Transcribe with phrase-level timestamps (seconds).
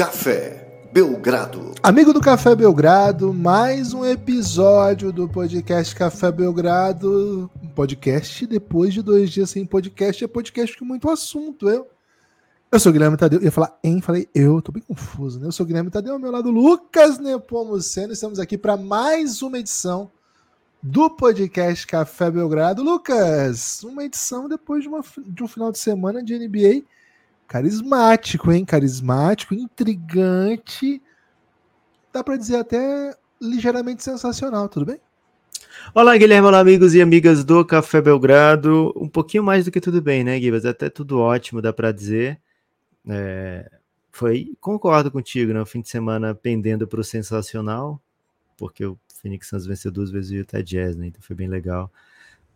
[0.00, 1.74] Café Belgrado.
[1.82, 7.50] Amigo do Café Belgrado, mais um episódio do podcast Café Belgrado.
[7.74, 11.68] Podcast depois de dois dias sem podcast, é podcast com muito assunto.
[11.68, 11.86] Eu,
[12.72, 13.40] eu sou o Guilherme Tadeu.
[13.40, 15.48] Eu ia falar em, falei eu, tô bem confuso, né?
[15.48, 18.14] Eu sou o Guilherme Tadeu, ao meu lado Lucas Nepomuceno.
[18.14, 20.10] Estamos aqui para mais uma edição
[20.82, 22.82] do podcast Café Belgrado.
[22.82, 26.86] Lucas, uma edição depois de, uma, de um final de semana de NBA
[27.50, 28.64] carismático, hein?
[28.64, 31.02] Carismático, intrigante.
[32.12, 35.00] Dá para dizer até ligeiramente sensacional, tudo bem?
[35.92, 38.92] Olá, Guilherme, olá, amigos e amigas do Café Belgrado.
[38.94, 40.68] Um pouquinho mais do que tudo bem, né, Guilherme?
[40.68, 42.40] Até tudo ótimo, dá para dizer.
[43.08, 43.68] É,
[44.12, 45.60] foi, concordo contigo, né?
[45.60, 48.00] O fim de semana pendendo para o sensacional,
[48.56, 51.08] porque o Phoenix Suns venceu duas vezes o Utah Jazz, né?
[51.08, 51.90] Então foi bem legal.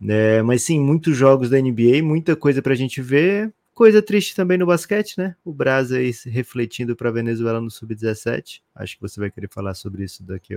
[0.07, 3.53] É, mas sim, muitos jogos da NBA, muita coisa para a gente ver.
[3.75, 5.35] Coisa triste também no basquete, né?
[5.43, 8.61] O Brasil aí refletindo para a Venezuela no Sub-17.
[8.73, 10.55] Acho que você vai querer falar sobre isso daqui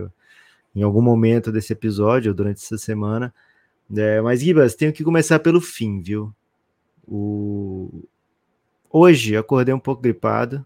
[0.73, 3.35] em algum momento desse episódio ou durante essa semana.
[3.97, 6.33] É, mas, Gibas, tenho que começar pelo fim, viu?
[7.09, 8.05] O...
[8.89, 10.65] Hoje acordei um pouco gripado,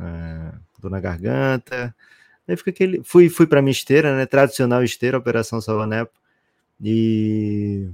[0.00, 1.94] é, dor na garganta.
[2.48, 3.02] Aí fica aquele.
[3.04, 4.24] Fui, fui para minha esteira, né?
[4.24, 6.18] Tradicional esteira, Operação Salvanepo.
[6.82, 7.90] E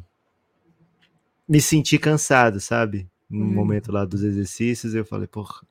[1.48, 3.08] me senti cansado, sabe?
[3.28, 3.52] No hum.
[3.52, 5.62] momento lá dos exercícios, eu falei, porra,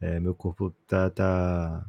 [0.00, 1.86] é, meu corpo tá, tá,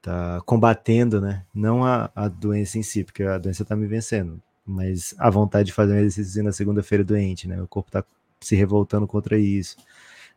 [0.00, 1.44] tá combatendo, né?
[1.54, 5.66] Não a, a doença em si, porque a doença tá me vencendo, mas a vontade
[5.66, 7.60] de fazer um exercício na segunda-feira doente, né?
[7.60, 8.04] O corpo tá
[8.40, 9.76] se revoltando contra isso.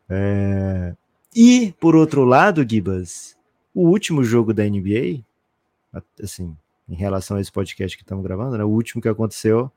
[0.08, 0.94] É...
[1.34, 3.36] E, por outro lado, Gibas,
[3.74, 5.24] o último jogo da NBA,
[6.22, 6.56] assim,
[6.88, 8.64] em relação a esse podcast que estamos gravando, né?
[8.64, 9.70] O último que aconteceu,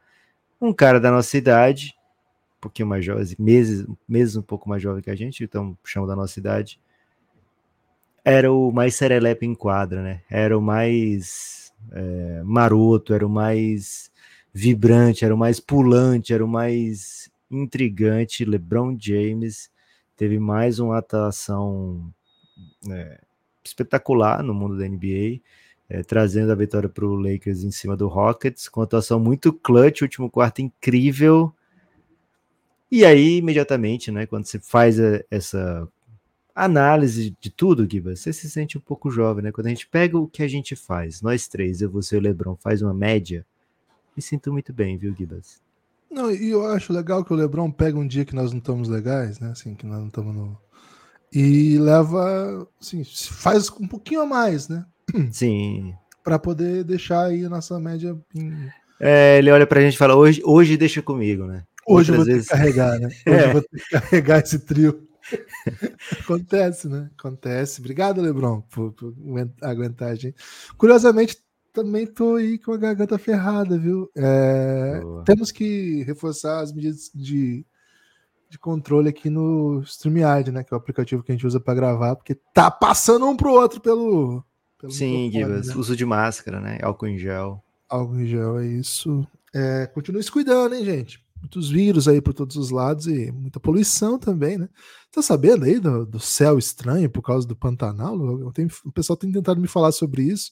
[0.59, 1.95] um cara da nossa idade
[2.58, 6.07] um pouquinho mais jovem, meses, meses um pouco mais jovem que a gente, então chama
[6.07, 6.79] da nossa idade,
[8.25, 10.22] era o mais serelepe em quadra, né?
[10.29, 14.12] Era o mais é, maroto, era o mais
[14.53, 18.44] vibrante, era o mais pulante, era o mais intrigante.
[18.44, 19.72] LeBron James
[20.17, 22.12] teve mais uma atuação
[22.90, 23.22] é,
[23.63, 25.40] espetacular no mundo da NBA.
[25.90, 30.01] É, trazendo a vitória para o Lakers em cima do Rockets, com atuação muito clutch,
[30.01, 31.56] último quarto incrível,
[32.92, 35.88] e aí, imediatamente, né, quando você faz a, essa
[36.58, 39.52] análise de tudo, Giba, você se sente um pouco jovem, né?
[39.52, 42.22] Quando a gente pega o que a gente faz, nós três, eu, você e o
[42.22, 43.46] Lebron, faz uma média,
[44.16, 45.62] me sinto muito bem, viu, Gibas?
[46.09, 48.90] Não, e eu acho legal que o Lebron pega um dia que nós não estamos
[48.90, 49.52] legais, né?
[49.52, 50.58] Assim, que nós não estamos no.
[51.31, 54.86] E leva, assim, faz um pouquinho a mais, né?
[55.31, 55.94] Sim.
[56.24, 58.18] Para poder deixar aí a nossa média.
[58.34, 58.70] Em...
[59.00, 61.64] É, ele olha pra gente e fala: hoje, hoje deixa comigo, né?
[61.88, 62.48] Hoje eu vou vezes...
[62.48, 63.08] ter que carregar, né?
[63.28, 63.48] Hoje é.
[63.48, 65.08] eu vou ter que carregar esse trio.
[66.22, 67.09] Acontece, né?
[67.18, 67.80] Acontece.
[67.80, 69.14] Obrigado, Lebron, por, por
[69.62, 70.36] aguentar a gente.
[70.78, 71.38] Curiosamente,
[71.74, 74.09] também tô aí com a garganta ferrada, viu?
[74.16, 77.66] É, temos que reforçar as medidas de,
[78.50, 80.64] de controle aqui no StreamYard, né?
[80.64, 83.52] Que é o aplicativo que a gente usa para gravar, porque tá passando um pro
[83.52, 84.44] outro pelo.
[84.80, 85.76] pelo Sim, Gibas, né?
[85.76, 86.80] uso de máscara, né?
[86.81, 87.64] Álcool em gel.
[87.88, 89.28] Álcool em gel, é isso.
[89.53, 91.27] É, continue se cuidando, hein, gente?
[91.40, 94.70] Muitos vírus aí por todos os lados e muita poluição também, né?
[95.12, 98.16] Tá sabendo aí do, do céu estranho por causa do Pantanal?
[98.40, 100.52] Eu tenho, o pessoal tem tentado me falar sobre isso,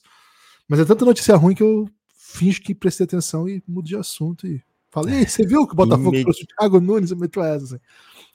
[0.68, 4.46] mas é tanta notícia ruim que eu finjo que prestei atenção e mudo de assunto
[4.46, 7.10] e falei, você viu que o Botafogo trouxe o Thiago Nunes?
[7.10, 7.64] Eu meto essa.
[7.64, 7.84] Assim.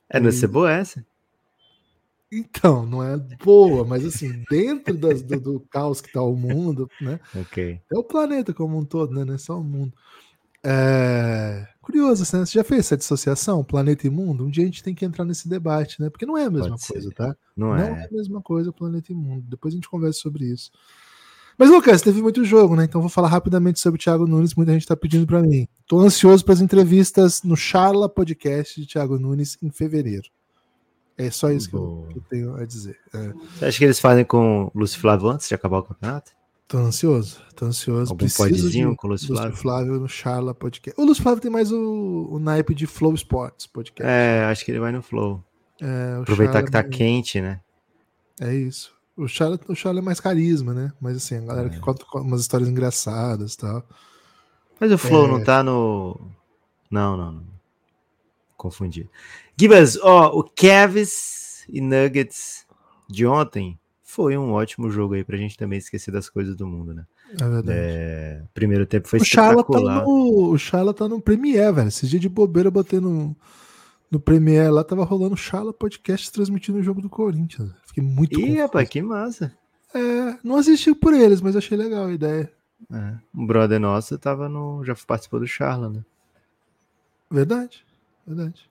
[0.09, 1.05] É, não é ser boa essa?
[2.31, 6.89] Então, não é boa, mas assim, dentro das, do, do, caos que tá o mundo,
[7.01, 7.19] né?
[7.35, 7.81] Ok.
[7.91, 9.25] É o planeta como um todo, né?
[9.25, 9.93] Não é só o mundo.
[10.63, 11.67] É...
[11.81, 12.45] Curioso, né?
[12.45, 14.45] Você já fez essa dissociação, planeta e mundo?
[14.45, 16.11] Um dia a gente tem que entrar nesse debate, né?
[16.11, 17.15] Porque não é a mesma Pode coisa, ser.
[17.15, 17.35] tá?
[17.57, 18.03] Não, não é.
[18.03, 18.05] é.
[18.05, 19.43] a mesma coisa, planeta e mundo.
[19.49, 20.71] Depois a gente conversa sobre isso.
[21.57, 22.85] Mas, Lucas, teve muito jogo, né?
[22.85, 24.53] Então vou falar rapidamente sobre o Thiago Nunes.
[24.53, 25.67] Muita gente tá pedindo para mim.
[25.87, 30.29] Tô ansioso para as entrevistas no Charla Podcast de Thiago Nunes em fevereiro.
[31.17, 32.97] É só isso que eu, que eu, tenho a dizer.
[33.13, 33.33] É.
[33.57, 36.31] Você acha que eles fazem com o Lúcio Flávio antes de acabar o campeonato?
[36.71, 38.13] Tô ansioso, tô ansioso.
[38.13, 39.57] Algum podzinho com o Lúcio Flávio?
[39.57, 40.97] Flávio no Charla Podcast.
[40.97, 44.09] O Lúcio Flávio tem mais o, o naipe de Flow Sports Podcast.
[44.09, 45.43] É, acho que ele vai no Flow.
[45.81, 46.83] É, Aproveitar Charla que tá é...
[46.83, 47.59] quente, né?
[48.39, 48.93] É isso.
[49.17, 50.93] O Charla, o Charla é mais carisma, né?
[51.01, 51.71] Mas assim, a galera é.
[51.71, 53.83] que conta umas histórias engraçadas e tal.
[54.79, 55.27] Mas o Flow é...
[55.27, 56.17] não tá no.
[56.89, 57.43] Não, não, não.
[58.55, 59.09] Confundi.
[59.59, 62.65] Gibas, ó, o Cavs e Nuggets
[63.09, 63.77] de ontem
[64.11, 67.05] foi um ótimo jogo aí pra gente também esquecer das coisas do mundo, né?
[67.29, 67.71] É verdade.
[67.71, 71.87] É, primeiro tempo foi o Charla tá no, o Charla tá no Premiere, velho.
[71.87, 73.33] Esse dia de bobeira eu botei no,
[74.11, 77.71] no Premiere lá tava rolando Chala Podcast transmitindo o jogo do Corinthians.
[77.85, 78.61] Fiquei muito Ih, confuso.
[78.61, 79.53] rapaz, que massa.
[79.93, 82.51] É, não assisti por eles, mas achei legal a ideia.
[82.91, 84.83] É, um brother nosso tava no.
[84.83, 86.03] Já participou do Charla, né?
[87.29, 87.85] Verdade,
[88.27, 88.69] verdade.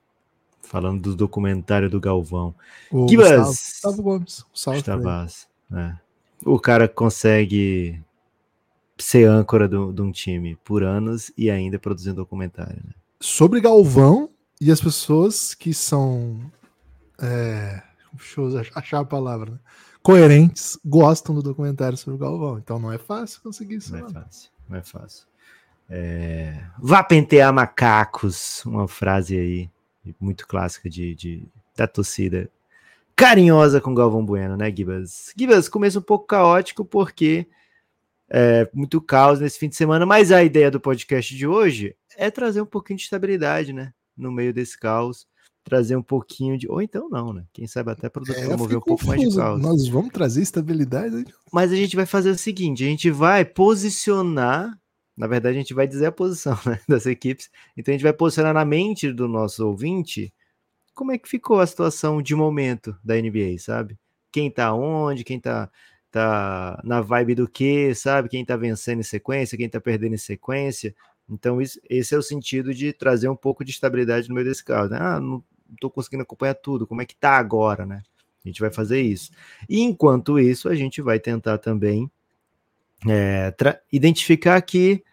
[0.61, 2.53] Falando do documentário do Galvão.
[2.91, 3.29] O Gibas!
[3.29, 4.45] Gustavo, Gustavo Gomes.
[4.53, 5.03] Salve pra ele.
[5.03, 5.95] Gustavas, é.
[6.45, 8.01] O cara consegue
[8.97, 12.81] ser âncora do- de um time por anos e ainda produzindo documentário.
[12.83, 12.93] Né?
[13.19, 14.29] Sobre Galvão
[14.59, 16.39] e as pessoas que são.
[17.21, 17.81] É,
[18.13, 19.59] deixa eu achar a palavra, né?
[20.01, 22.57] Coerentes, gostam do documentário sobre o Galvão.
[22.57, 23.91] Então não é fácil conseguir isso.
[23.91, 24.09] Não é não.
[24.09, 25.27] fácil, não é fácil.
[25.89, 29.69] É, Vá pentear macacos, uma frase aí
[30.19, 31.43] muito clássica de, de-
[31.75, 32.49] da torcida.
[33.15, 35.31] Carinhosa com Galvão Bueno, né, Gibas?
[35.37, 37.45] Gibas, começo um pouco caótico porque
[38.29, 42.31] é muito caos nesse fim de semana, mas a ideia do podcast de hoje é
[42.31, 43.93] trazer um pouquinho de estabilidade, né?
[44.17, 45.27] No meio desse caos,
[45.63, 46.67] trazer um pouquinho de.
[46.69, 47.43] Ou então não, né?
[47.53, 49.61] Quem sabe até produ- É, promover um pouco mais de caos.
[49.61, 51.25] Nós vamos trazer estabilidade.
[51.51, 54.77] Mas a gente vai fazer o seguinte: a gente vai posicionar.
[55.17, 57.49] Na verdade, a gente vai dizer a posição né, das equipes.
[57.77, 60.33] Então, a gente vai posicionar na mente do nosso ouvinte
[60.93, 63.97] como é que ficou a situação de momento da NBA, sabe?
[64.31, 65.69] Quem tá onde, quem tá,
[66.11, 68.29] tá na vibe do quê, sabe?
[68.29, 70.95] Quem tá vencendo em sequência, quem tá perdendo em sequência.
[71.29, 74.63] Então, isso- esse é o sentido de trazer um pouco de estabilidade no meio desse
[74.63, 74.89] caso.
[74.91, 74.97] Né?
[74.99, 75.43] Ah, não
[75.79, 78.03] tô conseguindo acompanhar tudo, como é que tá agora, né?
[78.43, 79.31] A gente vai fazer isso.
[79.69, 82.09] E enquanto isso, a gente vai tentar também
[83.07, 83.53] é,
[83.91, 85.03] identificar aqui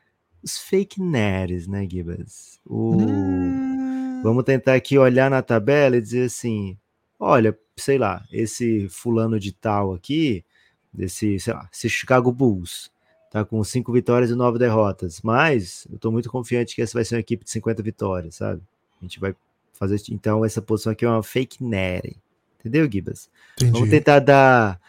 [0.42, 2.60] os fake nerds, né, Gibas?
[2.64, 2.96] O...
[2.96, 6.76] Hum, Vamos tentar aqui olhar na tabela e dizer assim:
[7.18, 10.44] olha, sei lá, esse fulano de tal aqui,
[10.92, 12.90] desse, sei lá, esse Chicago Bulls,
[13.30, 17.04] tá com cinco vitórias e nove derrotas, mas eu tô muito confiante que essa vai
[17.04, 18.60] ser uma equipe de 50 vitórias, sabe?
[19.00, 19.34] A gente vai
[19.72, 22.16] fazer, então essa posição aqui é uma fake nerd.
[22.58, 23.30] Entendeu, Gibas?
[23.70, 24.80] Vamos tentar dar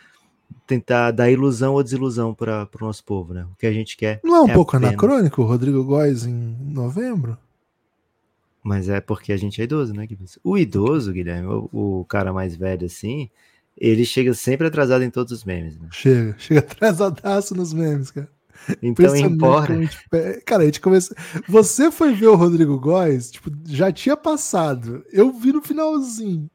[0.68, 3.46] tentar dar ilusão ou desilusão para o nosso povo, né?
[3.52, 4.20] O que a gente quer.
[4.24, 7.38] Não é um é pouco apenas- anacrônico o Rodrigo Góes em novembro?
[8.64, 10.28] Mas é porque a gente é idoso, né, Guilherme?
[10.44, 13.30] O idoso, Guilherme, o, o cara mais velho assim,
[13.78, 15.88] ele chega sempre atrasado em todos os memes, né?
[15.92, 18.30] Chega, chega atrasadaço nos memes, cara.
[18.84, 19.74] Então, embora.
[20.46, 21.16] Cara, a gente começou.
[21.48, 25.04] Você foi ver o Rodrigo Góes, tipo, já tinha passado.
[25.14, 26.50] Eu vi no finalzinho.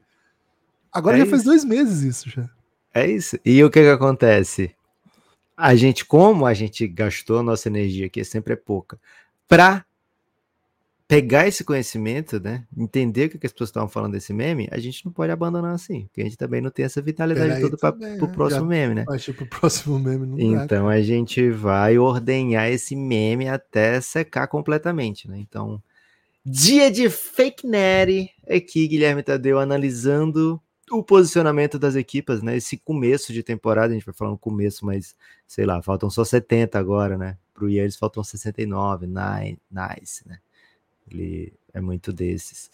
[0.93, 1.49] Agora É já faz isso.
[1.49, 2.47] dois meses isso já.
[2.95, 3.37] É isso.
[3.43, 4.73] E o que que acontece?
[5.57, 8.97] A gente, como a gente gastou a nossa energia, que sempre é pouca,
[9.49, 9.85] para
[11.05, 12.65] pegar esse conhecimento, né?
[12.75, 15.75] Entender o que, que as pessoas estavam falando desse meme, a gente não pode abandonar
[15.75, 18.33] assim, porque a gente também não tem essa vitalidade Peraí toda para o né?
[18.33, 19.03] próximo Já- meme, né?
[19.05, 20.39] Mas, tipo, o próximo meme não.
[20.39, 25.37] Então a gente vai ordenhar esse meme até secar completamente, né?
[25.37, 25.83] Então,
[26.45, 32.57] dia de fake nerd aqui, Guilherme Tadeu analisando o posicionamento das equipas, né?
[32.57, 35.15] Esse começo de temporada, a gente vai falar no começo, mas
[35.47, 37.37] sei lá, faltam só 70 agora, né?
[37.53, 40.39] Pro Yannis faltam 69, nine, nice, né?
[41.09, 42.69] Ele é muito desses.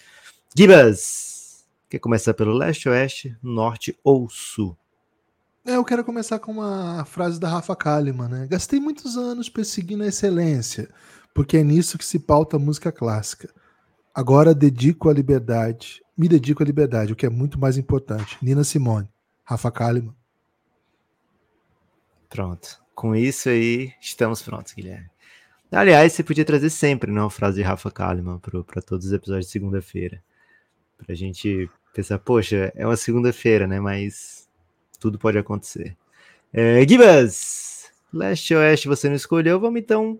[0.55, 4.75] Gibas, quer começar pelo leste, oeste, norte ou sul?
[5.65, 8.47] É, eu quero começar com uma frase da Rafa Kalimann, né?
[8.47, 10.89] Gastei muitos anos perseguindo a excelência,
[11.33, 13.53] porque é nisso que se pauta a música clássica.
[14.13, 18.37] Agora dedico à liberdade, me dedico à liberdade, o que é muito mais importante.
[18.41, 19.07] Nina Simone,
[19.43, 20.15] Rafa Kalimann.
[22.29, 22.81] Pronto.
[22.93, 25.09] Com isso aí, estamos prontos, Guilherme.
[25.71, 29.45] Aliás, você podia trazer sempre né, uma frase de Rafa Kalimann para todos os episódios
[29.45, 30.21] de segunda-feira.
[30.97, 33.79] Pra gente pensar, poxa, é uma segunda-feira, né?
[33.79, 34.49] Mas
[34.99, 35.95] tudo pode acontecer.
[36.53, 40.19] É, Gibas, leste e oeste você não escolheu, vamos então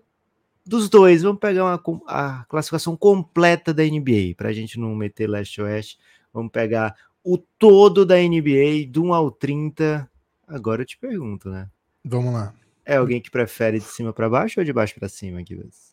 [0.64, 5.56] dos dois, vamos pegar uma, a classificação completa da NBA, pra gente não meter leste
[5.56, 5.98] e oeste.
[6.32, 10.08] Vamos pegar o todo da NBA, do 1 ao 30.
[10.46, 11.68] Agora eu te pergunto, né?
[12.04, 12.54] Vamos lá.
[12.84, 15.91] É alguém que prefere de cima para baixo ou de baixo para cima, Gibas?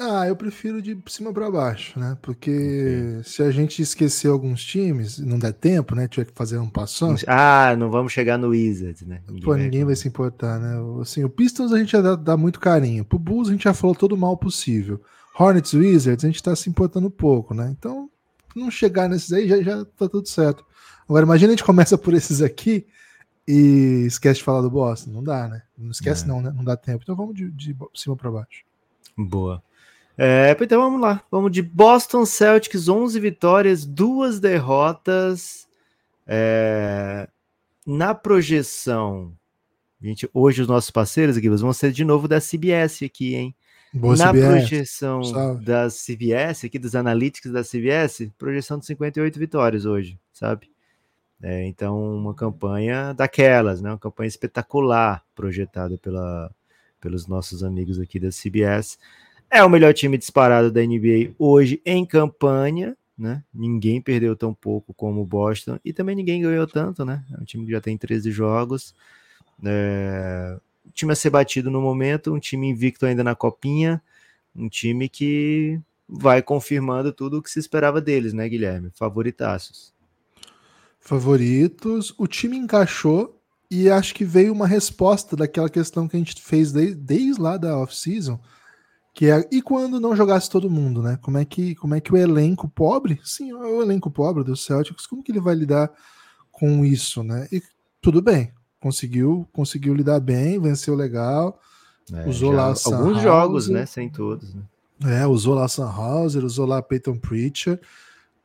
[0.00, 2.16] Ah, eu prefiro de cima para baixo, né?
[2.22, 6.06] Porque se a gente esquecer alguns times, não der tempo, né?
[6.06, 9.20] Tiver que fazer um passão, Ah, não vamos chegar no Wizards, né?
[9.42, 10.76] pô, ninguém vai se importar, né?
[11.02, 13.04] Assim, o Pistons a gente já dá, dá muito carinho.
[13.04, 15.02] Pro Bulls a gente já falou todo o mal possível.
[15.36, 17.68] Hornets Wizards a gente tá se importando pouco, né?
[17.76, 18.08] Então,
[18.54, 20.64] não chegar nesses aí já, já tá tudo certo.
[21.08, 22.86] Agora, imagina a gente começa por esses aqui
[23.48, 25.10] e esquece de falar do Boston.
[25.10, 25.62] Não dá, né?
[25.76, 26.28] Não esquece, É.
[26.28, 26.52] não, né?
[26.54, 27.00] Não dá tempo.
[27.02, 28.62] Então vamos de, de cima para baixo.
[29.16, 29.60] Boa.
[30.20, 31.22] É, então vamos lá.
[31.30, 35.68] Vamos de Boston Celtics, 11 vitórias, duas derrotas.
[36.26, 37.28] É,
[37.86, 39.32] na projeção,
[40.02, 43.54] gente, hoje os nossos parceiros, Gibas, vão ser de novo da CBS aqui, hein?
[43.94, 44.46] Boa Na CBS.
[44.46, 45.20] projeção
[45.62, 50.68] da CBS, aqui dos analytics da CBS, projeção de 58 vitórias hoje, sabe?
[51.40, 53.90] É, então, uma campanha daquelas, né?
[53.90, 56.52] Uma campanha espetacular projetada pela,
[57.00, 58.98] pelos nossos amigos aqui da CBS.
[59.50, 63.42] É o melhor time disparado da NBA hoje em campanha, né?
[63.52, 67.24] Ninguém perdeu tão pouco como o Boston e também ninguém ganhou tanto, né?
[67.32, 68.94] É um time que já tem 13 jogos.
[69.64, 70.58] É...
[70.92, 74.02] Time a ser batido no momento, um time invicto ainda na copinha,
[74.54, 78.90] um time que vai confirmando tudo o que se esperava deles, né, Guilherme?
[78.94, 79.92] Favoritaços.
[81.00, 82.14] Favoritos.
[82.18, 83.40] O time encaixou
[83.70, 87.56] e acho que veio uma resposta daquela questão que a gente fez desde, desde lá
[87.56, 88.40] da off-season,
[89.18, 91.18] que é e quando não jogasse todo mundo, né?
[91.20, 95.08] Como é que como é que o elenco pobre, sim, o elenco pobre do Celtics,
[95.08, 95.90] como que ele vai lidar
[96.52, 97.48] com isso, né?
[97.50, 97.60] E
[98.00, 101.60] tudo bem, conseguiu conseguiu lidar bem, venceu legal,
[102.12, 103.84] é, usou lá alguns jogos, né?
[103.86, 104.62] Sem todos, né?
[105.04, 107.80] É, usou lá Sam Hauser, usou lá Peyton Preacher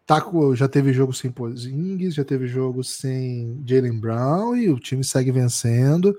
[0.07, 0.25] tá,
[0.55, 5.31] já teve jogo sem Porzingis, já teve jogo sem Jalen Brown e o time segue
[5.31, 6.17] vencendo.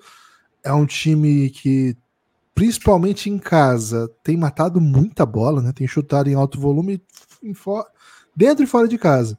[0.62, 1.96] É um time que,
[2.54, 5.72] principalmente em casa, tem matado muita bola, né?
[5.72, 7.02] Tem chutado em alto volume
[7.42, 7.54] em
[8.34, 9.38] dentro e fora de casa.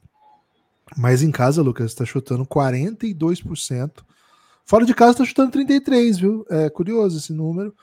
[0.96, 4.04] Mas em casa, Lucas, está chutando 42%.
[4.64, 6.46] Fora de casa está chutando 33, viu?
[6.48, 7.74] É curioso esse número.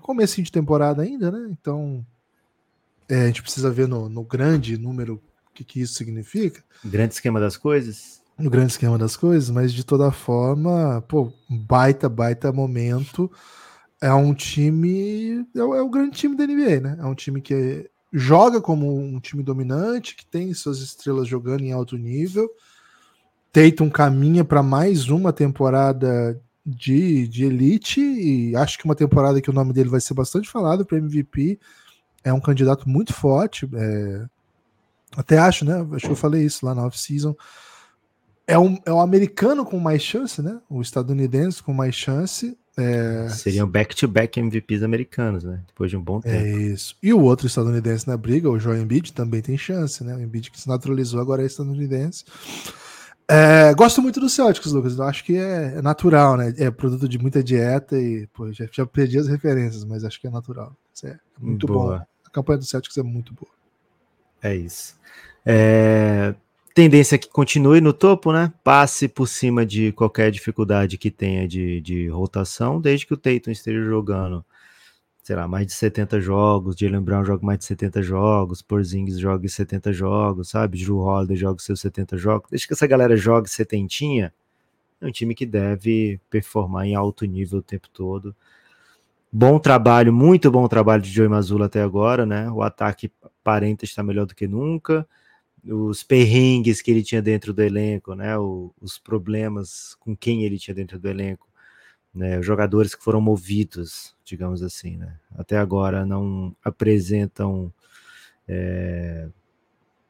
[0.00, 1.48] Começo de temporada ainda, né?
[1.50, 2.04] Então
[3.08, 5.20] é, a gente precisa ver no, no grande número
[5.54, 6.62] que, que isso significa.
[6.84, 8.20] Grande esquema das coisas?
[8.36, 13.30] No grande esquema das coisas, mas de toda forma, pô, baita, baita momento.
[14.04, 15.46] É um time.
[15.56, 16.98] É o, é o grande time da NBA, né?
[17.00, 21.72] É um time que joga como um time dominante, que tem suas estrelas jogando em
[21.72, 22.50] alto nível.
[23.50, 29.48] Tatum caminha para mais uma temporada de, de elite e acho que uma temporada que
[29.48, 31.58] o nome dele vai ser bastante falado para MVP.
[32.22, 33.66] É um candidato muito forte.
[33.72, 34.26] É,
[35.16, 35.80] até acho, né?
[35.92, 37.34] Acho que eu falei isso lá na off-season.
[38.46, 40.60] É um, é um americano com mais chance, né?
[40.68, 42.54] O estadunidense com mais chance.
[42.76, 43.28] É...
[43.28, 45.60] Seriam back-to-back MVPs americanos, né?
[45.66, 46.58] Depois de um bom é tempo.
[46.58, 46.96] É isso.
[47.02, 50.14] E o outro estadunidense na briga, o Joel Embiid, também tem chance, né?
[50.16, 52.24] O Embiid que se naturalizou agora é estadunidense.
[53.28, 54.98] É, gosto muito do Celtics, Lucas.
[54.98, 56.52] Eu acho que é, é, natural, né?
[56.58, 60.26] É produto de muita dieta e pô, já, já perdi as referências, mas acho que
[60.26, 60.76] é natural.
[61.04, 61.98] É muito boa.
[61.98, 62.04] bom.
[62.26, 63.52] A campanha do Celtics é muito boa.
[64.42, 64.96] É isso.
[65.46, 66.34] É,
[66.74, 68.52] tendência que continue no topo, né?
[68.64, 73.52] Passe por cima de qualquer dificuldade que tenha de, de rotação, desde que o Tatum
[73.52, 74.44] esteja jogando,
[75.22, 79.48] sei lá, mais de 70 jogos, Jalen Brown joga mais de 70 jogos, Porzingis joga
[79.48, 80.78] 70 jogos, sabe?
[80.78, 82.50] Drew Holiday joga seus 70 jogos.
[82.50, 84.34] Desde que essa galera jogue setentinha,
[85.00, 88.34] é um time que deve performar em alto nível o tempo todo.
[89.30, 92.50] Bom trabalho, muito bom trabalho de Joey Mazzulla até agora, né?
[92.50, 95.06] O ataque aparenta estar melhor do que nunca
[95.66, 98.36] os perrengues que ele tinha dentro do elenco, né?
[98.38, 101.48] O, os problemas com quem ele tinha dentro do elenco,
[102.14, 102.38] né?
[102.38, 105.18] Os jogadores que foram movidos, digamos assim, né?
[105.36, 107.72] Até agora não apresentam,
[108.46, 109.28] é,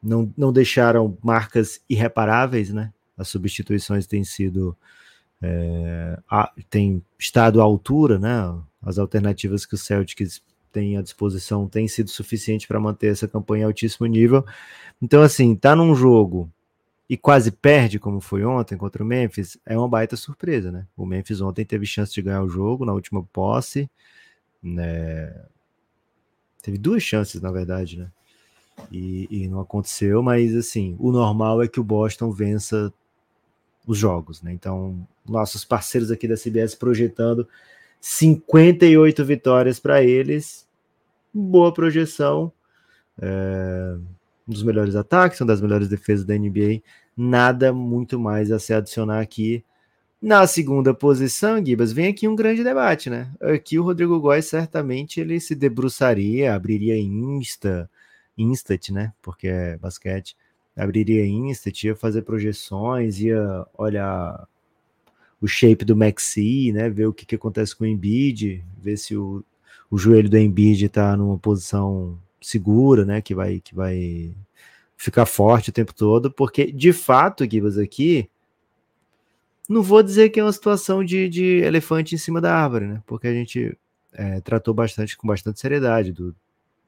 [0.01, 2.93] não, não deixaram marcas irreparáveis, né?
[3.17, 4.77] As substituições têm sido
[5.41, 8.61] é, a, têm estado à altura, né?
[8.81, 10.43] As alternativas que o Celtics
[10.75, 14.45] tem à disposição tem sido suficiente para manter essa campanha em altíssimo nível.
[15.01, 16.51] Então, assim, tá num jogo
[17.09, 20.85] e quase perde, como foi ontem contra o Memphis, é uma baita surpresa, né?
[20.97, 23.89] O Memphis ontem teve chance de ganhar o jogo na última posse,
[24.61, 25.45] né?
[26.61, 28.11] Teve duas chances, na verdade, né?
[28.91, 32.91] E, e não aconteceu, mas assim, o normal é que o Boston vença
[33.87, 34.51] os jogos, né?
[34.51, 37.47] Então, nossos parceiros aqui da CBS projetando
[37.99, 40.65] 58 vitórias para eles
[41.35, 42.51] boa projeção,
[43.21, 43.95] é,
[44.47, 46.81] um dos melhores ataques, uma das melhores defesas da NBA.
[47.15, 49.63] Nada muito mais a se adicionar aqui.
[50.21, 53.31] Na segunda posição, Gibas, vem aqui um grande debate, né?
[53.41, 57.89] Aqui o Rodrigo Góes certamente ele se debruçaria, abriria Insta,
[58.37, 59.13] Instat, né?
[59.21, 60.35] Porque é basquete.
[60.75, 64.47] Abriria Instat, ia fazer projeções, ia olhar
[65.41, 66.89] o shape do Maxi, né?
[66.89, 69.43] Ver o que, que acontece com o Embiid, ver se o
[69.89, 74.35] o joelho do Embiid está numa posição segura, né, que vai que vai
[74.97, 78.29] ficar forte o tempo todo, porque de fato, Gibas aqui,
[79.67, 83.03] não vou dizer que é uma situação de, de elefante em cima da árvore, né,
[83.05, 83.77] porque a gente
[84.13, 86.35] é, tratou bastante com bastante seriedade do,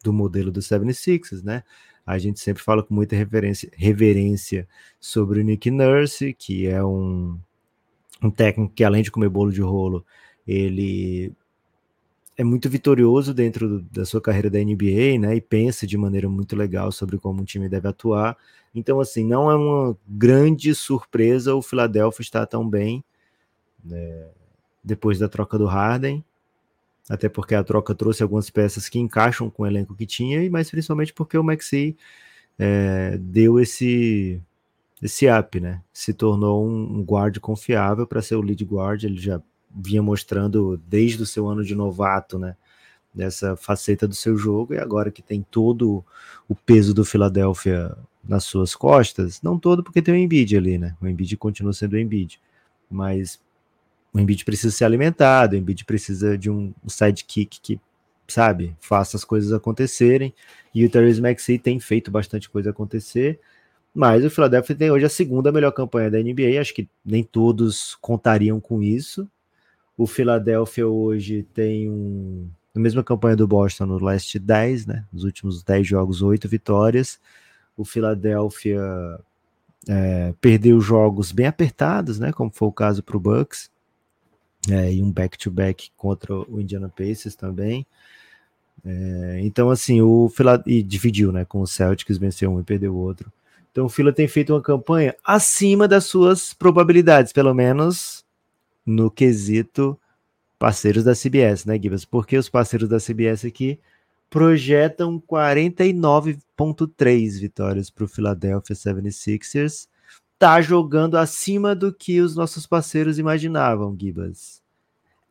[0.03, 1.63] do modelo do 76ers, né,
[2.05, 4.67] a gente sempre fala com muita reverência, reverência
[4.99, 7.37] sobre o Nick Nurse, que é um,
[8.21, 10.05] um técnico que além de comer bolo de rolo,
[10.47, 11.33] ele
[12.37, 15.35] é muito vitorioso dentro da sua carreira da NBA, né?
[15.35, 18.37] E pensa de maneira muito legal sobre como um time deve atuar.
[18.75, 23.03] Então, assim, não é uma grande surpresa o Philadelphia estar tão bem
[23.83, 24.27] né,
[24.83, 26.23] depois da troca do Harden,
[27.09, 30.69] até porque a troca trouxe algumas peças que encaixam com o elenco que tinha, mas
[30.69, 31.97] principalmente porque o Maxi
[32.59, 34.41] é, deu esse
[35.01, 35.81] esse up, né?
[35.93, 39.03] Se tornou um, um guard confiável para ser o lead guard.
[39.03, 42.55] Ele já vinha mostrando desde o seu ano de novato, né?
[43.13, 46.03] Dessa faceta do seu jogo, e agora que tem todo
[46.47, 50.95] o peso do Philadelphia nas suas costas, não todo porque tem o Embiid ali, né?
[51.01, 52.39] O Embiid continua sendo o Embiid,
[52.89, 53.39] mas
[54.13, 57.79] o Embiid precisa ser alimentado, o Embiid precisa de um sidekick que,
[58.27, 60.33] sabe, faça as coisas acontecerem,
[60.75, 63.39] e o Therese Maxey tem feito bastante coisa acontecer,
[63.97, 67.95] mas o Philadelphia tem hoje a segunda melhor campanha da NBA, acho que nem todos
[67.95, 69.27] contariam com isso.
[69.97, 75.03] O Philadelphia hoje tem um, a mesma campanha do Boston no last 10, né?
[75.11, 77.19] Nos últimos 10 jogos, 8 vitórias.
[77.75, 78.79] O Philadelphia
[79.89, 82.31] é, perdeu jogos bem apertados, né?
[82.31, 83.71] Como foi o caso para o Bucks.
[84.69, 87.83] É, e um back-to-back -back contra o Indiana Pacers também.
[88.85, 91.45] É, então, assim, o Phila e dividiu, né?
[91.45, 93.33] Com o Celtics, venceu um e perdeu o outro.
[93.77, 98.25] Então, o Fila tem feito uma campanha acima das suas probabilidades, pelo menos
[98.83, 99.95] no quesito
[100.57, 102.03] parceiros da CBS, né, Gibas?
[102.03, 103.79] Porque os parceiros da CBS aqui
[104.31, 109.87] projetam 49,3 vitórias para o Philadelphia 76ers.
[110.39, 114.59] Tá jogando acima do que os nossos parceiros imaginavam, Gibas.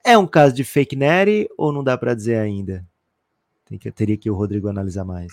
[0.05, 2.87] É um caso de fake net ou não dá para dizer ainda?
[3.68, 5.32] Tem que, teria que o Rodrigo analisar mais.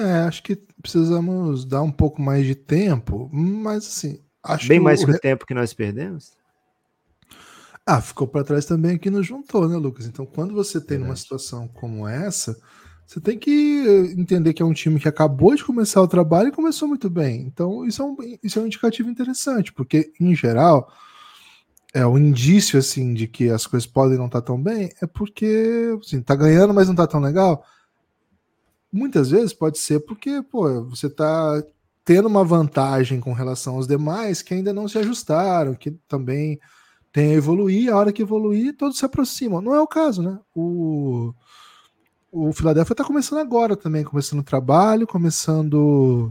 [0.00, 5.04] É, acho que precisamos dar um pouco mais de tempo, mas assim, acho Bem mais
[5.04, 6.32] que o tempo que nós perdemos?
[7.84, 10.06] Ah, ficou para trás também que nos juntou, né, Lucas?
[10.06, 12.56] Então, quando você tem uma situação como essa,
[13.06, 16.52] você tem que entender que é um time que acabou de começar o trabalho e
[16.52, 17.42] começou muito bem.
[17.42, 20.92] Então, isso é um, isso é um indicativo interessante, porque, em geral,
[21.96, 25.06] é um indício assim de que as coisas podem não estar tá tão bem, é
[25.06, 27.64] porque assim, tá ganhando, mas não tá tão legal.
[28.92, 31.64] Muitas vezes pode ser porque, pô, você tá
[32.04, 36.60] tendo uma vantagem com relação aos demais que ainda não se ajustaram, que também
[37.10, 39.62] tem a evoluir, a hora que evoluir, todos se aproximam.
[39.62, 40.38] Não é o caso, né?
[40.54, 41.32] O,
[42.30, 46.30] o Philadelphia está começando agora também, começando o trabalho, começando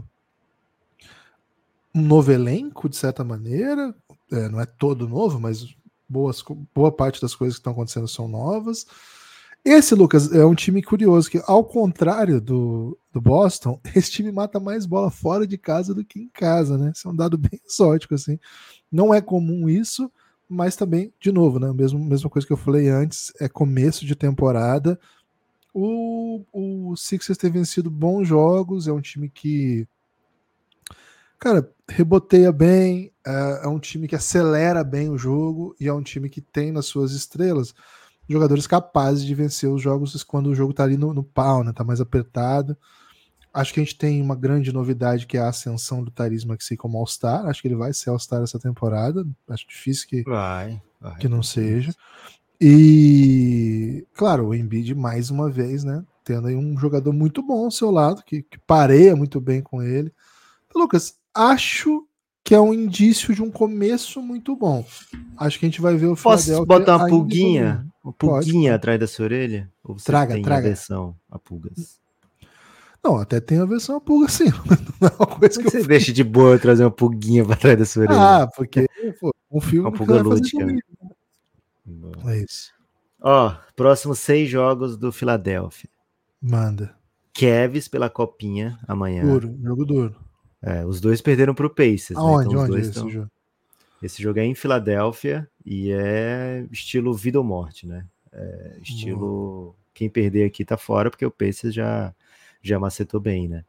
[1.96, 3.94] um novo elenco, de certa maneira.
[4.30, 5.64] É, não é todo novo, mas
[6.08, 8.86] boas, boa parte das coisas que estão acontecendo são novas.
[9.64, 14.60] Esse, Lucas, é um time curioso, que ao contrário do, do Boston, esse time mata
[14.60, 16.92] mais bola fora de casa do que em casa, né?
[16.94, 18.38] Isso é um dado bem exótico, assim.
[18.92, 20.10] Não é comum isso,
[20.48, 21.72] mas também, de novo, né?
[21.72, 25.00] Mesmo, mesma coisa que eu falei antes, é começo de temporada.
[25.74, 29.86] O, o Sixers tem vencido bons jogos, é um time que,
[31.38, 36.02] cara, reboteia bem, é, é um time que acelera bem o jogo e é um
[36.02, 37.74] time que tem nas suas estrelas
[38.28, 41.72] jogadores capazes de vencer os jogos quando o jogo tá ali no, no pau, né?
[41.72, 42.76] Tá mais apertado.
[43.54, 46.76] Acho que a gente tem uma grande novidade que é a ascensão do Tyrese Maxey
[46.76, 47.46] como All-Star.
[47.46, 49.26] Acho que ele vai ser All-Star essa temporada.
[49.48, 51.94] Acho difícil que, vai, vai, que não seja.
[52.60, 56.04] E, claro, o Embiid mais uma vez, né?
[56.24, 59.82] Tendo aí um jogador muito bom ao seu lado, que, que pareia muito bem com
[59.82, 60.12] ele.
[60.66, 62.06] Então, Lucas, acho
[62.42, 64.84] que é um indício de um começo muito bom.
[65.36, 67.86] Acho que a gente vai ver o Posso botar uma pulguinha?
[68.02, 68.76] Uma pulguinha Pode.
[68.76, 69.70] atrás da sua orelha?
[69.82, 70.60] Ou você traga, tem traga.
[70.60, 72.00] a versão a pulgas?
[73.02, 74.44] Não, até tem a versão a pulga sim.
[75.00, 75.86] Não é uma coisa que você fiz.
[75.86, 78.20] deixa de boa trazer uma pulguinha para trás da sua orelha.
[78.20, 78.86] Ah, porque
[79.20, 80.64] pô, um filme uma pulga lúdica.
[80.64, 80.78] Né?
[82.26, 82.72] É isso.
[83.20, 85.90] Ó, próximos seis jogos do Philadelphia.
[86.40, 86.94] Manda.
[87.32, 89.24] Kevs pela copinha amanhã.
[89.24, 90.25] Duro, jogo duro.
[90.62, 92.16] É, os dois perderam para o Pacers.
[92.16, 92.54] Aonde?
[92.54, 92.62] Né?
[92.62, 93.08] Então, Onde esse tão...
[93.10, 93.30] jogo?
[94.02, 98.04] Esse jogo é em Filadélfia e é estilo vida ou morte, né?
[98.32, 102.14] É estilo quem perder aqui tá fora, porque o Pacers já
[102.62, 103.64] já macetou bem, né?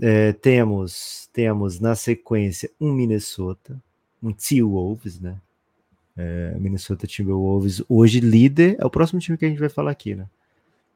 [0.00, 3.80] É, temos, temos na sequência um Minnesota,
[4.22, 5.36] um T-Wolves, né?
[6.16, 10.14] É, Minnesota Timberwolves, hoje líder, é o próximo time que a gente vai falar aqui,
[10.14, 10.26] né?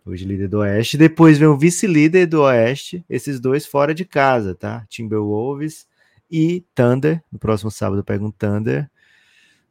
[0.05, 0.97] Hoje líder do Oeste.
[0.97, 4.85] Depois vem o vice-líder do Oeste, esses dois fora de casa, tá?
[4.89, 5.87] Timberwolves
[6.31, 7.23] e Thunder.
[7.31, 8.91] No próximo sábado pega um Thunder.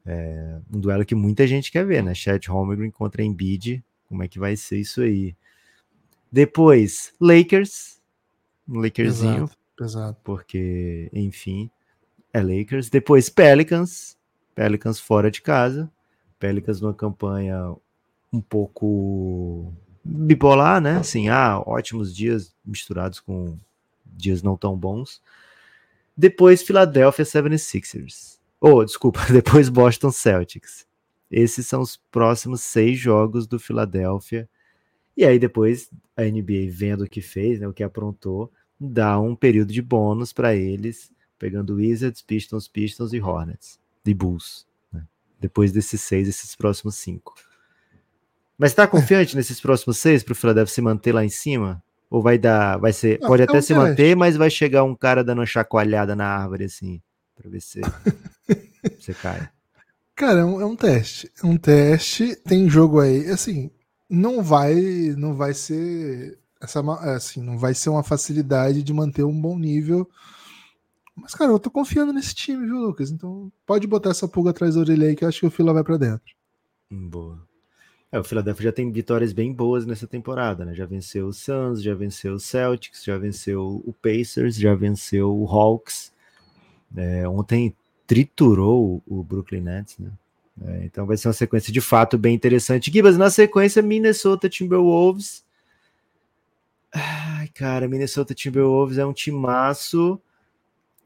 [0.05, 2.13] É, um duelo que muita gente quer ver, né?
[2.13, 3.83] Chet Holmgren contra Embiid.
[4.07, 5.35] Como é que vai ser isso aí?
[6.31, 8.01] Depois, Lakers.
[8.67, 9.43] Um Lakerzinho.
[9.43, 10.19] Exato, exato.
[10.23, 11.69] Porque, enfim,
[12.33, 12.89] é Lakers.
[12.89, 14.17] Depois, Pelicans.
[14.55, 15.91] Pelicans fora de casa.
[16.39, 17.75] Pelicans numa campanha
[18.31, 20.97] um pouco bipolar, né?
[20.97, 23.57] Assim, ah, ótimos dias misturados com
[24.05, 25.21] dias não tão bons.
[26.15, 28.39] Depois Philadelphia 76ers.
[28.59, 30.85] Oh, desculpa, depois Boston Celtics.
[31.29, 34.49] Esses são os próximos seis jogos do Philadelphia.
[35.15, 39.35] E aí depois a NBA vendo o que fez, né, o que aprontou, dá um
[39.35, 44.67] período de bônus para eles, pegando Wizards, Pistons, Pistons e Hornets, de Bulls.
[44.91, 45.05] Né?
[45.39, 47.33] Depois desses seis, esses próximos cinco.
[48.61, 51.83] Mas está confiante nesses próximos seis para o Philadelphia se manter lá em cima?
[52.11, 54.93] Ou vai dar, vai ser, Não, pode é até se manter, mas vai chegar um
[54.93, 57.01] cara dando uma chacoalhada na árvore assim,
[57.35, 57.81] para ver se
[59.01, 59.49] você cai.
[60.15, 62.35] Cara, é um, é um, teste, é um teste.
[62.35, 63.71] Tem jogo aí, assim,
[64.07, 64.75] não vai,
[65.17, 66.81] não vai ser essa,
[67.15, 70.07] assim, não vai ser uma facilidade de manter um bom nível.
[71.15, 73.09] Mas, cara, eu tô confiando nesse time, viu, Lucas?
[73.09, 75.73] Então, pode botar essa pulga atrás da orelha aí que eu acho que o Fila
[75.73, 76.35] vai para dentro.
[76.91, 77.49] Boa.
[78.11, 80.73] É, o Philadelphia já tem vitórias bem boas nessa temporada, né?
[80.75, 85.47] Já venceu o Suns, já venceu o Celtics, já venceu o Pacers, já venceu o
[85.47, 86.11] Hawks.
[86.95, 87.73] É, ontem
[88.05, 90.11] triturou o Brooklyn Nets, né?
[90.67, 92.91] É, então vai ser uma sequência de fato bem interessante.
[92.91, 95.45] Gibas, na sequência, Minnesota Timberwolves.
[96.93, 100.21] Ai, cara, Minnesota Timberwolves é um timaço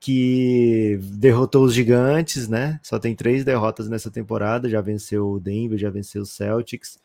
[0.05, 2.79] que derrotou os gigantes, né?
[2.83, 6.99] Só tem três derrotas nessa temporada, já venceu o Denver, já venceu o Celtics,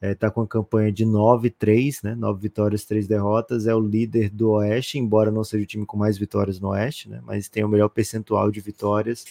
[0.00, 2.14] é, tá com a campanha de 9-3, né?
[2.14, 5.96] 9 vitórias, 3 derrotas, é o líder do Oeste, embora não seja o time com
[5.96, 7.20] mais vitórias no Oeste, né?
[7.24, 9.24] Mas tem o melhor percentual de vitórias.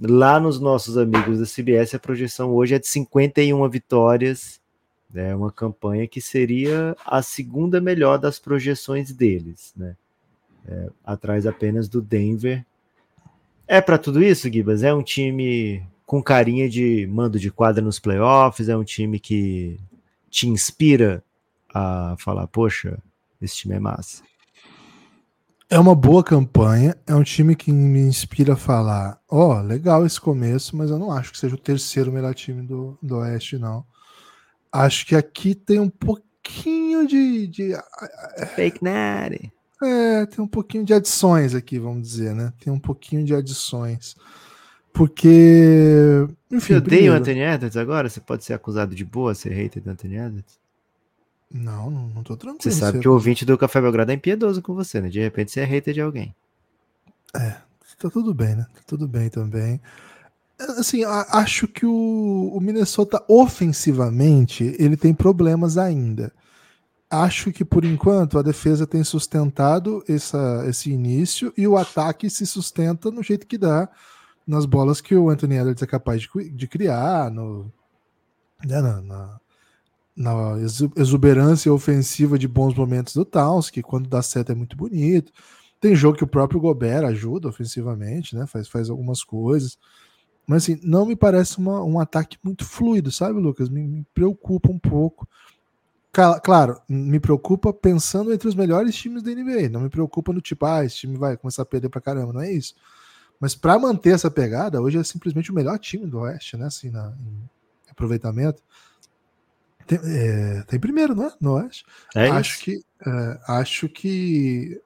[0.00, 4.58] Lá nos nossos amigos da CBS, a projeção hoje é de 51 vitórias,
[5.14, 9.96] é uma campanha que seria a segunda melhor das projeções deles, né?
[10.66, 12.64] É, atrás apenas do Denver.
[13.66, 14.82] É para tudo isso, Gibas?
[14.82, 18.68] É um time com carinha de mando de quadra nos playoffs?
[18.68, 19.78] É um time que
[20.28, 21.22] te inspira
[21.72, 22.98] a falar, poxa,
[23.40, 24.22] esse time é massa?
[25.70, 30.04] É uma boa campanha, é um time que me inspira a falar, ó, oh, legal
[30.04, 33.56] esse começo, mas eu não acho que seja o terceiro melhor time do, do Oeste,
[33.56, 33.82] não.
[34.70, 37.46] Acho que aqui tem um pouquinho de...
[37.46, 37.72] de...
[38.54, 39.50] Fake Natty.
[39.82, 42.52] É, tem um pouquinho de adições aqui, vamos dizer, né?
[42.62, 44.16] Tem um pouquinho de adições.
[44.92, 46.26] Porque.
[46.50, 46.74] Enfim.
[46.74, 48.08] Você odeia o Anthony Edwards agora?
[48.08, 50.60] Você pode ser acusado de boa, ser hater do Anthony Edwards?
[51.50, 52.62] Não, não, não tô tranquilo.
[52.62, 55.08] Você sabe que o ouvinte do Café Belgrado é impiedoso com você, né?
[55.08, 56.34] De repente você é hater de alguém.
[57.34, 57.56] É,
[57.98, 58.66] tá tudo bem, né?
[58.74, 59.80] Tá tudo bem também.
[60.78, 66.32] Assim, acho que o, o Minnesota ofensivamente ele tem problemas ainda
[67.12, 72.46] acho que por enquanto a defesa tem sustentado essa, esse início e o ataque se
[72.46, 73.86] sustenta no jeito que dá
[74.46, 77.70] nas bolas que o Anthony Edwards é capaz de, de criar, no,
[78.64, 79.40] né, na, na,
[80.16, 80.56] na,
[80.96, 85.30] exuberância ofensiva de bons momentos do Towns, que quando dá certo é muito bonito.
[85.78, 88.46] Tem jogo que o próprio Gobert ajuda ofensivamente, né?
[88.46, 89.76] Faz, faz algumas coisas.
[90.46, 93.68] Mas assim, não me parece uma, um ataque muito fluido, sabe, Lucas?
[93.68, 95.28] Me, me preocupa um pouco.
[96.12, 99.70] Claro, me preocupa pensando entre os melhores times da NBA.
[99.70, 102.34] Não me preocupa no tipo, ah, esse time vai começar a perder pra caramba.
[102.34, 102.74] Não é isso.
[103.40, 106.66] Mas para manter essa pegada, hoje é simplesmente o melhor time do Oeste, né?
[106.66, 107.48] Assim, na, em
[107.90, 108.62] aproveitamento.
[109.86, 111.32] Tem, é, tem primeiro, não é?
[111.40, 111.86] No Oeste.
[112.14, 114.80] É acho que é, acho que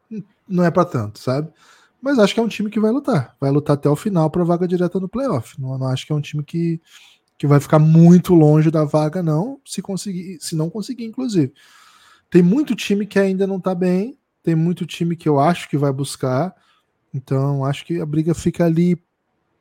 [0.49, 1.53] não é para tanto, sabe?
[2.01, 3.35] Mas acho que é um time que vai lutar.
[3.41, 5.61] Vai lutar até o final para vaga direta no playoff.
[5.61, 6.81] Não, não acho que é um time que
[7.39, 11.53] que vai ficar muito longe da vaga, não, se conseguir, se não conseguir, inclusive.
[12.31, 15.77] Tem muito time que ainda não tá bem, tem muito time que eu acho que
[15.77, 16.55] vai buscar,
[17.13, 19.01] então acho que a briga fica ali.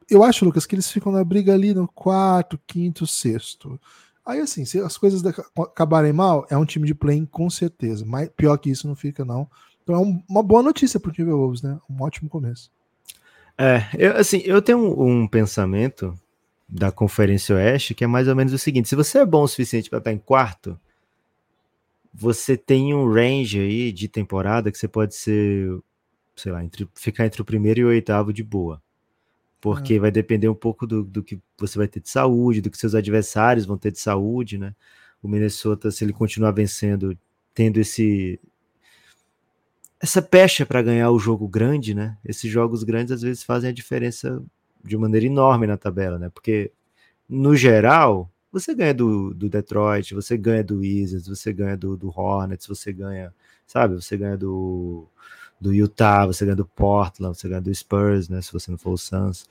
[0.09, 3.79] Eu acho, Lucas, que eles ficam na briga ali no quarto, quinto, sexto.
[4.25, 5.21] Aí, assim, se as coisas
[5.55, 8.03] acabarem mal, é um time de play com certeza.
[8.05, 9.47] Mas pior que isso não fica, não.
[9.83, 11.79] Então é um, uma boa notícia pro Timberwolves, né?
[11.89, 12.71] Um ótimo começo.
[13.57, 16.17] É, eu, assim, eu tenho um, um pensamento
[16.67, 19.47] da Conferência Oeste, que é mais ou menos o seguinte: se você é bom o
[19.47, 20.80] suficiente para estar em quarto,
[22.13, 25.69] você tem um range aí de temporada que você pode ser,
[26.36, 28.82] sei lá, entre, ficar entre o primeiro e o oitavo de boa.
[29.60, 30.01] Porque ah.
[30.01, 32.95] vai depender um pouco do, do que você vai ter de saúde, do que seus
[32.95, 34.73] adversários vão ter de saúde, né?
[35.21, 37.17] O Minnesota, se ele continuar vencendo,
[37.54, 38.39] tendo esse
[39.99, 42.17] essa pecha para ganhar o jogo grande, né?
[42.23, 44.41] Esses jogos grandes às vezes fazem a diferença
[44.86, 46.30] de maneira enorme na tabela, né?
[46.30, 46.71] Porque,
[47.28, 52.08] no geral, você ganha do, do Detroit, você ganha do Wizards, você ganha do, do
[52.10, 53.34] Hornets, você ganha,
[53.67, 53.95] sabe?
[53.95, 55.08] Você ganha do,
[55.60, 58.41] do Utah, você ganha do Portland, você ganha do Spurs, né?
[58.41, 59.48] Se você não for o Suns.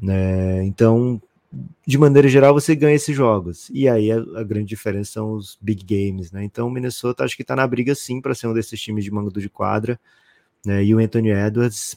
[0.00, 0.62] Né?
[0.64, 1.20] Então,
[1.86, 3.68] de maneira geral, você ganha esses jogos.
[3.72, 6.44] E aí a, a grande diferença são os big games, né?
[6.44, 9.10] Então o Minnesota acho que tá na briga sim para ser um desses times de
[9.10, 9.98] manga de quadra,
[10.64, 10.84] né?
[10.84, 11.96] E o Anthony Edwards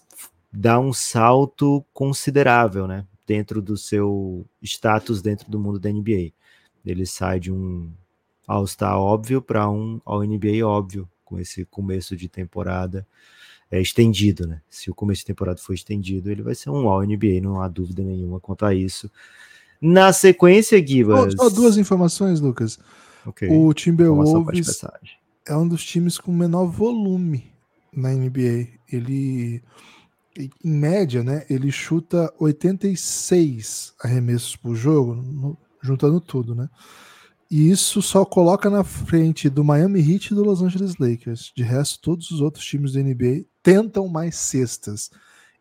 [0.53, 3.05] dá um salto considerável, né?
[3.25, 6.31] Dentro do seu status dentro do mundo da NBA.
[6.85, 7.91] Ele sai de um
[8.47, 13.07] All-Star óbvio para um All-NBA óbvio, com esse começo de temporada
[13.71, 14.61] é, estendido, né?
[14.69, 18.03] Se o começo de temporada for estendido, ele vai ser um All-NBA, não há dúvida
[18.03, 19.09] nenhuma quanto a isso.
[19.81, 21.33] Na sequência, Gibas...
[21.33, 22.77] Só, só duas informações, Lucas.
[23.25, 23.49] Okay.
[23.49, 24.83] O Timberwolves
[25.45, 27.51] é um dos times com menor volume
[27.91, 28.67] na NBA.
[28.91, 29.61] Ele,
[30.37, 36.69] em média, né, ele chuta 86 arremessos por jogo, no, juntando tudo, né?
[37.51, 41.51] E isso só coloca na frente do Miami Heat e do Los Angeles Lakers.
[41.55, 45.11] De resto, todos os outros times da NBA tentam mais cestas.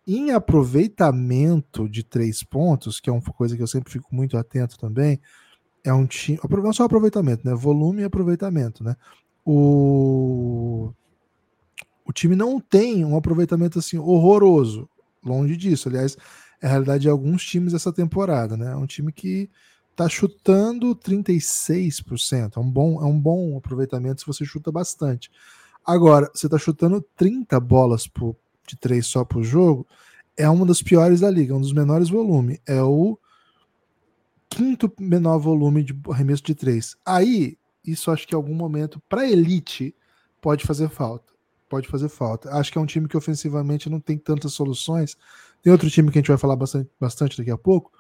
[0.07, 4.79] Em aproveitamento de três pontos, que é uma coisa que eu sempre fico muito atento
[4.79, 5.21] também,
[5.85, 6.41] é um time.
[6.63, 7.55] Não só aproveitamento, né?
[7.55, 8.97] Volume e aproveitamento, né?
[9.45, 10.93] O,
[12.05, 14.89] o time não tem um aproveitamento assim horroroso.
[15.25, 15.89] Longe disso.
[15.89, 16.17] Aliás,
[16.61, 18.73] é a realidade de alguns times essa temporada, né?
[18.73, 19.49] É um time que
[19.95, 22.57] tá chutando 36%.
[22.57, 25.31] É um bom, é um bom aproveitamento se você chuta bastante.
[25.85, 28.37] Agora, você tá chutando 30 bolas por,
[28.67, 29.87] de três só por jogo,
[30.37, 32.61] é uma das piores da liga, um dos menores volume.
[32.67, 33.19] É o
[34.49, 36.97] quinto menor volume de arremesso de três.
[37.05, 39.95] Aí, isso acho que em algum momento, para elite,
[40.41, 41.32] pode fazer falta.
[41.73, 42.51] Pode fazer falta.
[42.51, 45.17] Acho que é um time que ofensivamente não tem tantas soluções.
[45.63, 47.91] Tem outro time que a gente vai falar bastante, bastante daqui a pouco,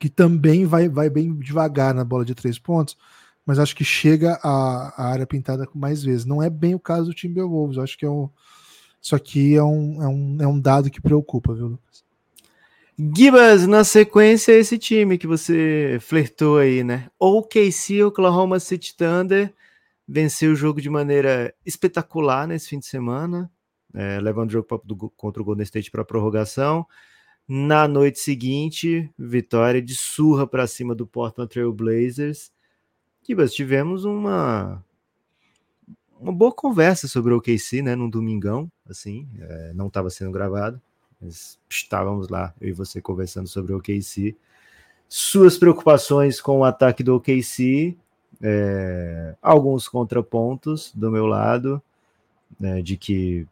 [0.00, 2.96] que também vai, vai bem devagar na bola de três pontos,
[3.44, 6.24] mas acho que chega à, área pintada mais vezes.
[6.24, 8.30] Não é bem o caso do Timberwolves, acho que é um,
[9.02, 12.02] isso aqui é um, é, um, é um dado que preocupa, viu, Lucas?
[13.14, 17.10] Gibas, na sequência, esse time que você flertou aí, né?
[17.18, 19.52] OKC, Oklahoma City Thunder,
[20.12, 23.50] venceu o jogo de maneira espetacular nesse fim de semana,
[23.94, 26.86] é, levando o jogo pra, do, contra o Golden State para prorrogação.
[27.48, 32.52] Na noite seguinte, vitória de surra para cima do Portland Trail Blazers.
[33.50, 34.84] Tivemos uma
[36.20, 40.80] uma boa conversa sobre o OKC, né, num domingão, assim, é, não estava sendo gravado,
[41.20, 44.36] mas estávamos lá, eu e você conversando sobre o OKC.
[45.08, 47.98] Suas preocupações com o ataque do OKC,
[48.42, 51.80] é, alguns contrapontos do meu lado,
[52.58, 53.46] né, de que,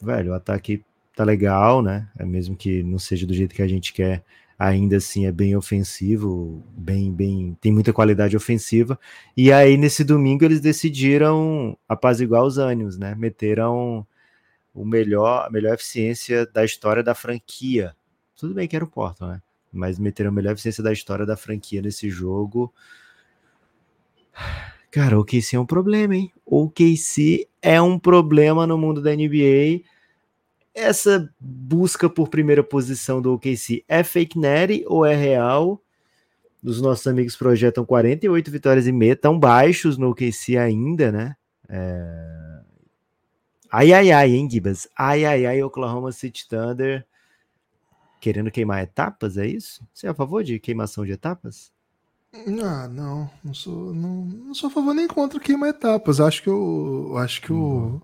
[0.00, 0.84] velho, o ataque
[1.16, 2.08] tá legal, né?
[2.18, 4.24] É mesmo que não seja do jeito que a gente quer,
[4.58, 8.98] ainda assim é bem ofensivo, bem, bem, tem muita qualidade ofensiva.
[9.36, 13.14] E aí nesse domingo eles decidiram apaziguar os ânimos, né?
[13.14, 14.06] Meteram
[14.74, 17.94] o melhor, a melhor eficiência da história da franquia.
[18.36, 19.40] Tudo bem que era o Porto, né?
[19.72, 22.72] Mas meteram a melhor eficiência da história da franquia nesse jogo.
[24.90, 26.32] Cara, o KC é um problema, hein?
[26.46, 29.82] O KC é um problema no mundo da NBA
[30.74, 35.80] essa busca por primeira posição do OKC é fake net ou é real?
[36.62, 41.36] Os nossos amigos projetam 48 vitórias e meia, tão baixos no OKC ainda, né?
[41.68, 42.60] É...
[43.70, 44.88] Ai, ai, ai, hein, Gibas?
[44.98, 47.06] Ai, ai, ai, Oklahoma City Thunder
[48.20, 49.86] querendo queimar etapas, é isso?
[49.92, 51.70] Você é a favor de queimação de etapas?
[52.62, 56.20] Ah, não, não sou, não, não sou a favor nem contra queimar etapas.
[56.20, 58.00] Acho que eu acho que o, uhum.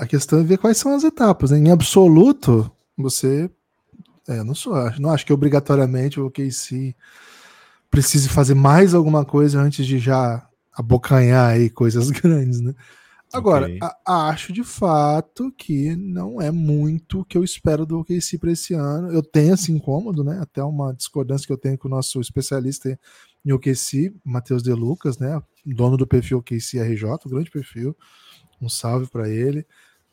[0.00, 1.50] A questão é ver quais são as etapas.
[1.50, 1.58] Né?
[1.58, 3.50] Em absoluto, você.
[4.26, 6.96] É, não sou, não acho que obrigatoriamente o OKC
[7.90, 12.74] precise fazer mais alguma coisa antes de já abocanhar aí coisas grandes, né?
[13.32, 13.78] Agora, okay.
[14.06, 18.52] a, acho de fato que não é muito o que eu espero do OKC para
[18.52, 19.12] esse ano.
[19.12, 20.38] Eu tenho esse incômodo, né?
[20.40, 22.98] Até uma discordância que eu tenho com o nosso especialista
[23.44, 25.40] em OKC, Matheus De Lucas, né?
[25.64, 27.96] Dono do perfil OKC RJ, um grande perfil.
[28.60, 29.66] Um salve para ele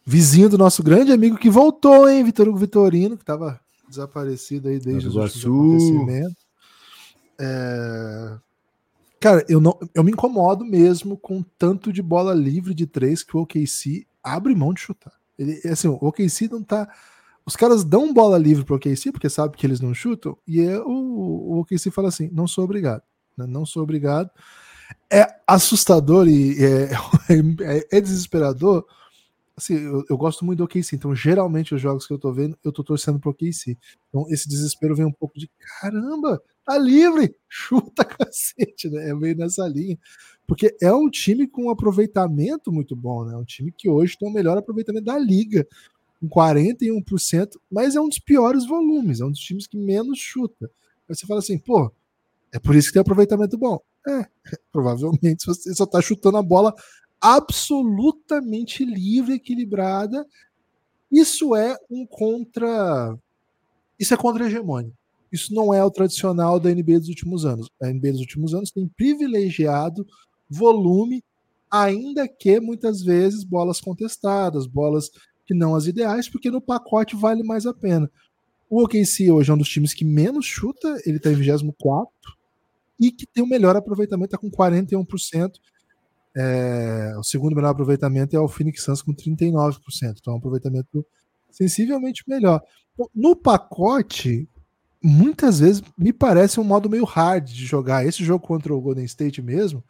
[0.08, 4.80] vizinho do nosso grande amigo que voltou, hein, Vitor Hugo Vitorino, que estava desaparecido aí
[4.80, 6.38] desde o acontecimento.
[7.38, 8.38] É...
[9.20, 13.36] Cara, eu, não, eu me incomodo mesmo com tanto de bola livre de três que
[13.36, 15.14] o OKC abre mão de chutar.
[15.38, 16.88] Ele, assim, o OKC não tá.
[17.46, 20.78] Os caras dão bola livre pro OKC porque sabe que eles não chutam, e é
[20.80, 23.04] o, o OKC fala assim: não sou obrigado,
[23.38, 23.46] né?
[23.48, 24.30] não sou obrigado.
[25.12, 26.92] É assustador e é,
[27.92, 28.86] é, é desesperador
[29.58, 32.56] assim, eu, eu, gosto muito do OKC, então geralmente os jogos que eu tô vendo,
[32.64, 33.76] eu tô torcendo pro OKC.
[34.08, 35.50] Então esse desespero vem um pouco de
[35.82, 39.10] caramba, tá livre, chuta cacete, né?
[39.10, 39.98] É meio nessa linha.
[40.46, 43.34] Porque é um time com um aproveitamento muito bom, né?
[43.34, 45.66] É um time que hoje tem o melhor aproveitamento da liga,
[46.20, 50.70] com 41%, mas é um dos piores volumes, é um dos times que menos chuta.
[51.08, 51.92] Aí você fala assim, pô,
[52.52, 53.80] é por isso que tem aproveitamento bom.
[54.08, 54.26] É,
[54.72, 56.74] provavelmente você só tá chutando a bola
[57.22, 60.26] absolutamente livre, equilibrada.
[61.12, 63.18] Isso é um contra.
[64.00, 64.94] Isso é contra-hegemônia.
[65.32, 67.70] Isso não é o tradicional da NBA dos últimos anos.
[67.82, 70.06] A NBA dos últimos anos tem privilegiado
[70.50, 71.24] volume,
[71.70, 75.10] ainda que muitas vezes bolas contestadas, bolas
[75.46, 78.10] que não as ideais, porque no pacote vale mais a pena.
[78.70, 82.12] O OKC hoje é um dos times que menos chuta, ele está em 24
[83.00, 85.52] e que tem o melhor aproveitamento, está com 41%.
[86.36, 89.80] É, o segundo melhor aproveitamento é o Phoenix Suns com 39%,
[90.20, 91.06] então é um aproveitamento
[91.50, 92.62] sensivelmente melhor.
[93.16, 94.48] No pacote,
[95.08, 98.06] muitas vezes me parece um modo meio hard de jogar.
[98.06, 99.84] Esse jogo contra o Golden State mesmo,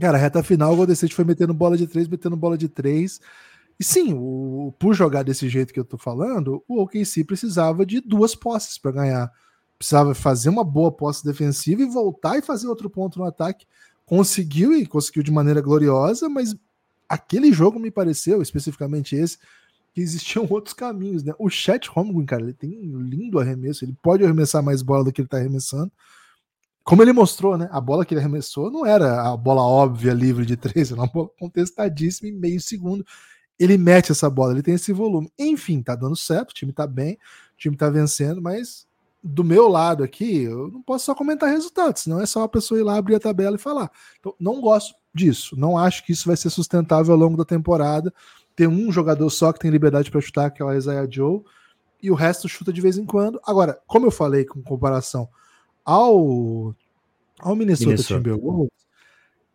[0.00, 3.20] cara, reta final, o Golden State foi metendo bola de três, metendo bola de três.
[3.78, 8.00] E sim, o, por jogar desse jeito que eu tô falando, o OKC precisava de
[8.00, 9.32] duas posses para ganhar.
[9.78, 13.66] Precisava fazer uma boa posse defensiva e voltar e fazer outro ponto no ataque.
[14.04, 16.56] Conseguiu e conseguiu de maneira gloriosa, mas
[17.08, 19.38] aquele jogo me pareceu, especificamente esse,
[19.94, 21.34] que existiam outros caminhos, né?
[21.38, 25.12] O Chat Holmgren, cara, ele tem um lindo arremesso, ele pode arremessar mais bola do
[25.12, 25.90] que ele tá arremessando.
[26.84, 27.68] Como ele mostrou, né?
[27.70, 31.06] A bola que ele arremessou não era a bola óbvia livre de três, era uma
[31.06, 33.04] bola contestadíssima em meio segundo
[33.58, 35.30] ele mete essa bola, ele tem esse volume.
[35.38, 38.86] Enfim, tá dando certo, o time tá bem, o time tá vencendo, mas
[39.22, 42.78] do meu lado aqui, eu não posso só comentar resultados, senão é só a pessoa
[42.78, 43.90] ir lá abrir a tabela e falar.
[44.20, 48.14] Então, não gosto disso, não acho que isso vai ser sustentável ao longo da temporada.
[48.58, 51.44] Ter um jogador só que tem liberdade para chutar, que é o Isaiah Joe,
[52.02, 53.40] e o resto chuta de vez em quando.
[53.46, 55.28] Agora, como eu falei com comparação
[55.84, 56.74] ao,
[57.38, 58.14] ao Minnesota, Minnesota.
[58.16, 58.72] Timberwolves,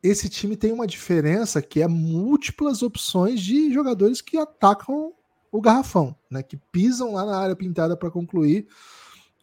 [0.02, 5.12] esse time tem uma diferença que é múltiplas opções de jogadores que atacam
[5.52, 6.42] o garrafão, né?
[6.42, 8.68] Que pisam lá na área pintada para concluir.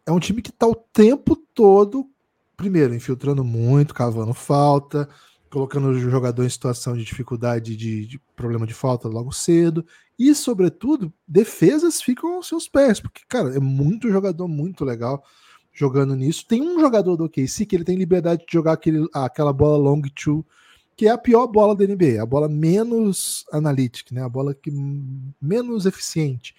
[0.07, 2.09] É um time que está o tempo todo,
[2.57, 5.07] primeiro, infiltrando muito, cavando falta,
[5.51, 9.85] colocando o jogador em situação de dificuldade, de, de problema de falta logo cedo.
[10.19, 15.25] E, sobretudo, defesas ficam aos seus pés, porque, cara, é muito jogador muito legal
[15.73, 16.47] jogando nisso.
[16.47, 20.03] Tem um jogador do OKC que ele tem liberdade de jogar aquele, aquela bola long
[20.15, 20.47] two,
[20.97, 24.23] que é a pior bola da NBA, a bola menos analítica, né?
[24.23, 24.71] A bola que
[25.41, 26.55] menos eficiente.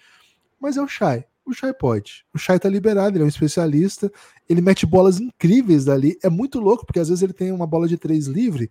[0.60, 1.24] Mas é o Shai.
[1.44, 2.24] O Shai pode.
[2.32, 4.10] O Shai tá liberado, ele é um especialista,
[4.48, 6.16] ele mete bolas incríveis dali.
[6.22, 8.70] É muito louco, porque às vezes ele tem uma bola de três livre,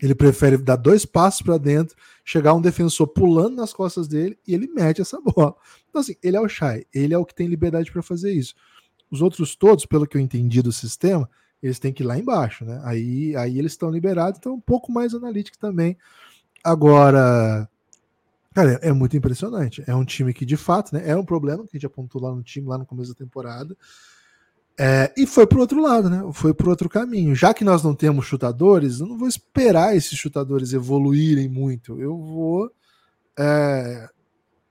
[0.00, 4.54] ele prefere dar dois passos para dentro, chegar um defensor pulando nas costas dele e
[4.54, 5.54] ele mete essa bola.
[5.88, 8.54] Então, assim, ele é o Shai, ele é o que tem liberdade para fazer isso.
[9.10, 11.28] Os outros todos, pelo que eu entendi do sistema,
[11.62, 12.80] eles têm que ir lá embaixo, né?
[12.84, 15.96] Aí, aí eles estão liberados, então um pouco mais analítico também.
[16.62, 17.68] Agora,
[18.58, 19.82] cara, é, muito impressionante.
[19.86, 22.34] É um time que, de fato, né, é um problema que a gente apontou lá
[22.34, 23.76] no time, lá no começo da temporada.
[24.78, 26.22] É, e foi para outro lado, né?
[26.32, 27.34] Foi para outro caminho.
[27.34, 32.00] Já que nós não temos chutadores, eu não vou esperar esses chutadores evoluírem muito.
[32.00, 32.70] Eu vou
[33.36, 34.08] é,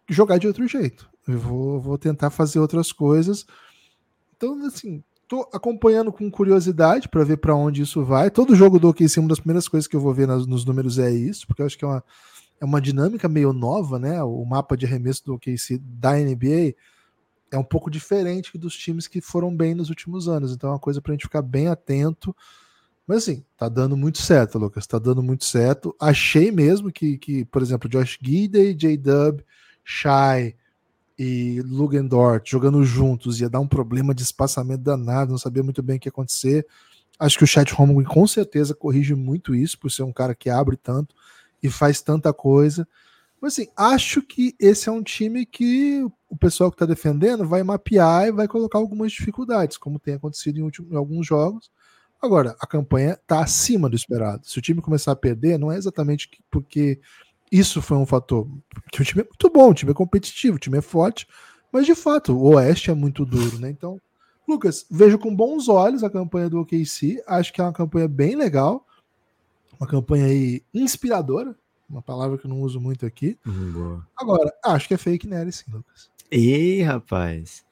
[0.10, 1.10] jogar de outro jeito.
[1.28, 3.46] Eu vou, vou tentar fazer outras coisas
[4.38, 8.30] então, assim, tô acompanhando com curiosidade para ver para onde isso vai.
[8.30, 11.00] Todo jogo do OKC, uma das primeiras coisas que eu vou ver nas, nos números
[11.00, 12.04] é isso, porque eu acho que é uma,
[12.60, 14.22] é uma dinâmica meio nova, né?
[14.24, 16.76] O mapa de arremesso do OKC da NBA
[17.52, 20.52] é um pouco diferente dos times que foram bem nos últimos anos.
[20.52, 22.36] Então é uma coisa para a gente ficar bem atento.
[23.06, 24.86] Mas assim, tá dando muito certo, Lucas.
[24.86, 25.96] Tá dando muito certo.
[26.00, 29.44] Achei mesmo que, que por exemplo, Josh Gidey, J-Dub,
[29.84, 30.56] Shai,
[31.18, 35.98] e Lugendort jogando juntos ia dar um problema de espaçamento danado, não sabia muito bem
[35.98, 36.66] o que ia acontecer.
[37.18, 40.50] Acho que o Chat Holmgren com certeza corrige muito isso, por ser um cara que
[40.50, 41.16] abre tanto
[41.62, 42.88] e faz tanta coisa.
[43.42, 47.64] Mas assim, acho que esse é um time que o pessoal que está defendendo vai
[47.64, 51.72] mapear e vai colocar algumas dificuldades, como tem acontecido em, em alguns jogos.
[52.22, 54.48] Agora, a campanha está acima do esperado.
[54.48, 57.00] Se o time começar a perder, não é exatamente porque
[57.52, 58.48] isso foi um fator.
[58.70, 61.28] Porque o time é muito bom, o time é competitivo, o time é forte,
[61.72, 63.70] mas de fato, o Oeste é muito duro, né?
[63.70, 64.02] Então,
[64.48, 68.36] Lucas, vejo com bons olhos a campanha do OKC, acho que é uma campanha bem
[68.36, 68.87] legal,
[69.80, 71.56] uma campanha aí inspiradora,
[71.90, 73.38] uma palavra que eu não uso muito aqui.
[73.46, 76.10] Uhum, Agora, acho que é fake news, sim, Lucas.
[76.32, 77.66] Ih, rapaz.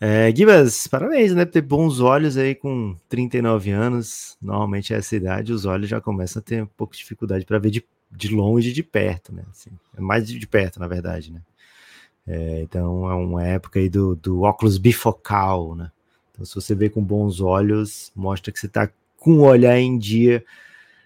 [0.00, 1.44] É, Gibas, parabéns, né?
[1.44, 4.38] Ter bons olhos aí com 39 anos.
[4.40, 7.70] Normalmente, essa idade, os olhos já começam a ter um pouco de dificuldade para ver
[7.70, 9.44] de de longe e de perto, né?
[9.50, 11.40] Assim, é mais de perto, na verdade, né?
[12.26, 15.90] É, então é uma época aí do, do óculos bifocal, né?
[16.32, 19.96] Então, se você vê com bons olhos, mostra que você está com o olhar em
[19.98, 20.44] dia.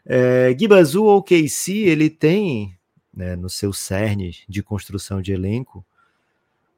[0.07, 2.77] É, Gibas, o OKC, ele tem
[3.13, 5.85] né, no seu cerne de construção de elenco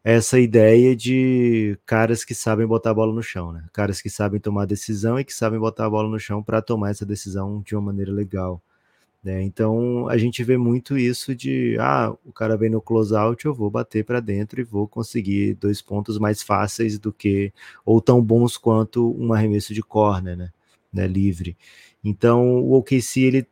[0.04, 3.64] essa ideia de caras que sabem botar a bola no chão, né?
[3.72, 6.90] Caras que sabem tomar decisão e que sabem botar a bola no chão para tomar
[6.90, 8.62] essa decisão de uma maneira legal.
[9.24, 9.42] Né?
[9.42, 13.68] Então a gente vê muito isso de ah, o cara vem no close-out, eu vou
[13.68, 17.52] bater para dentro e vou conseguir dois pontos mais fáceis do que,
[17.84, 20.50] ou tão bons quanto um arremesso de corner, né?
[20.92, 21.08] né?
[21.08, 21.56] Livre.
[22.08, 23.46] Então o OKC ele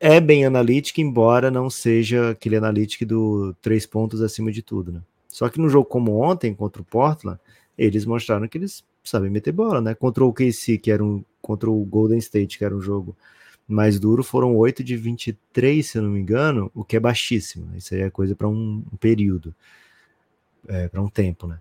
[0.00, 5.00] é bem analítico, embora não seja aquele analítico do três pontos acima de tudo, né?
[5.28, 7.38] Só que no jogo como ontem, contra o Portland,
[7.78, 9.94] eles mostraram que eles sabem meter bola, né?
[9.94, 11.24] Contra o OKC, que era um.
[11.40, 13.16] Contra o Golden State, que era um jogo
[13.70, 17.66] mais duro foram 8 de 23, se eu não me engano, o que é baixíssimo.
[17.66, 17.78] Né?
[17.78, 19.54] Isso aí é coisa para um, um, período,
[20.66, 21.58] é, para um tempo, né?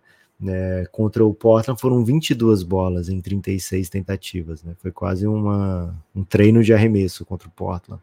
[0.47, 4.73] É, contra o Portland foram 22 bolas em 36 tentativas, né?
[4.79, 8.01] Foi quase uma, um treino de arremesso contra o Portland.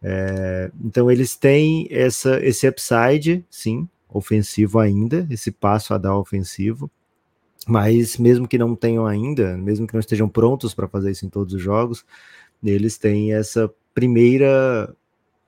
[0.00, 6.90] É, então eles têm essa, esse upside, sim, ofensivo ainda, esse passo a dar ofensivo,
[7.66, 11.30] mas mesmo que não tenham ainda, mesmo que não estejam prontos para fazer isso em
[11.30, 12.04] todos os jogos,
[12.62, 14.94] eles têm essa primeira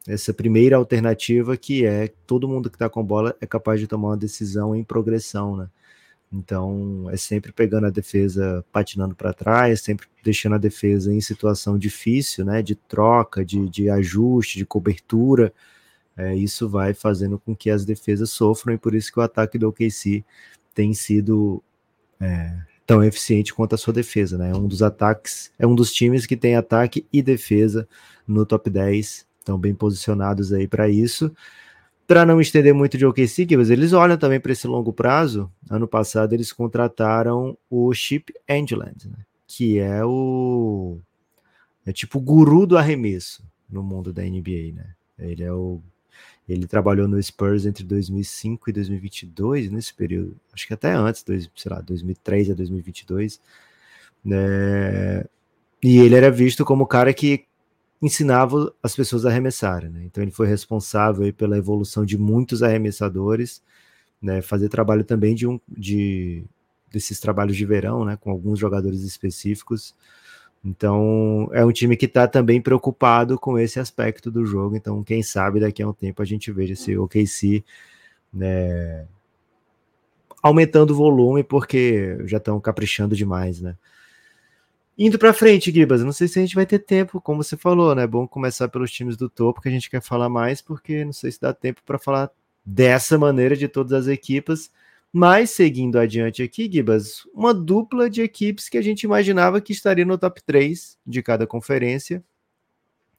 [0.09, 4.11] essa primeira alternativa que é todo mundo que está com bola é capaz de tomar
[4.11, 5.69] uma decisão em progressão, né?
[6.37, 11.79] Então é sempre pegando a defesa patinando para trás, sempre deixando a defesa em situação
[11.79, 12.63] difícil, né?
[12.63, 15.53] De troca, de, de ajuste, de cobertura.
[16.17, 19.59] É, isso vai fazendo com que as defesas sofram e por isso que o ataque
[19.59, 20.25] do OKC
[20.75, 21.63] tem sido
[22.21, 24.51] é, tão eficiente quanto a sua defesa, né?
[24.51, 27.89] É um dos ataques, é um dos times que tem ataque e defesa
[28.27, 31.33] no top 10, estão bem posicionados aí para isso.
[32.07, 35.51] Para não estender muito de OKC, eles olham também para esse longo prazo.
[35.69, 39.19] Ano passado eles contrataram o Chip Angeland, né?
[39.47, 40.99] que é o
[41.85, 44.95] é tipo o guru do arremesso no mundo da NBA, né?
[45.19, 45.81] Ele é o
[46.49, 51.51] ele trabalhou no Spurs entre 2005 e 2022, nesse período, acho que até antes, dois,
[51.57, 53.41] sei lá, 2003 a 2022.
[54.25, 55.25] Né?
[55.83, 57.47] E ele era visto como o cara que
[58.01, 59.91] ensinava as pessoas a arremessarem.
[59.91, 60.05] Né?
[60.05, 63.63] Então ele foi responsável pela evolução de muitos arremessadores,
[64.21, 64.43] né?
[64.43, 66.45] fazer trabalho também de um de
[66.93, 68.17] desses trabalhos de verão, né?
[68.17, 69.95] com alguns jogadores específicos.
[70.65, 74.77] Então, é um time que está também preocupado com esse aspecto do jogo.
[74.77, 77.65] Então, quem sabe daqui a um tempo a gente veja esse OKC
[78.33, 79.07] né,
[80.43, 83.77] aumentando o volume, porque já estão caprichando demais, né?
[84.99, 87.95] Indo para frente, Gibas, não sei se a gente vai ter tempo, como você falou,
[87.95, 88.05] né?
[88.05, 91.13] É bom começar pelos times do topo, que a gente quer falar mais, porque não
[91.13, 92.31] sei se dá tempo para falar
[92.65, 94.71] dessa maneira de todas as equipas.
[95.13, 100.05] Mas, seguindo adiante aqui, Gibas, uma dupla de equipes que a gente imaginava que estaria
[100.05, 102.25] no top 3 de cada conferência,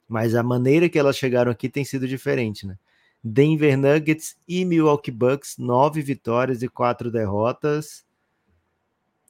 [0.07, 2.78] mas a maneira que elas chegaram aqui tem sido diferente, né?
[3.23, 8.05] Denver Nuggets e Milwaukee Bucks, nove vitórias e quatro derrotas.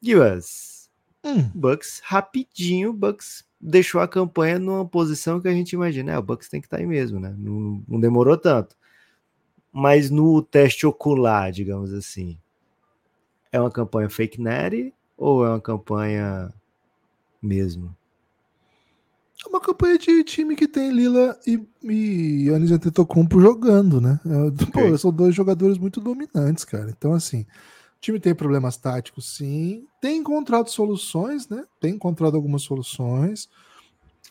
[0.01, 0.76] Gibas,
[1.23, 1.49] hum.
[1.53, 6.49] Bucks rapidinho, Bucks deixou a campanha numa posição que a gente imagina, é, o Bucks
[6.49, 7.35] tem que estar tá aí mesmo, né?
[7.37, 8.75] Não, não demorou tanto.
[9.71, 12.37] Mas no teste ocular, digamos assim,
[13.51, 16.53] é uma campanha fake net ou é uma campanha
[17.41, 17.95] mesmo?
[19.45, 24.19] É uma campanha de time que tem Lila e, e Yannis Antetokounmpo jogando, né?
[24.25, 24.89] É, okay.
[24.91, 26.89] Pô, são dois jogadores muito dominantes, cara.
[26.89, 27.45] Então, assim,
[27.97, 29.87] o time tem problemas táticos, sim.
[29.99, 31.65] Tem encontrado soluções, né?
[31.81, 33.49] Tem encontrado algumas soluções.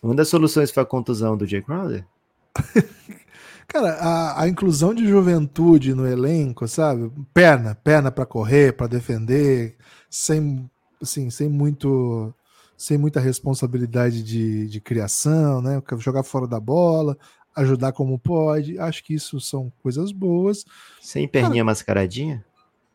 [0.00, 2.06] Uma das soluções foi a contusão do Jay Crowder?
[3.66, 7.10] Cara, a, a, inclusão de juventude no elenco, sabe?
[7.34, 9.76] Perna, perna para correr, para defender,
[10.08, 10.70] sem,
[11.02, 12.32] assim, sem muito,
[12.76, 15.82] sem muita responsabilidade de, de criação, né?
[15.98, 17.18] Jogar fora da bola,
[17.56, 18.78] ajudar como pode.
[18.78, 20.64] Acho que isso são coisas boas.
[21.00, 22.44] Sem perninha Cara, mascaradinha?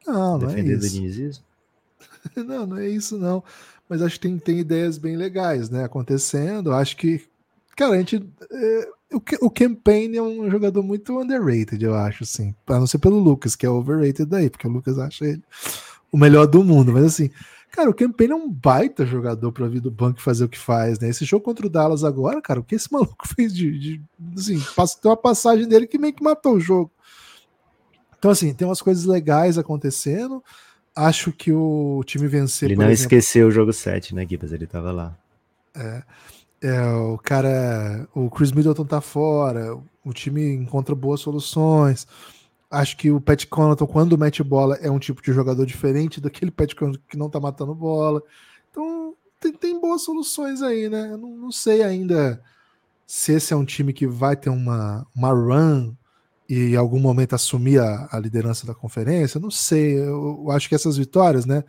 [0.06, 1.44] Não, não é isso.
[2.36, 3.44] não, não é isso não.
[3.88, 5.84] Mas acho que tem, tem ideias bem legais, né?
[5.84, 6.72] Acontecendo.
[6.72, 7.22] Acho que,
[7.76, 8.26] cara, a gente.
[8.50, 12.56] É, o, o Campaign é um jogador muito underrated, eu acho, assim.
[12.68, 15.44] A não ser pelo Lucas, que é overrated daí, porque o Lucas acha ele
[16.12, 16.92] o melhor do mundo.
[16.92, 17.30] Mas assim,
[17.72, 21.00] cara, o Campaign é um baita jogador para vir do banco fazer o que faz,
[21.00, 21.10] né?
[21.10, 23.80] Esse jogo contra o Dallas agora, cara, o que esse maluco fez de.
[23.80, 24.02] de
[24.38, 24.62] assim,
[25.02, 26.92] tem uma passagem dele que meio que matou o jogo.
[28.22, 30.44] Então, assim, tem umas coisas legais acontecendo.
[30.96, 32.70] Acho que o time vencer.
[32.70, 34.52] Ele não exemplo, esqueceu o jogo 7, né, Gibbs?
[34.52, 35.18] Ele tava lá.
[35.74, 36.04] É.
[36.62, 42.06] É, o cara, o Chris Middleton tá fora, o time encontra boas soluções.
[42.70, 46.52] Acho que o Pat Connaughton, quando mete bola, é um tipo de jogador diferente daquele
[46.52, 48.22] Pat Connaughton que não tá matando bola.
[48.70, 51.10] Então, tem, tem boas soluções aí, né?
[51.12, 52.40] Eu não, não sei ainda
[53.08, 55.96] se esse é um time que vai ter uma, uma run
[56.52, 59.98] e em algum momento assumir a, a liderança da conferência, não sei.
[59.98, 61.64] Eu, eu, acho que essas vitórias, né?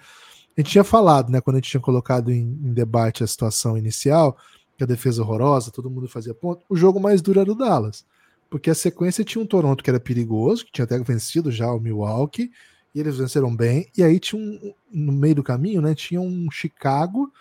[0.56, 3.78] A gente tinha falado, né, quando a gente tinha colocado em, em debate a situação
[3.78, 4.36] inicial,
[4.76, 6.66] que a defesa horrorosa, todo mundo fazia ponto.
[6.68, 8.04] O jogo mais duro era o Dallas,
[8.50, 11.78] porque a sequência tinha um Toronto que era perigoso, que tinha até vencido já o
[11.78, 12.50] Milwaukee,
[12.92, 13.86] e eles venceram bem.
[13.96, 17.32] E aí tinha um, no meio do caminho, né, tinha um Chicago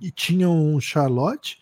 [0.00, 1.58] e tinha um Charlotte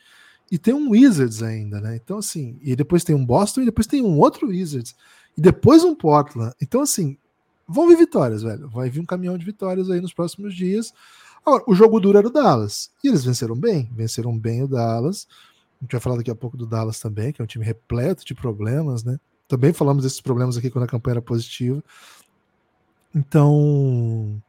[0.50, 1.96] e tem um Wizards ainda, né?
[1.96, 4.94] Então assim, e depois tem um Boston e depois tem um outro Wizards
[5.36, 6.54] e depois um Portland.
[6.60, 7.18] Então assim,
[7.66, 8.68] vão vir vitórias, velho.
[8.68, 10.92] Vai vir um caminhão de vitórias aí nos próximos dias.
[11.44, 12.90] Agora, o jogo duro era o Dallas.
[13.04, 13.88] E eles venceram bem.
[13.94, 15.28] Venceram bem o Dallas.
[15.80, 18.24] A gente vai falar daqui a pouco do Dallas também, que é um time repleto
[18.24, 19.20] de problemas, né?
[19.46, 21.82] Também falamos desses problemas aqui quando a campanha era positiva.
[23.14, 24.42] Então.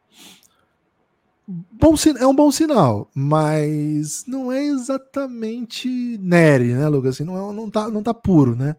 [1.47, 7.15] Bom, é um bom sinal, mas não é exatamente Nery, né, Lucas?
[7.15, 8.75] Assim, não, é, não, tá, não tá puro, né?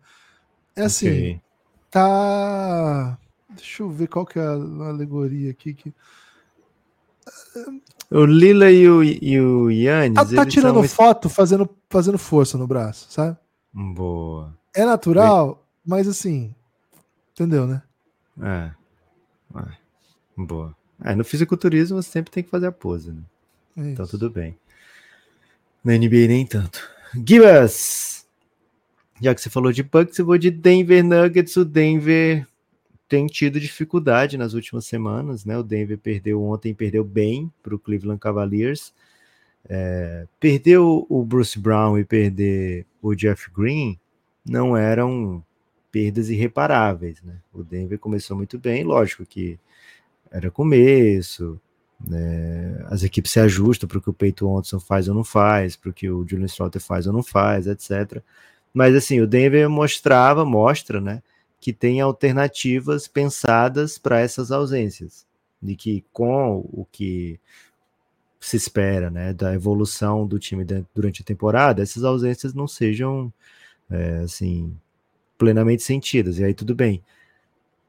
[0.76, 1.40] É assim, okay.
[1.90, 3.18] tá
[3.58, 5.74] Deixa eu ver qual que é a alegoria aqui.
[5.74, 5.92] Que...
[8.10, 10.18] O Lila e o, e o Yannis.
[10.18, 10.88] Ah, tá tirando são...
[10.88, 13.36] foto fazendo, fazendo força no braço, sabe?
[13.72, 14.56] Boa.
[14.74, 16.54] É natural, mas assim.
[17.32, 17.82] Entendeu, né?
[18.40, 18.70] É.
[19.58, 19.68] é.
[20.36, 20.74] Boa.
[21.04, 23.22] É, no fisiculturismo você sempre tem que fazer a pose, né?
[23.76, 24.56] É então tudo bem.
[25.84, 26.88] Na NBA nem tanto.
[27.26, 28.26] Gibas!
[29.20, 31.56] Já que você falou de Bucks, eu vou de Denver Nuggets.
[31.56, 32.46] O Denver
[33.08, 35.56] tem tido dificuldade nas últimas semanas, né?
[35.56, 38.92] O Denver perdeu ontem, perdeu bem para o Cleveland Cavaliers.
[39.68, 43.98] É, perdeu o Bruce Brown e perder o Jeff Green
[44.48, 45.44] não eram
[45.92, 47.36] perdas irreparáveis, né?
[47.52, 49.58] O Denver começou muito bem, lógico que
[50.30, 51.60] era começo,
[52.00, 52.84] né?
[52.86, 55.90] as equipes se ajustam para o que o Peyton Watson faz ou não faz, para
[55.90, 58.22] o que o Julian Strouter faz ou não faz, etc.
[58.72, 61.22] Mas assim, o Denver mostrava, mostra, né?
[61.60, 65.26] que tem alternativas pensadas para essas ausências,
[65.60, 67.40] de que com o que
[68.40, 70.64] se espera, né, da evolução do time
[70.94, 73.32] durante a temporada, essas ausências não sejam
[73.90, 74.76] é, assim
[75.36, 77.02] plenamente sentidas, e aí tudo bem.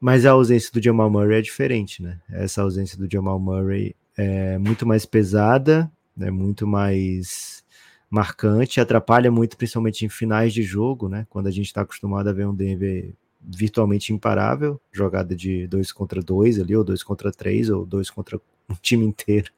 [0.00, 2.18] Mas a ausência do Jamal Murray é diferente, né?
[2.30, 7.62] Essa ausência do Jamal Murray é muito mais pesada, é muito mais
[8.08, 11.26] marcante, atrapalha muito, principalmente em finais de jogo, né?
[11.28, 16.22] Quando a gente está acostumado a ver um Denver virtualmente imparável, jogada de dois contra
[16.22, 19.52] dois ali, ou dois contra três, ou dois contra um time inteiro.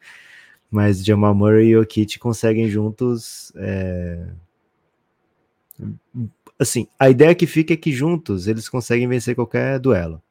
[0.70, 3.52] Mas Jamal Murray e Jokic conseguem juntos.
[3.56, 4.26] É...
[6.58, 10.22] Assim, a ideia que fica é que juntos eles conseguem vencer qualquer duelo.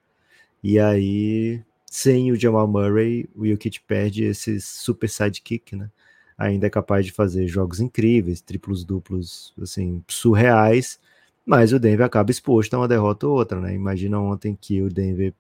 [0.64, 5.90] E aí, sem o Jamal Murray, o Jokic perde esse super sidekick, né?
[6.38, 11.00] Ainda é capaz de fazer jogos incríveis, triplos, duplos, assim, surreais
[11.46, 13.74] mas o Denver acaba exposto a uma derrota ou outra, né?
[13.74, 15.34] Imagina ontem que o Denver,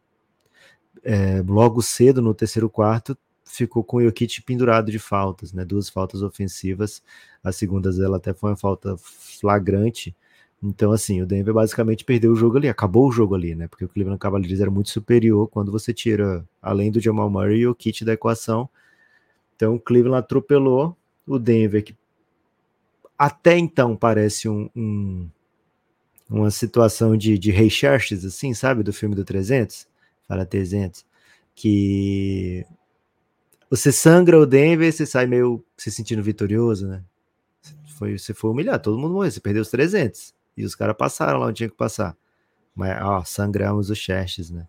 [1.03, 5.65] é, logo cedo no terceiro quarto, ficou com o Jokic pendurado de faltas, né?
[5.65, 7.01] Duas faltas ofensivas,
[7.43, 10.15] a segunda dela até foi uma falta flagrante.
[10.63, 13.67] Então, assim, o Denver basicamente perdeu o jogo ali, acabou o jogo ali, né?
[13.67, 17.73] Porque o Cleveland Cavaliers era muito superior quando você tira, além do Jamal Murray, o
[17.73, 18.69] kit da equação.
[19.55, 20.95] Então, o Cleveland atropelou
[21.25, 21.95] o Denver, que
[23.17, 25.29] até então parece um, um
[26.31, 28.83] uma situação de, de Ray Charles, assim, sabe?
[28.83, 29.85] Do filme do 300,
[30.27, 31.05] fala 300,
[31.53, 32.65] que
[33.69, 37.03] você sangra o Denver, você sai meio se sentindo vitorioso, né?
[37.97, 41.39] Foi, você foi humilhar, todo mundo morreu, você perdeu os 300, e os caras passaram
[41.39, 42.15] lá onde tinha que passar.
[42.75, 44.67] Mas, ó, sangramos o Xerxes, né?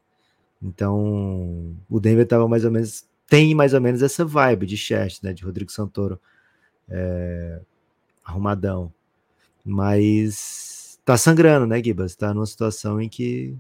[0.62, 5.20] Então, o Denver tava mais ou menos, tem mais ou menos essa vibe de Xerxes,
[5.22, 5.33] né?
[5.33, 6.20] De Rodrigo Santoro,
[6.89, 7.61] é,
[8.24, 8.93] arrumadão.
[9.64, 12.14] Mas tá sangrando, né, Gibas?
[12.14, 13.57] Tá numa situação em que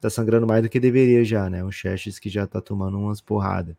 [0.00, 1.64] tá sangrando mais do que deveria já, né?
[1.64, 3.76] Um Xerxes que já tá tomando umas porradas.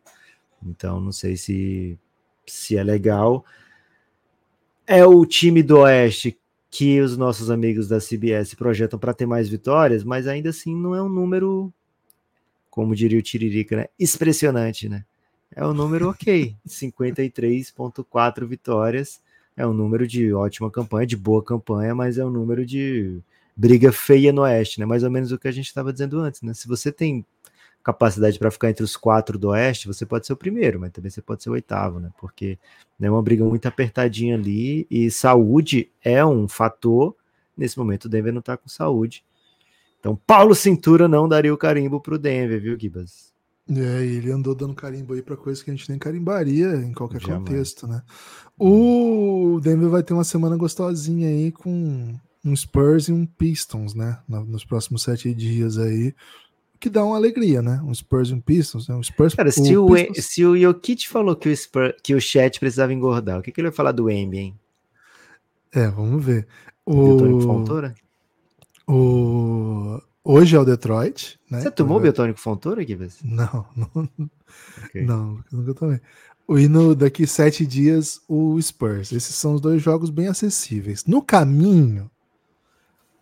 [0.62, 1.98] Então, não sei se,
[2.46, 3.44] se é legal.
[4.86, 6.38] É o time do Oeste
[6.70, 10.94] que os nossos amigos da CBS projetam para ter mais vitórias, mas ainda assim não
[10.94, 11.72] é um número,
[12.70, 13.86] como diria o Tiririca, né?
[13.98, 15.04] Expressionante, né?
[15.54, 19.20] É um número ok, 53,4 vitórias
[19.60, 23.20] é um número de ótima campanha, de boa campanha, mas é um número de
[23.54, 24.86] briga feia no Oeste, né?
[24.86, 26.54] Mais ou menos o que a gente estava dizendo antes, né?
[26.54, 27.24] Se você tem
[27.82, 31.10] capacidade para ficar entre os quatro do Oeste, você pode ser o primeiro, mas também
[31.10, 32.10] você pode ser o oitavo, né?
[32.20, 32.58] Porque
[33.00, 37.16] é uma briga muito apertadinha ali e saúde é um fator.
[37.56, 39.24] Nesse momento o Denver não está com saúde.
[39.98, 43.30] Então, Paulo Cintura não daria o carimbo para o Denver, viu, Gibas?
[43.68, 47.20] É, ele andou dando carimbo aí para coisas que a gente nem carimbaria em qualquer
[47.20, 47.38] Jamais.
[47.38, 48.02] contexto, né?
[48.58, 52.14] O Denver vai ter uma semana gostosinha aí com
[52.44, 54.18] um Spurs e um Pistons, né?
[54.28, 56.14] Nos próximos sete dias aí.
[56.80, 57.80] Que dá uma alegria, né?
[57.84, 58.88] Um Spurs e um Pistons.
[58.88, 58.94] Né?
[58.94, 60.24] Um Spurs, Cara, se o, Pistons...
[60.24, 63.60] se o Jokic falou que o, Spurs, que o chat precisava engordar, o que, que
[63.60, 64.60] ele vai falar do Embi, hein?
[65.72, 66.46] É, vamos ver.
[66.84, 67.94] O Biotônico Fontoura?
[68.88, 70.00] O...
[70.24, 71.38] Hoje é o Detroit.
[71.50, 71.60] Né?
[71.60, 73.18] Você tomou o Biotônico Fontoura, Gibbs?
[73.24, 74.08] Não, não.
[74.86, 75.02] Okay.
[75.02, 76.00] Não, nunca tomei.
[76.48, 79.12] E no, daqui sete dias, o Spurs.
[79.12, 81.04] Esses são os dois jogos bem acessíveis.
[81.04, 82.10] No caminho,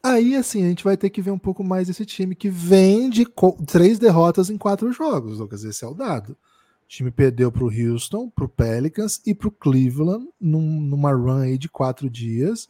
[0.02, 3.10] aí assim, a gente vai ter que ver um pouco mais desse time que vem
[3.10, 3.26] de
[3.66, 5.64] três derrotas em quatro jogos, Lucas.
[5.64, 6.32] Esse é o dado.
[6.32, 11.12] O time perdeu para o Houston, para o Pelicans e para o Cleveland num, numa
[11.12, 12.68] run aí de quatro dias.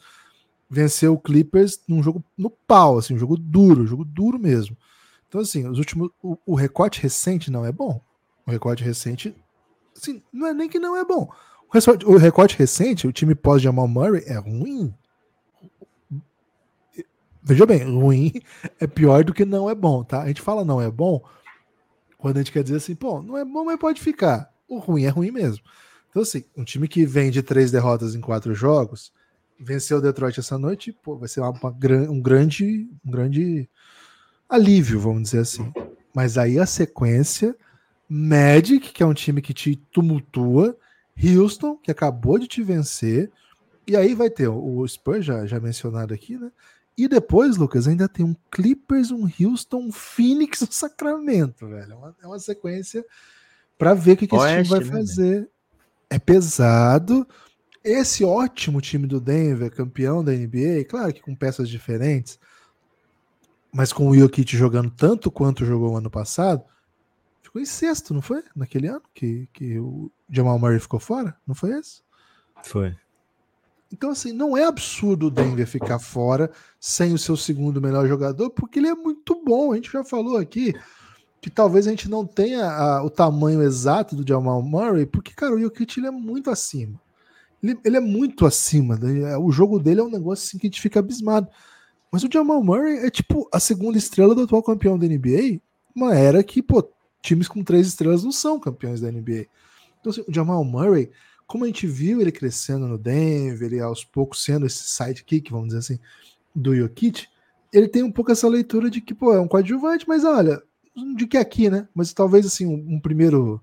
[0.69, 4.77] Venceu o Clippers num jogo no pau, assim, um jogo duro, um jogo duro mesmo.
[5.29, 6.11] Então, assim, os últimos.
[6.23, 8.01] O, o recorte recente não é bom.
[8.47, 9.35] O recorte recente
[10.01, 11.29] Assim, não é nem que não é bom.
[12.07, 14.95] O recorte recente, o time pós Jamal Murray é ruim.
[17.49, 18.31] Veja bem, ruim
[18.79, 20.21] é pior do que não é bom, tá?
[20.21, 21.25] A gente fala não é bom
[22.19, 24.53] quando a gente quer dizer assim, pô, não é bom, mas pode ficar.
[24.69, 25.65] O ruim é ruim mesmo.
[26.11, 29.11] Então, assim, um time que vem de três derrotas em quatro jogos,
[29.59, 31.71] venceu o Detroit essa noite, pô, vai ser uma, uma,
[32.11, 33.67] um grande, um grande
[34.47, 35.73] alívio, vamos dizer assim.
[36.15, 37.57] Mas aí a sequência
[38.07, 40.77] Magic, que é um time que te tumultua,
[41.17, 43.31] Houston, que acabou de te vencer,
[43.87, 46.53] e aí vai ter o Spurs, já, já mencionado aqui, né?
[46.99, 51.93] E depois, Lucas, ainda tem um Clippers, um Houston, um Phoenix, um Sacramento, velho.
[51.93, 53.05] É uma, é uma sequência
[53.79, 55.41] para ver o que, que Oeste, esse time vai né, fazer.
[55.41, 55.47] Né?
[56.11, 57.27] É pesado.
[57.85, 62.39] Esse ótimo time do Denver, campeão da NBA, claro que com peças diferentes,
[63.73, 66.65] mas com o Jokic jogando tanto quanto jogou ano passado,
[67.49, 68.45] Ficou em sexto, não foi?
[68.55, 71.35] Naquele ano que, que o Jamal Murray ficou fora?
[71.47, 72.03] Não foi esse?
[72.63, 72.95] Foi.
[73.93, 78.51] Então, assim, não é absurdo o Denver ficar fora sem o seu segundo melhor jogador,
[78.51, 79.73] porque ele é muito bom.
[79.73, 80.75] A gente já falou aqui
[81.41, 85.55] que talvez a gente não tenha a, o tamanho exato do Jamal Murray, porque, cara,
[85.55, 87.01] o Jokic ele é muito acima.
[87.63, 88.97] Ele, ele é muito acima.
[88.97, 89.37] Né?
[89.39, 91.49] O jogo dele é um negócio assim que a gente fica abismado.
[92.11, 95.61] Mas o Jamal Murray é tipo a segunda estrela do atual campeão da NBA,
[95.95, 96.87] uma era que, pô,
[97.23, 99.47] times com três estrelas não são campeões da NBA.
[100.01, 101.11] Então, assim, o Jamal Murray,
[101.49, 105.69] como a gente viu ele crescendo no Denver, ele aos poucos sendo esse sidekick, vamos
[105.69, 105.99] dizer assim,
[106.55, 107.27] do Jokic,
[107.73, 110.63] ele tem um pouco essa leitura de que, pô, é um coadjuvante, mas olha,
[111.17, 111.89] de que aqui, né?
[111.95, 113.61] Mas talvez, assim, um, um primeiro.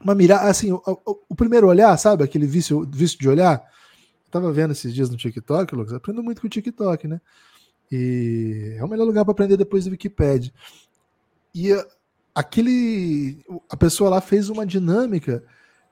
[0.00, 2.22] Uma mirada, assim, o, o, o, primeiro olhar, sabe?
[2.22, 3.64] Aquele vício, vício de olhar.
[4.24, 7.20] Eu tava vendo esses dias no TikTok, Lucas, aprendo muito com o TikTok, né?
[7.90, 10.52] E é o melhor lugar para aprender depois do Wikipedia.
[11.54, 11.70] E
[12.34, 15.42] aquele a pessoa lá fez uma dinâmica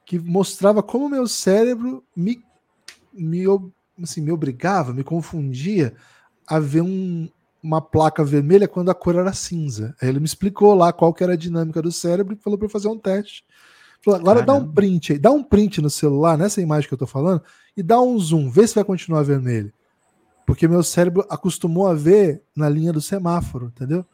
[0.05, 2.43] que mostrava como meu cérebro me
[3.17, 3.45] me,
[4.03, 5.95] assim, me obrigava, me confundia
[6.47, 7.29] a ver um,
[7.63, 9.95] uma placa vermelha quando a cor era cinza.
[10.01, 12.67] Aí ele me explicou lá qual que era a dinâmica do cérebro e falou para
[12.67, 13.45] eu fazer um teste.
[14.03, 17.07] Falou, dá um print aí, dá um print no celular, nessa imagem que eu tô
[17.07, 17.43] falando,
[17.75, 19.73] e dá um zoom, vê se vai continuar vermelho.
[20.45, 24.05] Porque meu cérebro acostumou a ver na linha do semáforo, entendeu?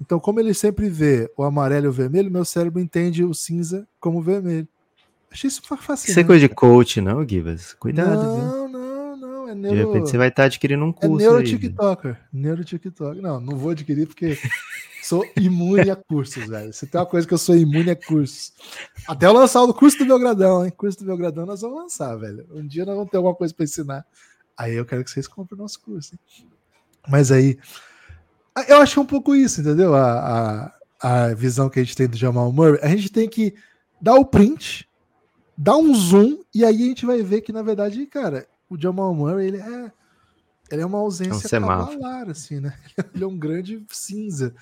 [0.00, 3.88] Então, como ele sempre vê o amarelo e o vermelho, meu cérebro entende o cinza
[3.98, 4.68] como vermelho.
[5.34, 6.08] Achei isso fácil.
[6.08, 7.74] Isso é coisa de coach, não, Givas?
[7.74, 8.22] Cuidado.
[8.22, 8.68] Não, viu?
[8.68, 9.48] não, não.
[9.48, 9.76] É neuro...
[9.76, 11.26] De repente você vai estar adquirindo um é curso.
[11.26, 12.20] É neuro-tiktoker.
[12.32, 13.20] Neuro-tiktoker.
[13.20, 14.38] Não, não vou adquirir porque
[15.02, 16.72] sou imune a cursos, velho.
[16.72, 18.52] Se tem uma coisa que eu sou imune a cursos.
[19.08, 20.72] Até eu lançar o curso do meu gradão, hein?
[20.76, 22.46] Curso do meu gradão nós vamos lançar, velho.
[22.52, 24.06] Um dia nós vamos ter alguma coisa para ensinar.
[24.56, 26.14] Aí eu quero que vocês comprem o nosso curso.
[26.14, 26.48] Hein?
[27.08, 27.58] Mas aí,
[28.68, 29.96] eu acho um pouco isso, entendeu?
[29.96, 30.72] A,
[31.02, 32.78] a, a visão que a gente tem do Jamal Murray.
[32.82, 33.52] A gente tem que
[34.00, 34.88] dar o print,
[35.56, 39.14] dar um zoom, e aí a gente vai ver que, na verdade, cara, o Jamal
[39.14, 39.92] Murray, ele é,
[40.70, 42.74] ele é uma ausência é um cavalar, assim, né?
[43.14, 44.54] Ele é um grande cinza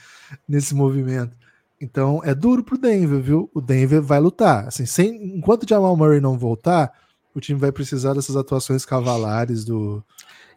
[0.49, 1.35] nesse movimento.
[1.81, 3.51] Então, é duro pro Denver, viu?
[3.55, 4.69] O Denver vai lutar.
[4.69, 6.93] Assim, sem, enquanto o Jamal Murray não voltar,
[7.35, 10.05] o time vai precisar dessas atuações cavalares do.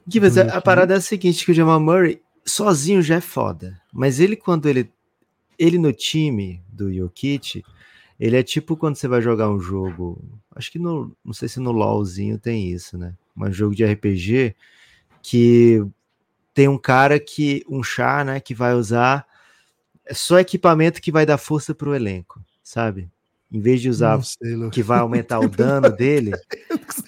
[0.08, 3.80] Givas, a, a parada é a seguinte: que o Jamal Murray sozinho já é foda.
[3.92, 4.92] Mas ele, quando ele.
[5.58, 7.64] Ele no time do Jokic,
[8.20, 10.22] ele é tipo quando você vai jogar um jogo.
[10.56, 11.16] Acho que no.
[11.24, 13.14] Não sei se no LOLzinho tem isso, né?
[13.36, 14.56] Um jogo de RPG
[15.22, 15.86] que
[16.54, 17.64] tem um cara que.
[17.70, 18.40] Um chá, né?
[18.40, 19.28] Que vai usar
[20.06, 23.10] é só equipamento que vai dar força pro elenco, sabe?
[23.52, 26.32] Em vez de usar sei, que vai aumentar o dano dele.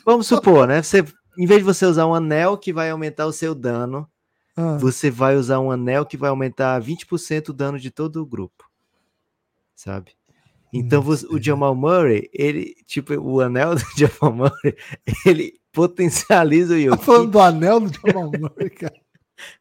[0.03, 0.81] Vamos supor, né?
[0.81, 1.05] Você,
[1.37, 4.09] em vez de você usar um anel que vai aumentar o seu dano,
[4.55, 4.77] ah.
[4.77, 8.65] você vai usar um anel que vai aumentar 20% o dano de todo o grupo.
[9.75, 10.13] Sabe?
[10.73, 14.75] Então o Jamal Murray, ele, tipo, o anel do Jamal Murray,
[15.25, 16.99] ele potencializa o Jokic.
[16.99, 19.01] Tá falando do anel do Jamal Murray, cara.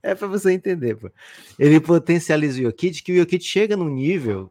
[0.02, 1.10] É para você entender, pô.
[1.58, 4.50] Ele potencializa o Jokic, que o Jokic chega num nível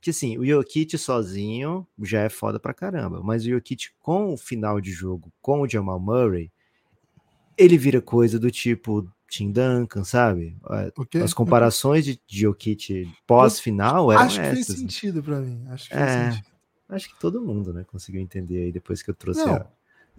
[0.00, 4.36] que, assim, o Jokic sozinho já é foda pra caramba, mas o Jokic com o
[4.36, 6.50] final de jogo, com o Jamal Murray,
[7.56, 10.54] ele vira coisa do tipo Tim Duncan, sabe?
[10.96, 14.66] Okay, As comparações de, Jokic pós-final eram Acho que essas.
[14.66, 15.64] fez sentido para mim.
[15.70, 16.52] Acho que é, fez sentido.
[16.90, 19.66] Acho que todo mundo, né, conseguiu entender aí depois que eu trouxe Não, a...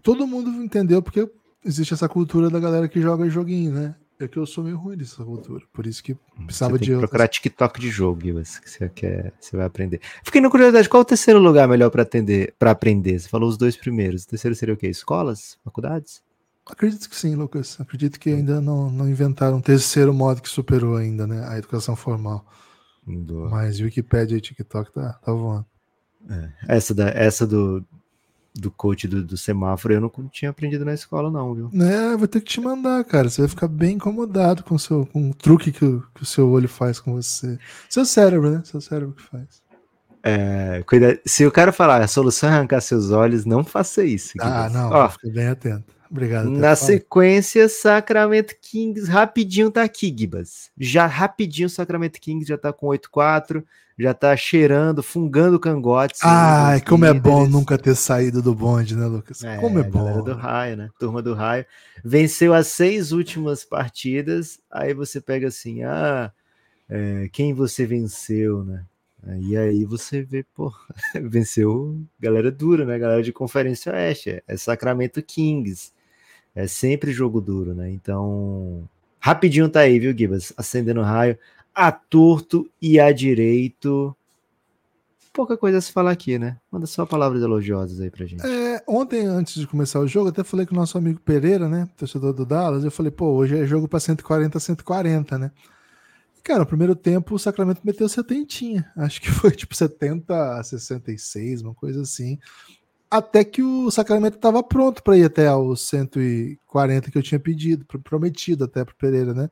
[0.01, 1.29] Todo mundo entendeu porque
[1.63, 3.95] existe essa cultura da galera que joga joguinho, né?
[4.19, 6.87] É que eu sou meio ruim dessa cultura, por isso que Hum, precisava você tem
[6.87, 9.99] de que procurar TikTok de jogo, Gibas, que você quer, você vai aprender.
[10.23, 13.19] Fiquei na curiosidade, qual o terceiro lugar melhor para atender, para aprender?
[13.19, 14.23] Você falou os dois primeiros.
[14.23, 14.87] O terceiro seria o quê?
[14.87, 16.23] Escolas, faculdades?
[16.65, 17.79] Acredito que sim, Lucas.
[17.79, 21.45] Acredito que ainda não, não inventaram um terceiro modo que superou ainda, né?
[21.47, 22.45] A educação formal.
[23.05, 23.49] Boa.
[23.49, 25.65] Mas Wikipedia e TikTok tá, tá voando.
[26.67, 27.85] Essa, da, essa do,
[28.55, 31.69] do coach do, do semáforo eu não tinha aprendido na escola, não, viu?
[31.81, 33.29] É, vou ter que te mandar, cara.
[33.29, 36.25] Você vai ficar bem incomodado com, o seu, com o truque que o, que o
[36.25, 37.59] seu olho faz com você.
[37.89, 38.61] Seu cérebro, né?
[38.63, 39.61] Seu cérebro que faz.
[40.25, 44.31] É, cuida, se o cara falar a solução é arrancar seus olhos, não faça isso.
[44.39, 44.89] Ah, não.
[44.89, 45.93] Ó, Fica bem atento.
[46.13, 46.47] Obrigado.
[46.47, 50.69] Na sequência, Sacramento Kings rapidinho tá aqui, Gibas.
[50.77, 53.63] Já rapidinho, Sacramento Kings já tá com 8-4,
[53.97, 56.19] já tá cheirando, fungando cangotes.
[56.23, 59.43] Ai, como é bom nunca ter saído do bonde, né, Lucas?
[59.43, 60.21] É, como é bom.
[60.21, 60.89] do raio, né?
[60.99, 61.65] Turma do raio.
[62.05, 64.59] Venceu as seis últimas partidas.
[64.69, 66.31] Aí você pega assim, ah,
[66.87, 68.85] é, quem você venceu, né?
[69.39, 70.71] E aí você vê, pô,
[71.23, 72.99] venceu galera dura, né?
[72.99, 74.43] Galera de Conferência Oeste.
[74.47, 75.91] É Sacramento Kings.
[76.55, 77.91] É sempre jogo duro, né?
[77.91, 78.87] Então,
[79.19, 80.53] rapidinho tá aí, viu, Gibas?
[80.55, 81.37] Acendendo raio,
[81.73, 84.15] a torto e a direito.
[85.31, 86.57] Pouca coisa a se falar aqui, né?
[86.71, 88.45] Manda só palavras elogiosas aí pra gente.
[88.45, 91.89] É, ontem, antes de começar o jogo, até falei com o nosso amigo Pereira, né?
[91.97, 92.83] Torcedor do Dallas.
[92.83, 95.51] Eu falei, pô, hoje é jogo pra 140 140, né?
[96.43, 98.91] Cara, no primeiro tempo o Sacramento meteu setentinha.
[98.97, 102.37] Acho que foi tipo 70 a 66, uma coisa assim.
[103.15, 107.85] Até que o Sacramento estava pronto para ir até os 140 que eu tinha pedido,
[107.85, 109.49] pro- prometido até pro Pereira, né?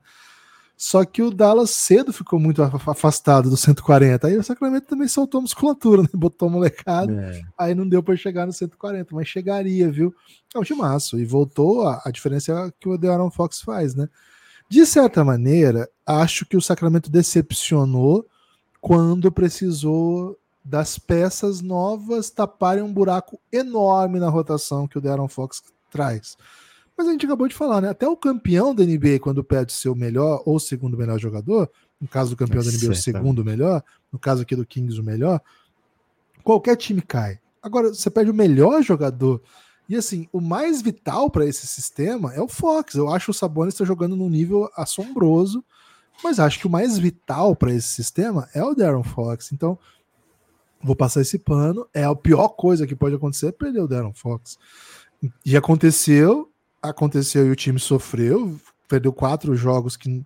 [0.76, 4.26] Só que o Dallas cedo ficou muito af- afastado do 140.
[4.26, 6.10] Aí o Sacramento também soltou musculatura, né?
[6.12, 7.14] Botou molecada.
[7.14, 7.42] É.
[7.56, 10.12] Aí não deu para chegar no 140, mas chegaria, viu?
[10.56, 11.20] É um timaço.
[11.20, 14.08] E voltou a, a diferença é que o De'Aaron Fox faz, né?
[14.68, 18.26] De certa maneira, acho que o Sacramento decepcionou
[18.80, 25.64] quando precisou das peças novas taparem um buraco enorme na rotação que o De'Aaron Fox
[25.90, 26.38] traz.
[26.98, 27.90] Mas a gente acabou de falar, né?
[27.90, 32.32] Até o campeão da NBA, quando perde seu melhor ou segundo melhor jogador, no caso
[32.32, 35.42] do campeão da NBA, o segundo melhor, no caso aqui do Kings, o melhor,
[36.44, 37.40] qualquer time cai.
[37.62, 39.42] Agora, você perde o melhor jogador.
[39.88, 42.96] E assim, o mais vital para esse sistema é o Fox.
[42.96, 45.64] Eu acho o Sabonis está jogando num nível assombroso,
[46.24, 49.52] mas acho que o mais vital para esse sistema é o Darren Fox.
[49.52, 49.78] Então,
[50.84, 51.88] vou passar esse pano.
[51.94, 54.58] É a pior coisa que pode acontecer é perder o Darren Fox.
[55.46, 56.52] E aconteceu,
[56.82, 58.56] aconteceu e o time sofreu,
[58.88, 60.24] perdeu quatro jogos que.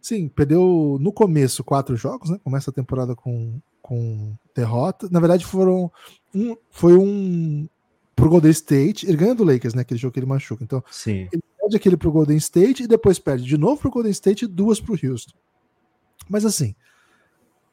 [0.00, 2.38] Sim, perdeu no começo quatro jogos, né?
[2.44, 5.08] Começa a temporada com, com derrota.
[5.10, 5.90] Na verdade, foram.
[6.34, 7.68] Um, foi um
[8.14, 9.06] pro Golden State.
[9.06, 9.82] Ele ganha do Lakers, né?
[9.82, 10.62] Aquele jogo que ele machuca.
[10.62, 11.28] Então, Sim.
[11.60, 14.80] perde aquele pro Golden State e depois perde de novo pro Golden State e duas
[14.80, 15.36] pro Houston.
[16.28, 16.74] Mas assim,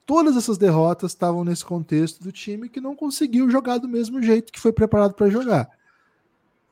[0.05, 4.51] todas essas derrotas estavam nesse contexto do time que não conseguiu jogar do mesmo jeito
[4.51, 5.69] que foi preparado para jogar.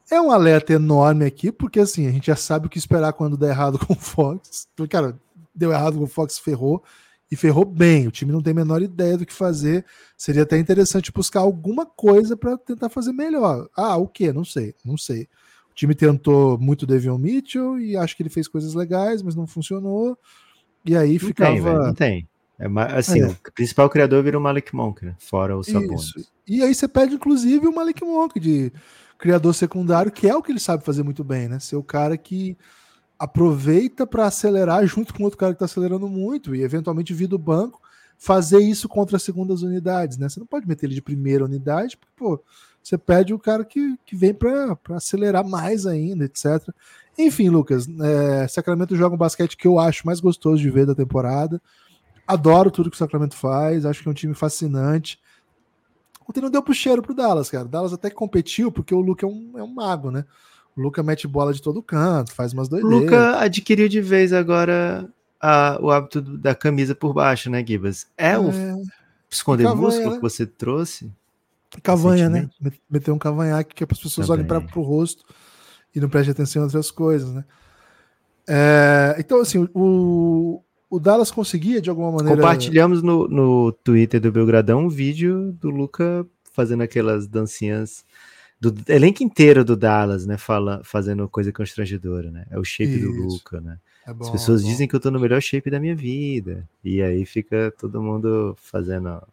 [0.09, 3.37] É um alerta enorme aqui, porque assim, a gente já sabe o que esperar quando
[3.37, 4.67] der errado com o Fox.
[4.89, 5.17] Cara,
[5.55, 6.83] deu errado com o Fox, ferrou.
[7.31, 8.07] E ferrou bem.
[8.07, 9.85] O time não tem a menor ideia do que fazer.
[10.17, 13.69] Seria até interessante buscar alguma coisa para tentar fazer melhor.
[13.73, 14.33] Ah, o que?
[14.33, 15.29] Não sei, não sei.
[15.71, 19.33] O time tentou muito o Devon Mitchell e acho que ele fez coisas legais, mas
[19.33, 20.17] não funcionou.
[20.83, 21.53] E aí Não ficava.
[21.53, 22.29] tem, não tem.
[22.61, 23.27] É, assim, É.
[23.27, 25.15] o principal criador vira o Malik Monk, né?
[25.17, 26.13] Fora o Sabonis.
[26.47, 28.71] E aí você perde, inclusive, o Malik Monk de
[29.17, 31.59] criador secundário, que é o que ele sabe fazer muito bem, né?
[31.59, 32.57] Ser o cara que
[33.17, 37.37] aproveita para acelerar junto com outro cara que está acelerando muito e eventualmente vir do
[37.37, 37.79] banco
[38.17, 40.29] fazer isso contra as segundas unidades, né?
[40.29, 42.39] Você não pode meter ele de primeira unidade, porque, pô,
[42.81, 46.67] você perde o cara que, que vem para acelerar mais ainda, etc.
[47.17, 50.95] Enfim, Lucas, é, Sacramento joga um basquete que eu acho mais gostoso de ver da
[50.95, 51.61] temporada.
[52.31, 55.19] Adoro tudo que o Sacramento faz, acho que é um time fascinante.
[56.27, 57.65] Ontem não deu pro cheiro pro Dallas, cara.
[57.65, 60.23] O Dallas até competiu, porque o Luca é um, é um mago, né?
[60.75, 63.01] O Luca mete bola de todo canto, faz umas O doideiras.
[63.01, 65.09] Luca adquiriu de vez agora
[65.41, 68.07] a- o hábito da camisa por baixo, né, Gibas?
[68.17, 68.75] É, o É,
[69.29, 70.15] esconder cavanha, músculo né?
[70.15, 71.11] que você trouxe?
[71.83, 72.39] cavanha, né?
[72.39, 72.63] recentemente.
[72.63, 74.71] Met- Meter um cavanhaque que é para as pessoas olhem pra, Também.
[74.71, 75.23] pro rosto
[75.95, 77.43] e não preste atenção em outras coisas, né?
[78.47, 80.61] É, então, assim, o,
[80.91, 82.35] o Dallas conseguia de alguma maneira.
[82.35, 88.03] Compartilhamos no, no Twitter do Belgradão um vídeo do Luca fazendo aquelas dancinhas
[88.59, 90.37] do elenco inteiro do Dallas, né?
[90.37, 92.45] Fala, fazendo coisa constrangedora, né?
[92.51, 93.07] É o shape Isso.
[93.07, 93.79] do Luca, né?
[94.05, 96.67] É bom, As pessoas é dizem que eu tô no melhor shape da minha vida.
[96.83, 99.23] E aí fica todo mundo fazendo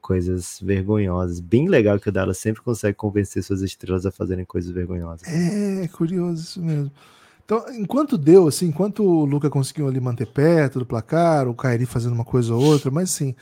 [0.00, 1.40] coisas vergonhosas.
[1.40, 5.26] Bem legal que o Dallas sempre consegue convencer suas estrelas a fazerem coisas vergonhosas.
[5.26, 6.92] É, curioso isso mesmo.
[7.48, 11.86] Então, enquanto deu, assim, enquanto o Luca conseguiu ali manter perto do placar, o Kairi
[11.86, 13.34] fazendo uma coisa ou outra, mas assim.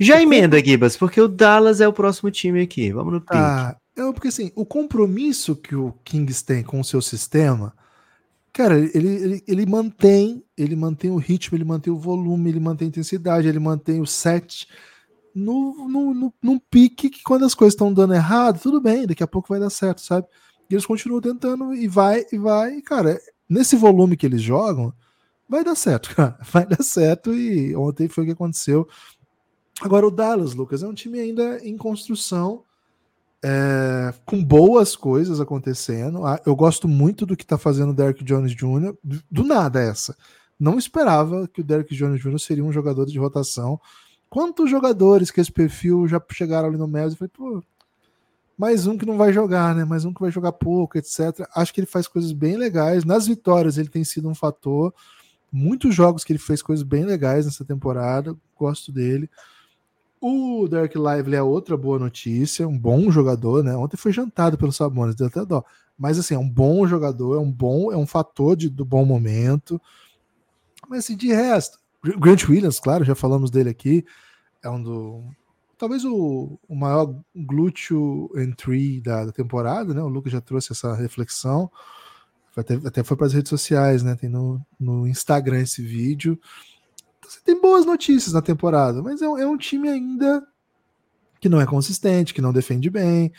[0.00, 2.90] Já emenda, Gibas, porque o Dallas é o próximo time aqui.
[2.90, 3.36] Vamos no pique.
[3.36, 7.72] Ah, é, porque assim, o compromisso que o Kings tem com o seu sistema,
[8.52, 12.86] cara, ele, ele, ele mantém, ele mantém o ritmo, ele mantém o volume, ele mantém
[12.86, 14.66] a intensidade, ele mantém o set
[15.32, 19.22] no, no, no, num pique que quando as coisas estão dando errado, tudo bem, daqui
[19.22, 20.26] a pouco vai dar certo, sabe?
[20.68, 23.20] E eles continuam tentando e vai, e vai, e cara,
[23.52, 24.92] nesse volume que eles jogam,
[25.48, 26.38] vai dar certo, cara.
[26.50, 28.88] Vai dar certo e ontem foi o que aconteceu.
[29.80, 32.62] Agora o Dallas, Lucas, é um time ainda em construção
[33.44, 36.24] é, com boas coisas acontecendo.
[36.24, 38.96] Ah, eu gosto muito do que está fazendo o Derek Jones Jr.
[39.30, 40.16] Do nada essa.
[40.58, 42.38] Não esperava que o Derek Jones Jr.
[42.38, 43.80] seria um jogador de rotação.
[44.30, 47.62] Quantos jogadores que esse perfil já chegaram ali no Mavs e falei, pô,
[48.62, 49.84] mais um que não vai jogar, né?
[49.84, 51.44] Mais um que vai jogar pouco, etc.
[51.52, 53.04] Acho que ele faz coisas bem legais.
[53.04, 54.94] Nas vitórias ele tem sido um fator.
[55.50, 58.36] Muitos jogos que ele fez coisas bem legais nessa temporada.
[58.56, 59.28] Gosto dele.
[60.20, 63.74] O Derek Lively é outra boa notícia, um bom jogador, né?
[63.74, 65.64] Ontem foi jantado pelos Sabonis, deu até dó.
[65.98, 69.04] Mas assim, é um bom jogador, é um bom, é um fator de, do bom
[69.04, 69.82] momento.
[70.88, 74.04] Mas assim, de resto, Grant Williams, claro, já falamos dele aqui,
[74.62, 75.24] é um do
[75.82, 80.00] talvez o, o maior glúteo entry da, da temporada, né?
[80.00, 81.68] O Lucas já trouxe essa reflexão.
[82.56, 84.14] Até, até foi para as redes sociais, né?
[84.14, 86.38] Tem no, no Instagram esse vídeo
[87.32, 90.46] você tem boas notícias na temporada, mas é, é, um time ainda
[91.40, 93.32] que não é consistente, que não defende bem.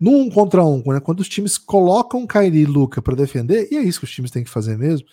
[0.00, 3.76] Num um contra um, né, quando os times colocam Kyrie e Luca para defender, e
[3.76, 5.06] é isso que os times têm que fazer mesmo,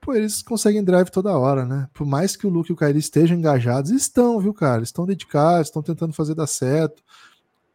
[0.00, 1.88] pô, eles conseguem drive toda hora, né?
[1.92, 4.82] Por mais que o Luca e o Kyrie estejam engajados, estão, viu, cara?
[4.82, 7.02] Estão dedicados, estão tentando fazer dar certo.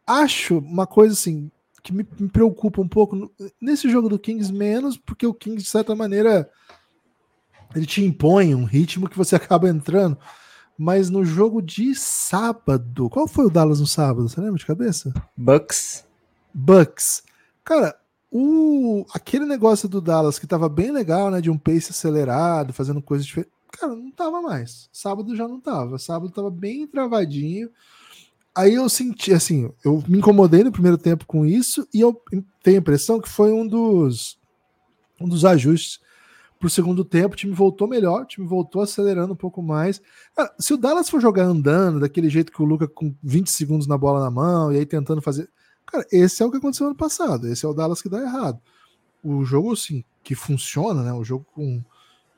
[0.06, 1.50] Acho uma coisa assim
[1.82, 5.68] que me, me preocupa um pouco nesse jogo do Kings menos, porque o Kings de
[5.68, 6.50] certa maneira
[7.74, 10.18] ele te impõe um ritmo que você acaba entrando.
[10.78, 14.28] Mas no jogo de sábado, qual foi o Dallas no sábado?
[14.28, 15.12] Você lembra de cabeça?
[15.36, 16.04] Bucks.
[16.52, 17.22] Bucks.
[17.64, 17.98] Cara,
[18.30, 23.00] o aquele negócio do Dallas que tava bem legal, né, de um pace acelerado, fazendo
[23.00, 23.52] coisas diferentes.
[23.72, 24.88] Cara, não tava mais.
[24.92, 25.98] Sábado já não tava.
[25.98, 27.70] Sábado tava bem travadinho.
[28.54, 32.18] Aí eu senti, assim, eu me incomodei no primeiro tempo com isso e eu
[32.62, 34.38] tenho a impressão que foi um dos
[35.20, 36.00] um dos ajustes
[36.58, 40.00] para o segundo tempo, o time voltou melhor, o time voltou acelerando um pouco mais.
[40.34, 43.86] Cara, se o Dallas for jogar andando, daquele jeito que o Luca com 20 segundos
[43.86, 45.50] na bola na mão, e aí tentando fazer.
[45.86, 47.48] Cara, esse é o que aconteceu ano passado.
[47.48, 48.60] Esse é o Dallas que dá errado.
[49.22, 51.12] O jogo, assim, que funciona, né?
[51.12, 51.82] O jogo com,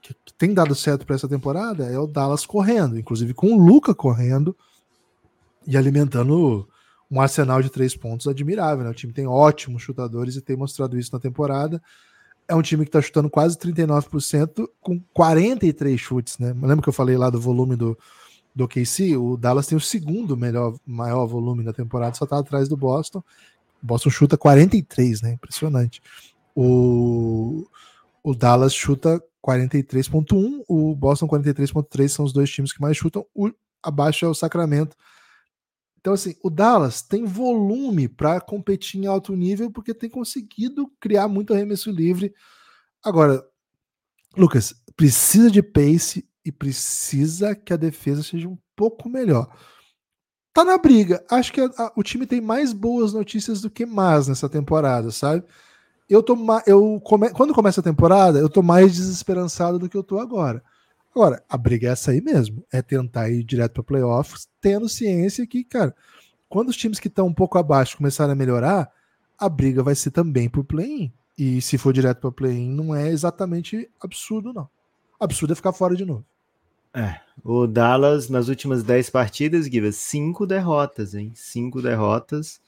[0.02, 3.58] que, que tem dado certo para essa temporada é o Dallas correndo, inclusive com o
[3.58, 4.56] Luca correndo
[5.66, 6.68] e alimentando
[7.10, 8.84] um arsenal de três pontos admirável.
[8.84, 8.90] Né?
[8.90, 11.82] O time tem ótimos chutadores e tem mostrado isso na temporada
[12.48, 16.48] é um time que está chutando quase 39% com 43 chutes, né?
[16.48, 17.96] Lembra que eu falei lá do volume do,
[18.58, 19.16] do OKC?
[19.16, 23.22] O Dallas tem o segundo melhor, maior volume da temporada, só está atrás do Boston.
[23.82, 25.32] O Boston chuta 43, né?
[25.32, 26.02] Impressionante.
[26.54, 27.66] O,
[28.22, 33.24] o Dallas chuta 43.1, o Boston 43.3 são os dois times que mais chutam.
[33.34, 33.50] O,
[33.82, 34.96] abaixo é o Sacramento
[36.00, 41.28] então, assim, o Dallas tem volume para competir em alto nível porque tem conseguido criar
[41.28, 42.32] muito arremesso livre.
[43.04, 43.44] Agora,
[44.36, 49.48] Lucas, precisa de pace e precisa que a defesa seja um pouco melhor.
[50.52, 51.22] Tá na briga.
[51.30, 55.10] Acho que a, a, o time tem mais boas notícias do que más nessa temporada,
[55.10, 55.44] sabe?
[56.08, 56.36] Eu tô
[56.66, 60.62] eu come, quando começa a temporada, eu tô mais desesperançado do que eu tô agora.
[61.14, 65.46] Agora, a briga é essa aí mesmo, é tentar ir direto para playoffs, tendo ciência
[65.46, 65.94] que, cara,
[66.48, 68.90] quando os times que estão um pouco abaixo começarem a melhorar,
[69.38, 71.12] a briga vai ser também por play-in.
[71.36, 74.68] E se for direto para play-in, não é exatamente absurdo, não.
[75.20, 76.24] Absurdo é ficar fora de novo.
[76.98, 81.30] É, o Dallas nas últimas 10 partidas, Giva, cinco derrotas, hein?
[81.34, 82.60] Cinco derrotas.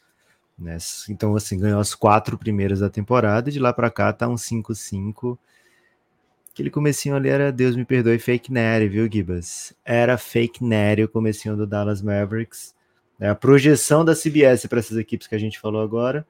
[0.56, 0.76] Né?
[1.08, 5.38] Então, assim, ganhou as quatro primeiras da temporada de lá para cá tá um 5-5
[6.52, 9.72] Aquele comecinho ali era, Deus me perdoe, fake Nery, viu, Gibas?
[9.84, 12.74] Era fake Nery o comecinho do Dallas Mavericks.
[13.18, 16.26] É a projeção da CBS para essas equipes que a gente falou agora.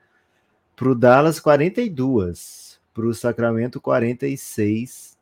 [0.76, 2.78] Para o Dallas, 42.
[2.94, 5.18] para o Sacramento 46.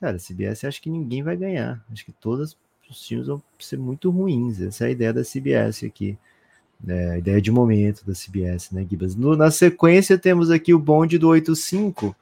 [0.00, 1.84] Cara, CBS acho que ninguém vai ganhar.
[1.92, 2.56] Acho que todos
[2.88, 4.60] os times vão ser muito ruins.
[4.60, 6.18] Essa é a ideia da CBS aqui.
[6.88, 9.14] É, a ideia de momento da CBS, né, Gibas?
[9.14, 12.16] No, na sequência, temos aqui o bonde do 85.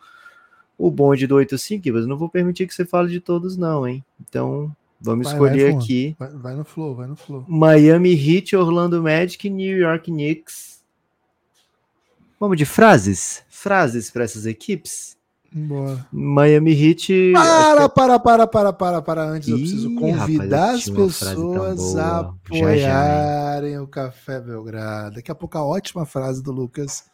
[0.77, 4.05] O bonde do 85, Gibas, não vou permitir que você fale de todos, não, hein?
[4.21, 6.17] Então, vamos vai, escolher vai, aqui.
[6.19, 7.45] Vai, vai, no flow, vai no flow.
[7.47, 10.83] Miami Heat, Orlando Magic, New York Knicks.
[12.41, 13.45] Vamos de frases?
[13.49, 15.18] Frases para essas equipes?
[15.51, 16.07] Bora.
[16.13, 17.33] Miami Heat.
[17.33, 17.89] Para, é...
[17.89, 19.25] para, para, para, para, para.
[19.25, 23.83] Antes Ih, eu preciso convidar rapaz, as pessoas a apoiarem já, já.
[23.83, 25.17] o Café Belgrado.
[25.17, 27.05] Daqui a pouco a ótima frase do Lucas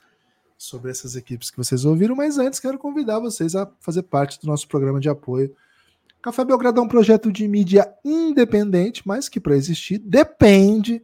[0.58, 4.46] sobre essas equipes que vocês ouviram, mas antes quero convidar vocês a fazer parte do
[4.46, 5.54] nosso programa de apoio.
[6.20, 11.02] Café Belgrado é um projeto de mídia independente, mas que para existir depende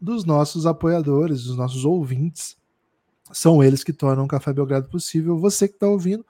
[0.00, 2.56] dos nossos apoiadores, dos nossos ouvintes.
[3.30, 5.38] São eles que tornam o Café Belgrado possível.
[5.38, 6.24] Você que está ouvindo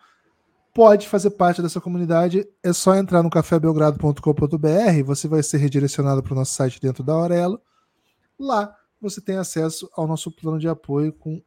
[0.72, 2.46] pode fazer parte dessa comunidade.
[2.62, 7.12] É só entrar no cafébelgrado.com.br, você vai ser redirecionado para o nosso site dentro da
[7.12, 7.60] Aurelo.
[8.38, 11.42] Lá você tem acesso ao nosso plano de apoio com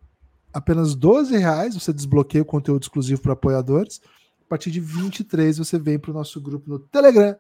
[0.54, 1.74] apenas 12 reais.
[1.74, 4.02] Você desbloqueia o conteúdo exclusivo para apoiadores.
[4.46, 7.36] A partir de 23 você vem para o nosso grupo no Telegram,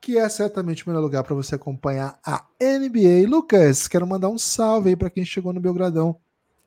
[0.00, 3.28] que é certamente o melhor lugar para você acompanhar a NBA.
[3.28, 6.16] Lucas, quero mandar um salve aí para quem chegou no Belgradão.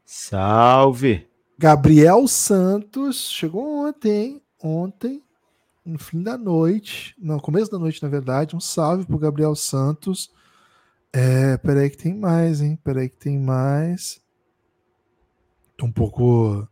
[0.06, 1.28] Salve!
[1.58, 5.24] Gabriel Santos chegou ontem, ontem,
[5.86, 8.55] no fim da noite, no começo da noite, na verdade.
[8.55, 10.32] Um salve pro Gabriel Santos.
[11.12, 12.78] É, peraí que tem mais, hein?
[12.84, 14.22] Peraí que tem mais.
[15.78, 16.68] Tô um pouco.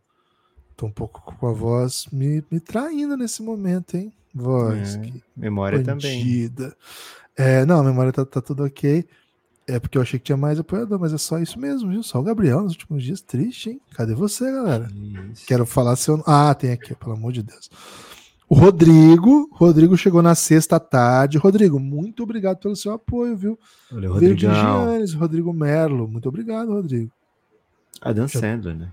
[0.76, 4.12] Tô um pouco com a voz me, me traindo nesse momento, hein?
[4.32, 4.94] Voz.
[4.94, 6.70] É, memória bandida.
[6.70, 6.76] também.
[7.36, 9.04] É, não, a memória tá, tá tudo ok.
[9.68, 12.02] É porque eu achei que tinha mais apoiador, mas é só isso mesmo, viu?
[12.02, 13.20] Só o Gabriel nos últimos dias.
[13.20, 13.80] Triste, hein?
[13.92, 14.88] Cadê você, galera?
[15.30, 15.46] Isso.
[15.46, 16.22] Quero falar seu.
[16.26, 17.70] Ah, tem aqui, pelo amor de Deus.
[18.48, 19.46] O Rodrigo.
[19.52, 21.36] Rodrigo chegou na sexta tarde.
[21.36, 23.58] Rodrigo, muito obrigado pelo seu apoio, viu?
[23.92, 24.38] Olha, Rodrigo.
[24.40, 26.08] Giannis, Rodrigo Merlo.
[26.08, 27.12] Muito obrigado, Rodrigo.
[28.00, 28.40] Adam já...
[28.40, 28.90] Sandler, né?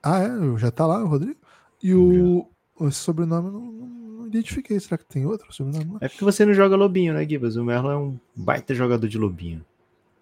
[0.00, 0.58] Ah, é?
[0.58, 1.40] Já tá lá, o Rodrigo?
[1.82, 2.46] E o.
[2.82, 4.78] Esse sobrenome não, não, identifiquei.
[4.78, 5.98] Será que tem outro sobrenome?
[6.00, 7.56] É porque você não joga Lobinho, né, Gibas?
[7.56, 9.64] O Merlo é um baita jogador de Lobinho.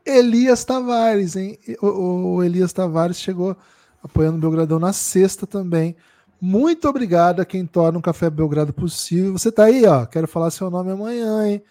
[0.05, 1.59] Elias Tavares, hein?
[1.81, 3.57] O, o, Elias Tavares chegou
[4.03, 5.97] apoiando o Belgradão na sexta também.
[6.41, 9.33] Muito obrigado a quem torna o Café Belgrado possível.
[9.33, 10.05] Você tá aí, ó.
[10.05, 11.63] Quero falar seu nome amanhã, hein?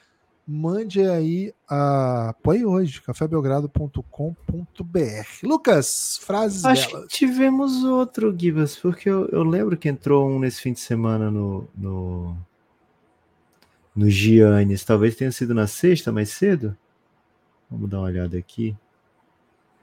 [0.48, 4.04] Mande aí a apoie hoje, cafébelgrado.com.br.
[5.44, 7.08] Lucas, frases Acho delas.
[7.08, 11.30] que tivemos outro, Gibas, porque eu, eu, lembro que entrou um nesse fim de semana
[11.30, 12.36] no, no,
[13.96, 14.84] no Giannis.
[14.84, 16.76] Talvez tenha sido na sexta, mais cedo.
[17.72, 18.76] Vamos dar uma olhada aqui.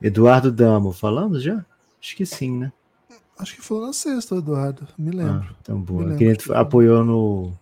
[0.01, 1.65] Eduardo Damo, falamos já?
[2.01, 2.73] Acho que sim, né?
[3.39, 4.87] Acho que foi na sexta, Eduardo.
[4.99, 5.49] Me lembro.
[5.49, 6.17] Ah, então, boa.
[6.17, 7.53] Que a gente apoiou no,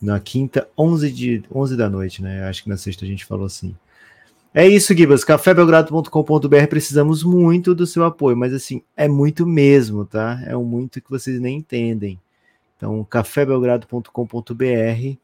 [0.00, 2.48] na quinta, 11, de, 11 da noite, né?
[2.48, 3.74] Acho que na sexta a gente falou assim.
[4.54, 5.24] É isso, Gibas.
[5.24, 6.66] cafébelgrado.com.br.
[6.68, 10.42] Precisamos muito do seu apoio, mas assim, é muito mesmo, tá?
[10.46, 12.18] É um muito que vocês nem entendem.
[12.76, 15.18] Então, cafébelgrado.com.br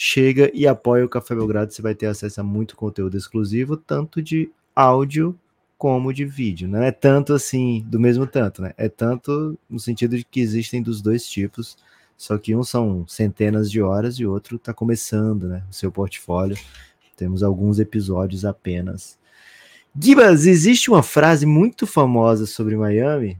[0.00, 4.22] chega e apoia o Café Belgrado, você vai ter acesso a muito conteúdo exclusivo, tanto
[4.22, 5.36] de áudio
[5.76, 6.68] como de vídeo.
[6.68, 8.72] Não é tanto assim, do mesmo tanto, né?
[8.76, 11.76] É tanto no sentido de que existem dos dois tipos,
[12.16, 15.64] só que um são centenas de horas e outro está começando, né?
[15.68, 16.56] O seu portfólio.
[17.16, 19.18] Temos alguns episódios apenas.
[20.00, 23.36] Gibas, existe uma frase muito famosa sobre Miami,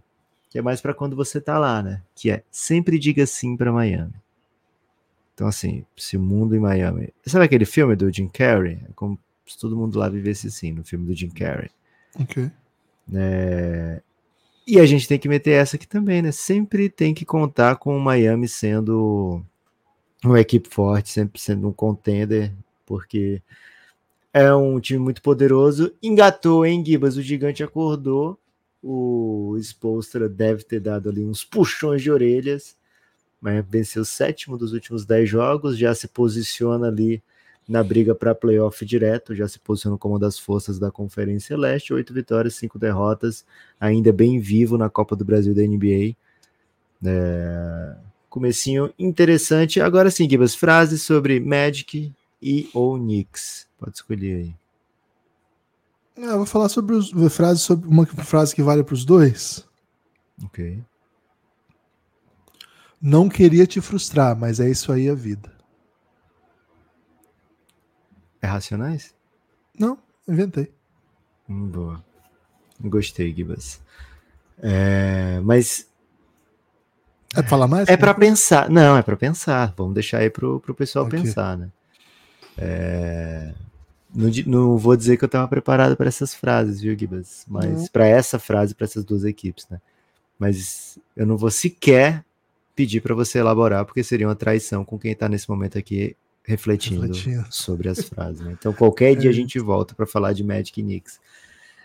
[0.50, 2.02] que é mais para quando você tá lá, né?
[2.16, 4.14] Que é sempre diga sim para Miami.
[5.38, 7.14] Então, assim, esse mundo em Miami.
[7.24, 8.80] Sabe aquele filme do Jim Carrey?
[8.90, 9.16] É como
[9.46, 11.70] se todo mundo lá vivesse assim, no filme do Jim Carrey.
[12.18, 12.50] Ok.
[13.14, 14.02] É...
[14.66, 16.32] E a gente tem que meter essa aqui também, né?
[16.32, 19.40] Sempre tem que contar com o Miami sendo
[20.24, 22.52] uma equipe forte, sempre sendo um contender,
[22.84, 23.40] porque
[24.32, 25.94] é um time muito poderoso.
[26.02, 27.16] Engatou, hein, Gibas?
[27.16, 28.36] O gigante acordou.
[28.82, 32.76] O Spolstra deve ter dado ali uns puxões de orelhas
[33.40, 37.22] mas venceu o sétimo dos últimos dez jogos, já se posiciona ali
[37.68, 41.92] na briga para playoff direto, já se posiciona como uma das forças da Conferência Leste,
[41.92, 43.44] oito vitórias, cinco derrotas,
[43.78, 46.16] ainda bem vivo na Copa do Brasil da NBA.
[47.04, 47.96] É...
[48.30, 49.80] Comecinho interessante.
[49.80, 52.12] Agora sim, Gibas, frases sobre Magic
[52.42, 53.66] e ou Knicks.
[53.78, 54.54] Pode escolher aí.
[56.16, 59.64] Ah, eu vou falar sobre os frases sobre uma frase que vale para os dois.
[60.44, 60.82] Ok.
[63.00, 65.52] Não queria te frustrar, mas é isso aí a vida.
[68.42, 69.14] É Racionais?
[69.78, 70.72] Não, inventei.
[71.48, 72.04] Hum, boa.
[72.80, 73.80] Gostei, Gibas.
[74.60, 75.86] É, mas
[77.34, 77.88] É pra falar mais?
[77.88, 78.68] É para pensar.
[78.70, 79.72] Não, é para pensar.
[79.76, 81.20] Vamos deixar aí pro, pro pessoal Ok.
[81.20, 81.68] pensar, né?
[82.56, 83.54] É,
[84.14, 87.44] Não, não vou dizer que eu estava preparado para essas frases, viu, Gibas?
[87.48, 89.80] Mas para essa frase, para essas duas equipes, né?
[90.38, 92.24] Mas eu não vou sequer
[92.78, 97.02] pedir para você elaborar, porque seria uma traição com quem está nesse momento aqui refletindo,
[97.02, 97.44] Refletindo.
[97.50, 98.40] sobre as frases.
[98.40, 98.56] Né?
[98.56, 99.32] Então, qualquer dia É.
[99.32, 101.18] a gente volta para falar de Magic Knicks.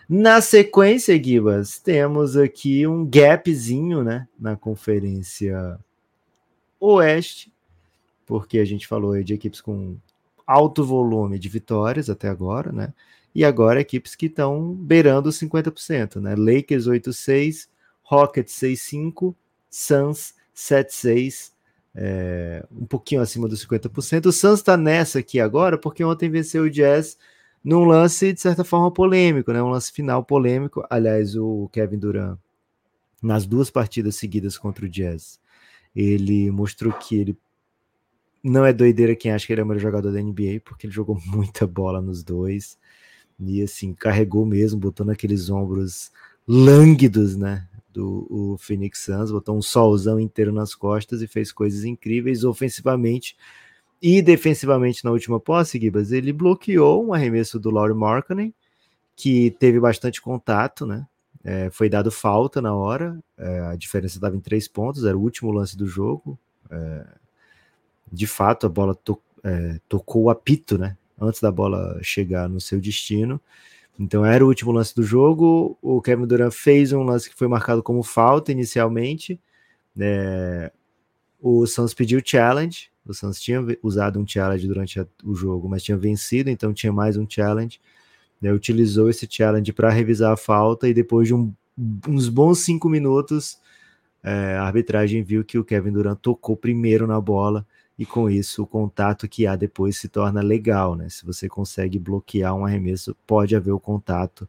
[0.08, 5.78] Na sequência, Gibas, temos aqui um gapzinho, né, na conferência
[6.78, 7.52] Oeste,
[8.24, 9.96] porque a gente falou aí de equipes com
[10.46, 12.92] alto volume de vitórias até agora, né?
[13.34, 16.34] E agora equipes que estão beirando os 50%, né?
[16.36, 17.66] Lakers 8-6,
[18.02, 19.34] Rockets 6-5,
[19.70, 21.52] Suns 7-6,
[21.94, 24.26] é, um pouquinho acima dos 50%.
[24.26, 27.16] O Suns está nessa aqui agora porque ontem venceu o Jazz
[27.64, 29.62] num lance, de certa forma, polêmico, né?
[29.62, 30.84] Um lance final polêmico.
[30.90, 32.38] Aliás, o Kevin Durant,
[33.22, 35.40] nas duas partidas seguidas contra o Jazz,
[35.96, 37.38] ele mostrou que ele
[38.42, 40.92] não é doideira quem acha que ele é o melhor jogador da NBA, porque ele
[40.92, 42.78] jogou muita bola nos dois.
[43.40, 46.12] E assim, carregou mesmo, botou naqueles ombros
[46.46, 47.66] lânguidos, né?
[47.94, 53.36] Do Phoenix Suns, botou um solzão inteiro nas costas e fez coisas incríveis ofensivamente
[54.02, 56.12] e defensivamente na última posse, Gibas.
[56.12, 58.52] Ele bloqueou um arremesso do Laurie Markkanen,
[59.16, 61.06] que teve bastante contato, né?
[61.42, 65.20] É, foi dado falta na hora, é, a diferença estava em três pontos, era o
[65.20, 66.38] último lance do jogo.
[66.70, 67.06] É,
[68.10, 70.96] de fato, a bola to é, tocou o apito, né?
[71.20, 73.40] Antes da bola chegar no seu destino.
[73.98, 75.78] Então era o último lance do jogo.
[75.80, 79.40] O Kevin Durant fez um lance que foi marcado como falta inicialmente.
[79.98, 80.72] É,
[81.40, 82.90] o Suns pediu challenge.
[83.06, 86.92] O Suns tinha usado um challenge durante a, o jogo, mas tinha vencido, então tinha
[86.92, 87.80] mais um challenge.
[88.40, 91.54] Né, utilizou esse challenge para revisar a falta e depois de um,
[92.08, 93.58] uns bons cinco minutos,
[94.22, 97.64] é, a arbitragem viu que o Kevin Durant tocou primeiro na bola
[97.98, 101.08] e com isso o contato que há depois se torna legal, né?
[101.08, 104.48] Se você consegue bloquear um arremesso, pode haver o contato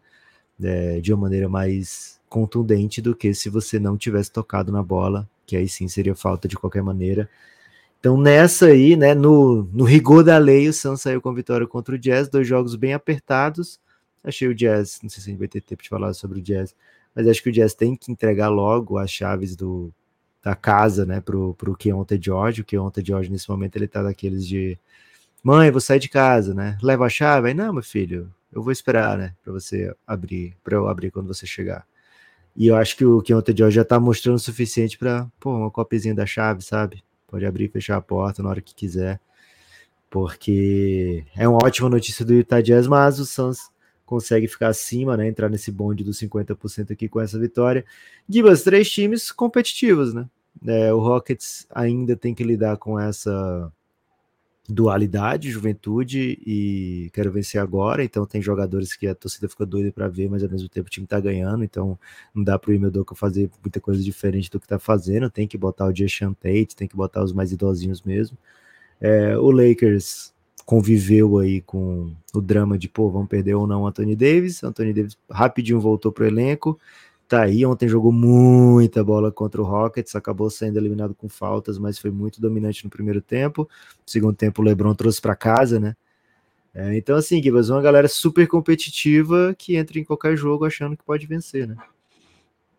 [0.61, 5.29] é, de uma maneira mais contundente do que se você não tivesse tocado na bola,
[5.45, 7.29] que aí sim seria falta de qualquer maneira.
[7.99, 11.95] Então nessa aí, né, no, no rigor da lei, o Suns saiu com vitória contra
[11.95, 13.79] o Jazz, dois jogos bem apertados.
[14.23, 16.41] Achei o Jazz, não sei se a gente vai ter tempo de falar sobre o
[16.41, 16.75] Jazz,
[17.15, 19.93] mas acho que o Jazz tem que entregar logo as chaves do,
[20.45, 22.61] da casa, né, pro, pro Keontae George.
[22.61, 24.77] O Keontae George, nesse momento, ele tá daqueles de
[25.43, 26.77] mãe, vou sair de casa, né?
[26.83, 27.47] Leva a chave?
[27.47, 31.27] Aí, não, meu filho, eu vou esperar, né, pra você abrir, pra eu abrir quando
[31.27, 31.83] você chegar.
[32.55, 35.71] E eu acho que o Keontae George já tá mostrando o suficiente pra, pô, uma
[35.71, 37.03] copizinha da chave, sabe?
[37.27, 39.19] Pode abrir e fechar a porta na hora que quiser.
[40.11, 43.71] Porque é uma ótima notícia do Utah Jazz, mas o Suns
[44.05, 45.27] consegue ficar acima, né?
[45.27, 47.83] Entrar nesse bonde dos 50% aqui com essa vitória.
[48.29, 50.29] Gibas, três times competitivos, né?
[50.65, 53.71] É, o Rockets ainda tem que lidar com essa
[54.67, 58.03] dualidade, juventude e quero vencer agora.
[58.03, 60.89] Então tem jogadores que a torcida fica doida para ver, mas ao mesmo tempo o
[60.89, 61.63] time tá ganhando.
[61.63, 61.97] Então
[62.33, 65.29] não dá pro Imeldoka fazer muita coisa diferente do que tá fazendo.
[65.29, 68.37] Tem que botar o Jason Tate, tem que botar os mais idosinhos mesmo.
[68.99, 70.33] É, o Lakers
[70.65, 74.63] conviveu aí com o drama de, pô, vamos perder ou não o Anthony Davis.
[74.63, 76.79] Anthony Davis rapidinho voltou pro elenco.
[77.27, 81.97] Tá aí, ontem jogou muita bola contra o Rockets, acabou sendo eliminado com faltas, mas
[81.97, 83.63] foi muito dominante no primeiro tempo.
[83.63, 85.95] No segundo tempo, o LeBron trouxe para casa, né?
[86.71, 91.03] É, então, assim, Gibas, uma galera super competitiva que entra em qualquer jogo achando que
[91.03, 91.75] pode vencer, né?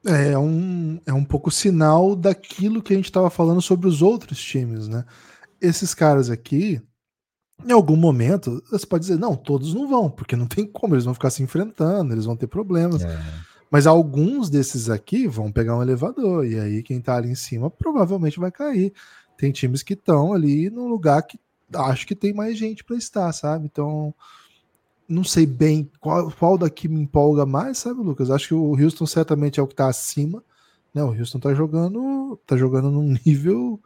[0.05, 4.41] É um, é um pouco sinal daquilo que a gente estava falando sobre os outros
[4.41, 5.05] times, né?
[5.61, 6.81] Esses caras aqui,
[7.67, 11.05] em algum momento, você pode dizer, não, todos não vão, porque não tem como, eles
[11.05, 13.03] vão ficar se enfrentando, eles vão ter problemas.
[13.03, 13.19] É.
[13.71, 17.69] Mas alguns desses aqui vão pegar um elevador, e aí quem tá ali em cima
[17.69, 18.93] provavelmente vai cair.
[19.37, 21.39] Tem times que estão ali no lugar que
[21.75, 23.67] acho que tem mais gente para estar, sabe?
[23.67, 24.15] Então,
[25.09, 28.31] não sei bem qual, qual daqui me empolga mais, sabe, Lucas?
[28.31, 30.43] Acho que o Houston certamente é o que tá acima.
[30.95, 31.03] Né?
[31.03, 33.81] O Houston tá jogando, tá jogando num nível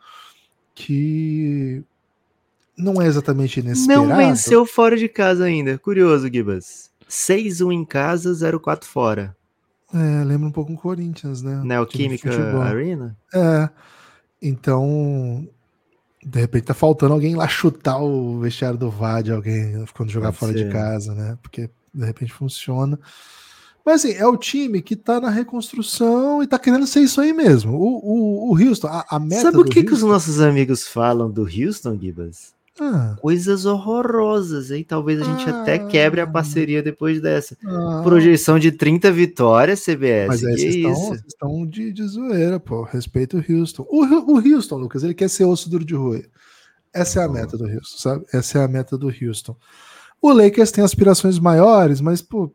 [0.74, 1.82] que
[2.76, 4.06] não é exatamente inesperado.
[4.06, 5.78] Não venceu fora de casa ainda.
[5.78, 6.90] Curioso, Gibas.
[7.08, 9.36] 6-1 em casa, 0-4 fora.
[9.92, 11.60] É, lembra um pouco o Corinthians, né?
[11.64, 12.30] Neoquímica
[12.62, 13.16] Arena?
[13.34, 13.68] É.
[14.40, 15.48] Então,
[16.24, 20.38] de repente tá faltando alguém lá chutar o vestiário do VAD, alguém quando jogar Pode
[20.38, 20.64] fora ser.
[20.66, 21.38] de casa, né?
[21.42, 22.98] Porque de repente funciona.
[23.84, 27.32] Mas assim, é o time que tá na reconstrução e tá querendo ser isso aí
[27.32, 27.72] mesmo.
[27.72, 30.86] O, o, o Houston, a, a meta Sabe o que, que os Houston- nossos amigos
[30.86, 32.54] falam do Houston, Gibas?
[32.82, 34.82] Ah, coisas horrorosas, hein?
[34.88, 36.26] Talvez a gente até quebre a Ah.
[36.26, 37.56] parceria depois dessa.
[37.66, 38.00] ah.
[38.02, 40.28] Projeção de 30 vitórias, CBS.
[40.28, 42.82] Mas aí que vocês estão, vocês estão de, de zoeira, pô.
[42.84, 43.84] Respeita o Houston.
[43.88, 46.30] O, o Houston, Lucas, ele quer ser osso duro de roer.
[46.92, 47.34] Essa é a Bom.
[47.34, 48.24] meta do Houston, sabe?
[48.32, 49.54] Essa é a meta do Houston.
[50.22, 52.52] O Lakers tem aspirações maiores, mas, pô,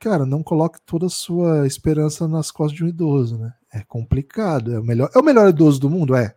[0.00, 3.52] cara, não coloque toda a sua esperança nas costas de um idoso, né?
[3.72, 4.74] É complicado.
[4.74, 6.14] É o melhor, é o melhor idoso do mundo?
[6.14, 6.34] É.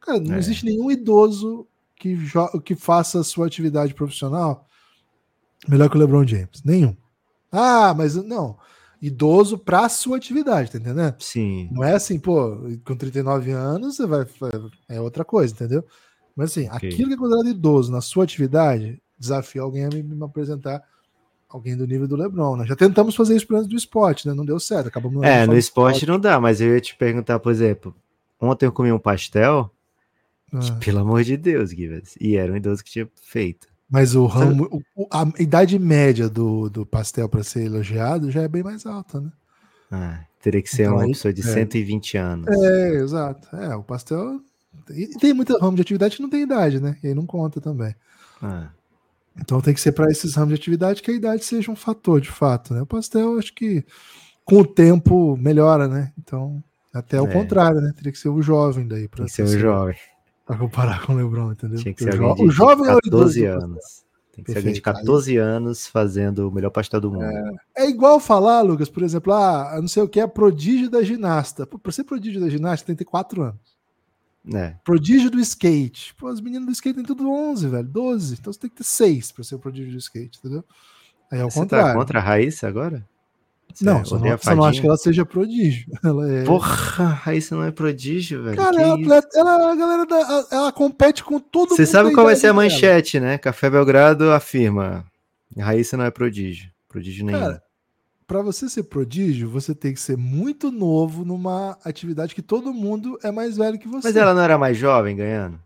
[0.00, 0.38] Cara, não É.
[0.38, 1.66] existe nenhum idoso
[1.96, 2.16] que,
[2.64, 4.66] que faça a sua atividade profissional
[5.68, 6.62] melhor que o LeBron James.
[6.64, 6.96] Nenhum.
[7.50, 8.58] Ah, mas não.
[9.00, 11.14] Idoso pra sua atividade, tá entendendo?
[11.18, 11.68] Sim.
[11.70, 14.26] Não é assim, pô, com 39 anos você vai.
[14.88, 15.84] É outra coisa, entendeu?
[16.36, 16.88] Mas assim, Ok.
[16.88, 20.82] aquilo que é considerado idoso na sua atividade, desafio alguém a me, me apresentar
[21.48, 22.66] alguém do nível do LeBron, né?
[22.66, 24.34] Já tentamos fazer isso antes do esporte, né?
[24.34, 24.88] Não deu certo.
[24.88, 27.94] Acabamos É, no do esporte não dá, mas eu ia te perguntar, por exemplo,
[28.40, 29.70] ontem eu comi um pastel,
[30.54, 33.66] Ah, pelo amor de Deus, Givas, e era um idoso que tinha feito.
[33.90, 38.42] Mas o ramo, o- o- a idade média do, do pastel para ser elogiado já
[38.42, 39.30] é bem mais alta, né?
[39.90, 41.44] Ah, teria que ser Então, uma pessoa de é.
[41.44, 42.48] 120 anos.
[42.48, 43.54] É, exato.
[43.56, 44.40] É, o pastel.
[44.90, 46.96] E tem muita ramo de atividade que não tem idade, né?
[47.02, 47.94] E aí não conta também.
[48.42, 48.70] Ah,
[49.40, 52.20] Então tem que ser para esses ramos de atividade que a idade seja um fator,
[52.20, 52.72] de fato.
[52.74, 52.82] Né?
[52.82, 53.84] O pastel, acho que
[54.44, 56.12] com o tempo melhora, né?
[56.18, 56.62] Então,
[56.92, 57.32] até o É.
[57.32, 57.92] contrário, né?
[57.96, 59.96] Teria que ser o jovem daí tem para que ser um jovem.
[60.58, 61.78] Comparar com o Lebron, entendeu?
[61.78, 63.64] Tinha que ser o, alguém de, o jovem é o 14 idoso.
[63.64, 64.04] anos.
[64.32, 65.04] Tem que ser alguém de Perfeito.
[65.04, 67.24] 14 anos fazendo o melhor pastel do mundo.
[67.76, 71.66] É igual falar, Lucas, por exemplo, ah, não sei o que é prodígio da ginasta.
[71.66, 73.74] Para ser prodígio da ginasta tem que ter 4 anos.
[74.52, 76.14] É, Prodígio do skate.
[76.16, 78.34] Pô, as meninas do skate têm tudo 11, velho, 12.
[78.34, 80.62] Então você tem que ter 6 para ser o prodígio do skate, entendeu?
[81.32, 81.86] Aí é o Você contrário.
[81.86, 83.08] tá contra a Raíssa agora?
[83.74, 85.90] Você Não, só odeia não, só não acho que ela seja prodígio.
[86.04, 86.44] Ela é.
[86.44, 88.56] Porra, a Raíssa não é prodígio, velho.
[88.56, 89.12] Cara, ela, isso?
[89.12, 92.36] atleta- ela, a galera da, ela, compete com todo Você mundo sabe da qual vai
[92.36, 92.62] ser a dela.
[92.62, 93.36] manchete, né?
[93.36, 95.04] Café Belgrado afirma.
[95.58, 96.70] Raíssa não é prodígio.
[96.88, 97.40] Prodígio nenhum.
[97.40, 97.62] Cara,
[98.26, 103.18] Pra você ser prodígio, você tem que ser muito novo numa atividade que todo mundo
[103.22, 104.08] é mais velho que você.
[104.08, 105.60] Mas ela não era mais jovem ganhando?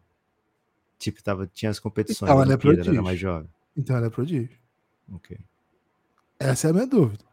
[0.99, 2.29] Tipo, tava, tinha as competições.
[2.29, 2.93] Então, ela é Olimpíada, ela prodígio.
[2.95, 3.49] era mais jovem.
[3.77, 4.51] Então ela é prodígio.
[5.15, 5.39] Ok.
[6.41, 7.25] Essa é a minha dúvida.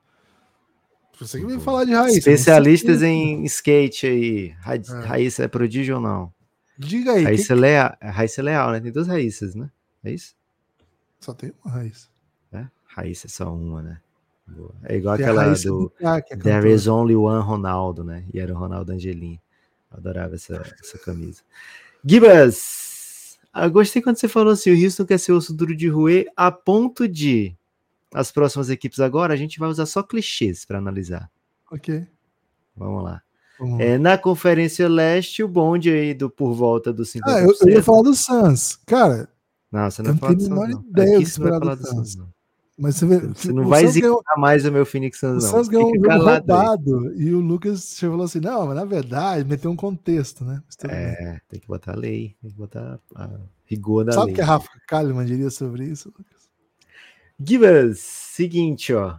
[1.19, 1.65] Você que vem Boa.
[1.65, 2.17] falar de Raíssa.
[2.17, 4.47] Especialistas em skate aí.
[4.59, 5.05] Ra- É.
[5.07, 6.33] Raíssa é prodígio ou não?
[6.77, 7.23] Diga aí.
[7.23, 8.79] Raíssa quem- Leal, Raíssa Leal, né?
[8.81, 9.69] Tem duas Raíssas, né?
[10.03, 10.35] É isso?
[11.19, 12.09] Só tem uma Raíssa.
[12.51, 12.65] É?
[12.85, 13.99] Raíssa é só uma, né?
[14.47, 14.75] Boa.
[14.83, 18.25] É igual Tem aquela do que é There is only one Ronaldo, né?
[18.33, 19.39] E era o Ronaldo Angelim.
[19.89, 21.41] Adorava essa, essa camisa.
[22.03, 26.27] Gibas, eu gostei quando você falou assim: o Houston quer ser osso duro de roer
[26.35, 27.55] a ponto de
[28.13, 31.29] as próximas equipes agora a gente vai usar só clichês para analisar.
[31.71, 32.05] Ok.
[32.75, 33.21] Vamos lá.
[33.59, 33.83] Vamos lá.
[33.85, 37.21] É, na Conferência Leste, o bonde aí do por volta dos 50%.
[37.25, 38.77] Ah, eu, eu ia falar do Suns.
[38.85, 39.29] Cara,
[39.71, 40.81] Não, você não não tenho a menor não.
[40.81, 41.95] ideia do você vai esperar falar do do Suns.
[42.11, 42.27] Suns, não.
[42.77, 43.19] mas você vê.
[43.19, 45.51] Você não o vai Suns ganhou- zicar mais o meu Phoenix O Suns, não.
[45.51, 46.59] Suns ganhou um jogo calado aí.
[46.59, 50.61] roubado e o Lucas chegou falou assim: não, mas na verdade meteu um contexto, né?
[50.83, 50.91] Bem.
[50.91, 53.29] É, tem que botar a lei, tem que botar a
[53.65, 54.33] rigor da Sabe lei.
[54.33, 56.34] o que a Rafa Kalimann diria sobre isso, Lucas?
[57.39, 59.17] Gibas, seguinte, ó.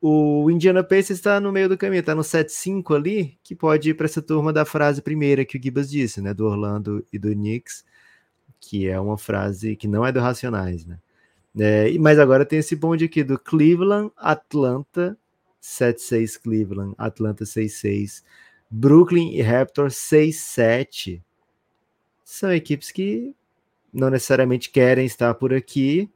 [0.00, 3.94] O Indiana Pacers está no meio do caminho, tá no 7-5 ali, que pode ir
[3.94, 6.32] para essa turma da frase primeira que o Gibas disse, né?
[6.32, 7.84] Do Orlando e do Knicks,
[8.60, 10.98] que é uma frase que não é do Racionais, né?
[11.58, 15.18] É, mas agora tem esse bonde aqui do Cleveland, Atlanta,
[15.60, 18.22] 7-6 Cleveland, Atlanta 6-6,
[18.70, 21.22] Brooklyn e Raptors 6-7.
[22.24, 23.34] São equipes que
[23.92, 26.08] não necessariamente querem estar por aqui,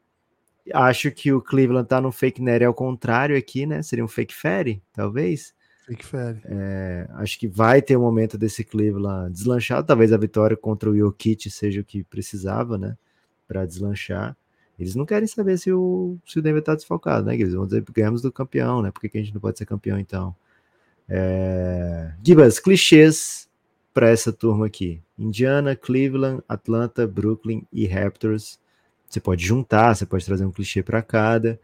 [0.73, 3.83] Acho que o Cleveland tá no fake net ao contrário aqui, né?
[3.83, 5.55] Seria um fake ferry, talvez.
[5.87, 6.41] Fake Fere.
[6.45, 9.87] É, acho que vai ter o momento desse Cleveland deslanchado.
[9.87, 12.97] Talvez a vitória contra o Jokic seja o que precisava, né?
[13.49, 14.37] Para deslanchar.
[14.79, 17.35] Eles não querem saber se o, se o Denver tá desfalcado, né?
[17.35, 18.91] Eles vão dizer ganhamos do campeão, né?
[18.91, 20.35] Por que, que a gente não pode ser campeão então?
[21.09, 22.13] É...
[22.25, 23.49] Gibas, clichês
[23.93, 28.59] para essa turma aqui: Indiana, Cleveland, Atlanta, Brooklyn e Raptors.
[29.13, 31.61] Você pode juntar, você pode trazer um clichê para cada.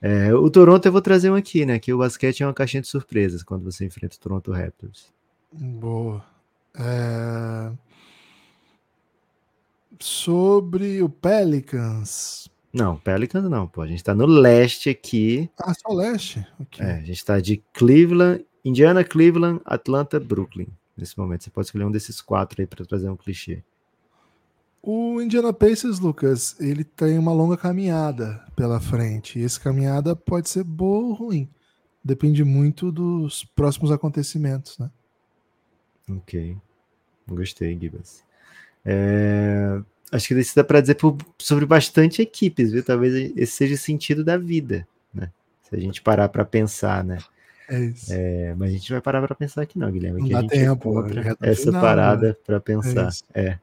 [0.00, 1.78] É, o Toronto eu vou trazer um aqui, né?
[1.78, 5.12] Que o basquete é uma caixinha de surpresas quando você enfrenta o Toronto Raptors.
[5.52, 6.24] Boa.
[6.74, 7.72] É,
[10.00, 12.48] Sobre o Pelicans.
[12.72, 13.82] Não, Pelicans não, pô.
[13.82, 15.50] A gente tá no leste aqui.
[15.60, 16.46] Ah, só leste?
[16.58, 16.84] Ok.
[16.84, 20.68] É, a gente tá de Cleveland, Indiana, Cleveland, Atlanta, Brooklyn.
[20.96, 23.62] Nesse momento, você pode escolher um desses quatro aí para trazer um clichê.
[24.82, 29.38] O Indiana Pacers, Lucas, ele tem uma longa caminhada pela frente.
[29.38, 31.48] E essa caminhada pode ser boa ou ruim.
[32.02, 34.90] Depende muito dos próximos acontecimentos, né?
[36.10, 36.56] Ok.
[37.28, 38.24] Gostei, Gibas.
[38.84, 39.80] É,
[40.10, 42.82] acho que isso dá para dizer por, sobre bastante equipes, viu?
[42.82, 45.30] Talvez esse seja o sentido da vida, né?
[45.62, 47.18] Se a gente parar para pensar, né?
[47.68, 48.12] É isso.
[48.12, 50.22] É, mas a gente vai parar para pensar aqui não, Guilherme.
[50.22, 52.36] Não dá gente tempo, tá essa final, parada né?
[52.44, 53.08] para pensar.
[53.08, 53.24] isso.
[53.34, 53.58] É.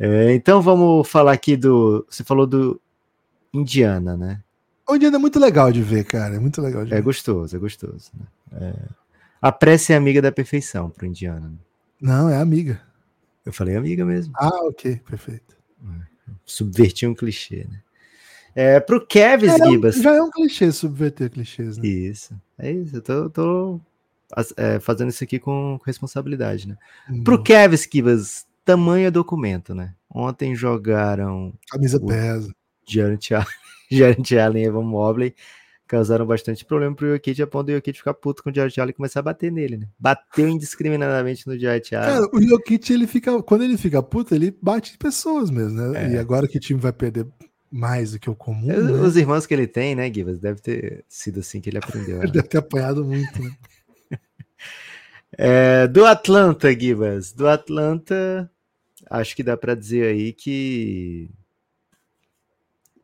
[0.00, 2.06] É, então vamos falar aqui do.
[2.08, 2.80] Você falou do
[3.52, 4.42] Indiana, né?
[4.88, 6.34] O Indiana é muito legal de ver, cara.
[6.36, 7.02] É muito legal de É ver.
[7.02, 8.10] gostoso, é gostoso.
[8.14, 8.26] Né?
[8.74, 8.74] É.
[9.42, 11.48] A prece é amiga da perfeição pro Indiana.
[11.48, 11.56] né?
[12.00, 12.80] Não, é amiga.
[13.44, 14.32] Eu falei amiga mesmo.
[14.36, 15.56] Ah, ok, perfeito.
[16.44, 17.80] Subverti um clichê, né?
[18.54, 19.96] É, pro Kevs, É, Gibas.
[19.96, 21.86] já é um clichê subverter clichês, né?
[21.86, 22.96] Isso, é isso.
[22.96, 23.80] Eu tô, tô,
[24.56, 26.76] é, fazendo isso aqui com responsabilidade, né?
[27.08, 29.94] Hum, Pro Kevs, Gibas, tamanho é documento, né?
[30.12, 32.52] Ontem jogaram Camisa o- pesa.
[32.88, 33.46] Jarrett Allen,
[33.90, 35.34] Jarrett Allen e Evan Mobley,
[35.86, 38.90] causaram bastante problema pro Jokic, a ponto do Jokic ficar puto com o Jarrett Allen
[38.90, 39.88] e começar a bater nele, né?
[39.98, 42.08] Bateu indiscriminadamente no Jarrett Allen.
[42.22, 43.42] Cara, o Jokic, ele fica.
[43.42, 46.04] Quando ele fica puto, ele bate em pessoas mesmo, né?
[46.06, 46.14] É.
[46.14, 47.26] E agora que o time vai perder
[47.70, 48.92] mais do que o comum, Os- né?
[49.00, 50.40] Os irmãos que ele tem, né, Gibas?
[50.40, 52.18] Deve ter sido assim que ele aprendeu.
[52.18, 52.24] né?
[52.24, 53.50] ele deve ter apanhado muito, né?
[55.38, 57.32] É, do Atlanta, Gibas.
[57.32, 58.50] Do Atlanta,
[59.10, 61.28] acho que dá pra dizer aí que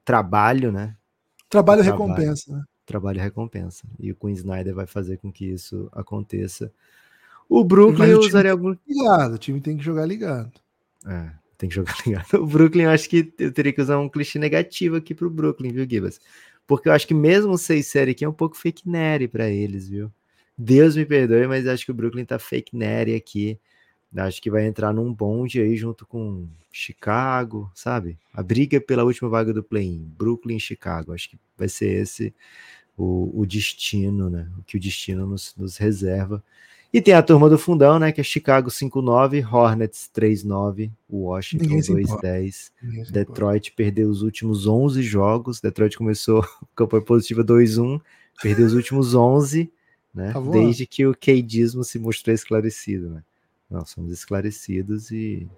[0.04, 0.96] trabalho, né?
[1.50, 2.06] Trabalho Trabalho.
[2.06, 2.64] recompensa, né?
[2.86, 3.84] Trabalho e recompensa.
[3.98, 6.72] E o Queen Snyder vai fazer com que isso aconteça.
[7.48, 8.76] O Brooklyn o usaria algum.
[8.86, 10.52] Ligado, o time tem que jogar ligado.
[11.04, 12.34] É, tem que jogar ligado.
[12.34, 15.72] O Brooklyn, eu acho que eu teria que usar um clichê negativo aqui pro Brooklyn,
[15.72, 16.20] viu, Gibas?
[16.66, 19.88] Porque eu acho que mesmo 6 série aqui é um pouco fake nerd pra eles,
[19.88, 20.10] viu?
[20.58, 23.58] Deus me perdoe, mas acho que o Brooklyn tá fake nerd aqui.
[24.14, 28.18] Acho que vai entrar num bonde aí junto com Chicago, sabe?
[28.32, 31.12] A briga pela última vaga do play-in, Brooklyn e Chicago.
[31.12, 32.34] Acho que vai ser esse
[32.96, 34.48] o, o destino, né?
[34.58, 36.42] O que o destino nos, nos reserva.
[36.92, 38.10] E tem a turma do fundão, né?
[38.10, 42.26] Que é Chicago 5-9, Hornets 3-9, Washington Ninguém se importa.
[42.28, 42.70] 2-10.
[42.82, 43.12] Ninguém se importa.
[43.12, 45.60] Detroit perdeu os últimos 11 jogos.
[45.60, 48.00] Detroit começou campanha positiva 2-1,
[48.40, 49.70] perdeu os últimos 11,
[50.14, 50.32] né?
[50.32, 50.40] Tá.
[50.40, 53.22] Desde que o queidismo se mostrou esclarecido, né?
[53.70, 55.48] Nós somos esclarecidos e,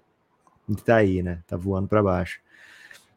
[0.67, 1.43] e tá aí, né?
[1.47, 2.39] Tá voando para baixo.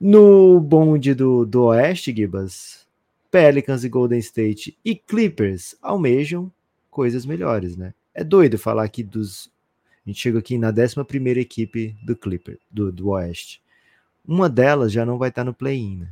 [0.01, 2.86] No bonde do, do Oeste, Gibas,
[3.31, 6.52] Pelicans e Golden State e Clippers almejam
[6.90, 7.94] coisas melhores, né?
[8.14, 9.51] É doido falar aqui dos.
[10.05, 13.62] A gente chega aqui na 11 equipe do Clipper, do, do Oeste.
[14.27, 16.09] Uma delas já não vai estar no play-in, né?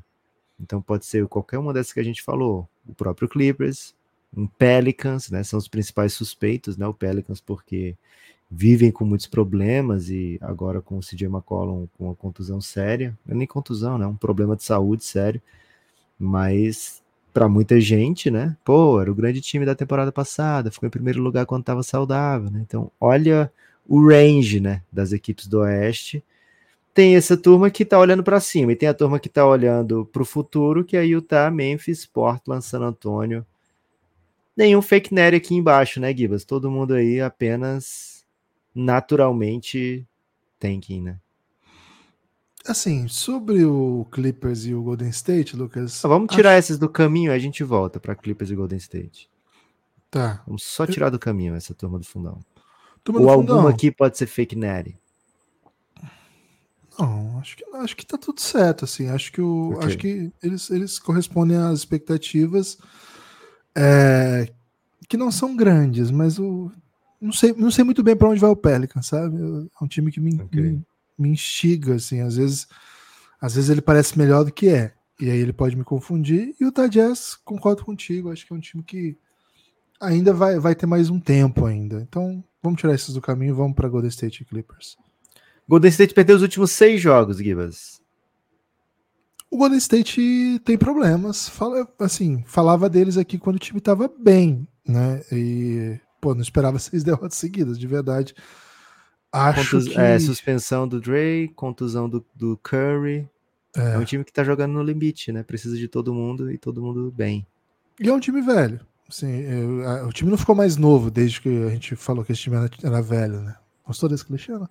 [0.58, 2.68] Então pode ser qualquer uma dessas que a gente falou.
[2.86, 3.94] O próprio Clippers,
[4.34, 5.42] um Pelicans, né?
[5.42, 6.86] São os principais suspeitos, né?
[6.86, 7.96] O Pelicans, porque
[8.50, 13.16] vivem com muitos problemas e agora com o CJ McCollum com uma contusão séria.
[13.24, 14.06] Não é nem contusão, né?
[14.06, 15.40] Um problema de saúde sério.
[16.18, 17.00] Mas
[17.32, 18.56] para muita gente, né?
[18.64, 22.50] Pô, era o grande time da temporada passada, ficou em primeiro lugar quando estava saudável,
[22.50, 22.60] né?
[22.66, 23.52] Então, olha
[23.88, 26.22] o range, né, das equipes do Oeste.
[26.92, 30.04] Tem essa turma que tá olhando para cima e tem a turma que tá olhando
[30.06, 33.46] para o futuro, que é Utah, Memphis, Portland, San Antonio.
[34.56, 36.44] Nenhum fake nerd aqui embaixo, né, Gibas?
[36.44, 38.09] Todo mundo aí apenas
[38.74, 40.06] naturalmente
[40.58, 41.18] tanking, né?
[42.66, 46.04] Assim, sobre o Clippers e o Golden State, Lucas.
[46.04, 49.30] Ah, vamos tirar esses do caminho, aí a gente volta para Clippers e Golden State.
[50.10, 50.42] Tá.
[50.46, 52.38] Vamos só tirar do caminho essa turma do fundão.
[53.02, 53.68] Turma Ou do alguma fundão.
[53.74, 54.98] aqui pode ser fake nerd.
[56.98, 59.08] Não, acho que, acho que tá tudo certo, assim.
[59.08, 59.86] Acho que, o, Ok.
[59.86, 62.76] acho que eles, eles correspondem às expectativas
[63.74, 64.52] é,
[65.08, 66.70] que não são grandes, mas o,
[67.20, 69.36] não, sei, não sei muito bem para onde vai o Pelican, sabe?
[69.36, 70.60] É um time que me, Ok.
[70.60, 70.82] me,
[71.18, 72.20] me instiga, assim.
[72.20, 72.66] Às vezes,
[73.40, 74.94] às vezes ele parece melhor do que é.
[75.20, 76.54] E aí ele pode me confundir.
[76.58, 79.18] E o Jazz, concordo contigo, acho que é um time que
[80.00, 82.00] ainda vai, vai ter mais um tempo ainda.
[82.00, 84.96] Então, vamos tirar esses do caminho e vamos para Golden State Clippers.
[85.68, 88.00] Golden State perdeu os últimos seis jogos, Gibas.
[89.50, 91.48] O Golden State tem problemas.
[91.48, 95.22] Fala, assim, falava deles aqui quando o time estava bem, né?
[95.30, 98.34] E, pô, não esperava seis derrotas seguidas, de verdade.
[99.32, 103.28] Acho Contus- que é, suspensão do Dre, contusão do, do Curry.
[103.76, 103.96] É.
[103.96, 105.44] um time que tá jogando no limite, né?
[105.44, 107.46] Precisa de todo mundo e todo mundo bem.
[108.00, 108.80] E é um time velho.
[109.08, 112.32] Assim, eu- a- o time não ficou mais novo desde que a gente falou que
[112.32, 113.54] esse time era, era velho, né?
[113.86, 114.50] Gostou desse clichê?
[114.52, 114.68] Não?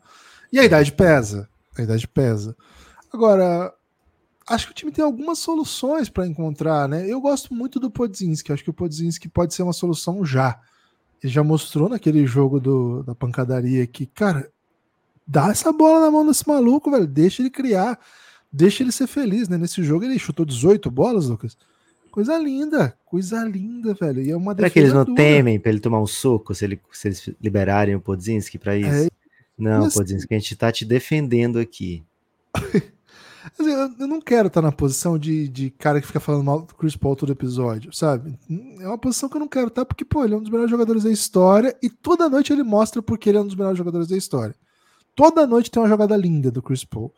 [0.51, 1.47] E a idade pesa.
[1.77, 2.55] A idade pesa.
[3.13, 3.73] Agora,
[4.49, 7.07] acho que o time tem algumas soluções para encontrar, né?
[7.07, 8.51] Eu gosto muito do Podzinski.
[8.51, 10.59] Acho que o Podzinski pode ser uma solução já.
[11.23, 14.49] Ele já mostrou naquele jogo do, da pancadaria que, cara,
[15.27, 17.05] dá essa bola na mão desse maluco, velho.
[17.07, 17.99] Deixa ele criar.
[18.51, 19.57] Deixa ele ser feliz, né?
[19.57, 21.57] Nesse jogo ele chutou 18 bolas, Lucas.
[22.09, 24.21] Coisa linda, coisa linda, velho.
[24.21, 25.15] E é uma Será que eles não dura.
[25.15, 29.05] temem pra ele tomar um soco se, ele, se eles liberarem o Podzinski pra isso?
[29.05, 29.09] É,
[29.57, 32.03] não, mas- Podzinski, a gente tá te defendendo aqui.
[33.57, 36.75] Eu, eu, não quero estar na posição de, de cara que fica falando mal do
[36.75, 38.37] Chris Paul todo episódio, sabe?
[38.79, 40.69] É uma posição que eu não quero estar, porque, pô, ele é um dos melhores
[40.69, 44.07] jogadores da história e toda noite ele mostra porque ele é um dos melhores jogadores
[44.07, 44.55] da história.
[45.15, 47.13] Toda noite tem uma jogada linda do Chris Paul.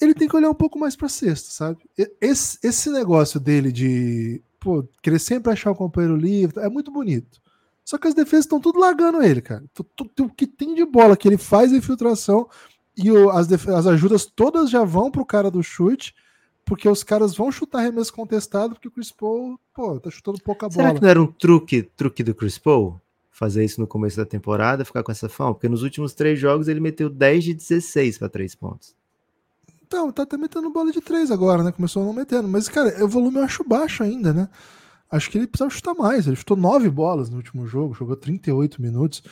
[0.00, 1.78] Ele tem que olhar um pouco mais pra cesta, sabe?
[2.20, 7.40] Esse, esse negócio dele de pô, querer sempre achar o companheiro livre é muito bonito.
[7.84, 9.64] Só que as defesas estão tudo largando ele, cara.
[10.20, 12.48] O que tem de bola que ele faz infiltração
[13.02, 16.14] e o, as, as ajudas todas já vão pro cara do chute,
[16.64, 20.68] porque os caras vão chutar arremesso contestado, porque o Chris Paul, pô, tá chutando pouca
[20.68, 20.88] bola.
[20.88, 23.00] Será que não era um truque, truque do Chris Paul?
[23.30, 25.54] Fazer isso no começo da temporada, ficar com essa fama?
[25.54, 28.94] Porque nos últimos três jogos ele meteu 10 de 16 para três pontos.
[29.90, 31.72] Então, tá até metendo bola de três agora, né?
[31.72, 32.46] Começou não metendo.
[32.46, 34.48] Mas, cara, o volume eu acho baixo ainda, né?
[35.10, 36.28] Acho que ele precisava chutar mais.
[36.28, 39.24] Ele chutou nove bolas no último jogo, jogou 38 minutos.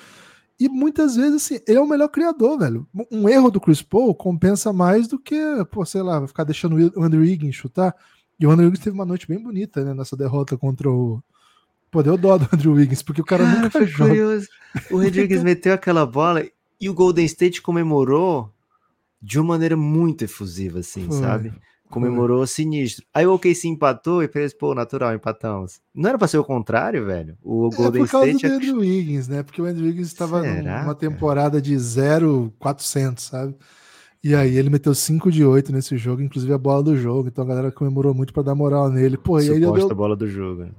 [0.60, 2.86] E muitas vezes, assim, ele é o melhor criador, velho.
[3.12, 5.36] Um erro do Chris Paul compensa mais do que,
[5.70, 7.94] pô, sei lá, ficar deixando o Andrew Wiggins chutar.
[8.40, 11.22] E o Andrew Wiggins teve uma noite bem bonita, né, nessa derrota contra o.
[11.90, 14.10] Pô, deu dó do Andrew Wiggins, porque o cara ah, nunca foi joga.
[14.10, 14.48] curioso.
[14.90, 16.44] O Andrew Wiggins meteu aquela bola
[16.80, 18.52] e o Golden State comemorou
[19.22, 21.18] de uma maneira muito efusiva, assim, foi.
[21.18, 21.52] sabe?
[21.90, 23.04] Comemorou sinistro.
[23.12, 25.80] Aí o OKC empatou e fez, pô, natural, empatamos.
[25.94, 27.36] Não era pra ser o contrário, velho?
[27.42, 28.48] O Golden é por causa State...
[28.48, 29.42] do Andrew Wiggins, né?
[29.42, 33.56] Porque o Andrew Wiggins estava numa temporada de 0,400, sabe?
[34.22, 37.28] E aí ele meteu 5 de 8 nesse jogo, inclusive a bola do jogo.
[37.28, 39.16] Então a galera comemorou muito para dar moral nele.
[39.16, 39.74] Pô, e aí deu...
[39.74, 40.64] a bola do jogo.
[40.64, 40.70] Né?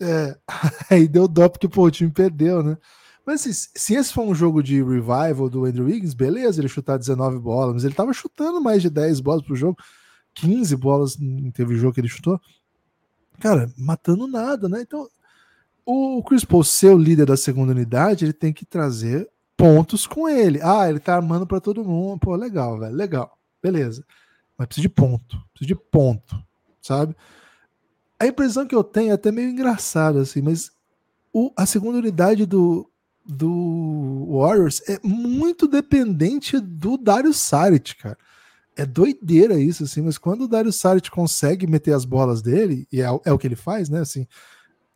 [0.00, 0.36] É,
[0.90, 2.76] aí deu dó porque, pô, o time perdeu, né?
[3.26, 6.96] Mas assim, se esse for um jogo de revival do Andrew Wiggins, beleza, ele chutar
[6.96, 9.76] 19 bolas, mas ele tava chutando mais de 10 bolas pro jogo.
[10.38, 11.16] 15 bolas
[11.52, 12.40] teve jogo que ele chutou.
[13.40, 14.82] Cara, matando nada, né?
[14.82, 15.08] Então,
[15.84, 20.28] o Chris Paul ser o líder da segunda unidade, ele tem que trazer pontos com
[20.28, 20.60] ele.
[20.62, 22.20] Ah, ele tá armando para todo mundo.
[22.20, 23.36] Pô, legal, velho, legal.
[23.62, 24.04] Beleza.
[24.56, 25.36] Mas precisa de ponto.
[25.52, 26.36] Precisa de ponto,
[26.80, 27.16] sabe?
[28.18, 30.70] A impressão que eu tenho é até meio engraçada, assim, mas
[31.32, 32.90] o, a segunda unidade do,
[33.24, 38.18] do Warriors é muito dependente do Dario Saric, cara
[38.78, 43.02] é doideira isso, assim, mas quando o Dario Saric consegue meter as bolas dele, e
[43.02, 44.24] é, é, o que ele faz, né, assim,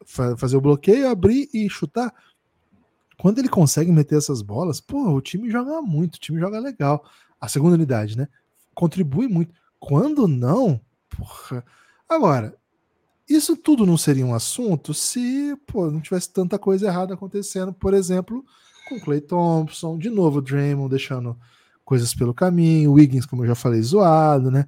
[0.07, 2.15] fa fazer o bloqueio, abrir e chutar,
[3.19, 7.05] quando ele consegue meter essas bolas, pô, o time joga muito, o time joga legal.
[7.41, 8.29] A segunda unidade, né,
[8.73, 9.53] contribui muito.
[9.81, 10.81] Quando não,
[11.11, 11.65] porra.
[12.09, 12.57] Agora,
[13.29, 17.95] isso tudo não seria um assunto se, pô, não tivesse tanta coisa errada acontecendo, por
[17.95, 18.45] exemplo,
[18.89, 21.37] com Clay Thompson, de novo o Draymond deixando
[21.93, 24.65] coisas pelo caminho, o Wiggins, como eu já falei, zoado, né?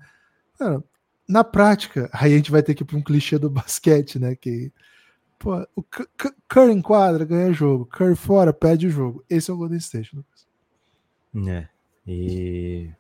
[1.27, 4.37] Na prática, aí a gente vai ter que ir para um clichê do basquete, né?
[4.37, 4.71] Que
[5.39, 5.83] pô, o
[6.47, 9.25] Curry em quadra ganha jogo, Curry fora perde o jogo.
[9.31, 10.47] Esse é o Golden State, Lucas.
[11.49, 11.67] É.
[12.07, 12.91] E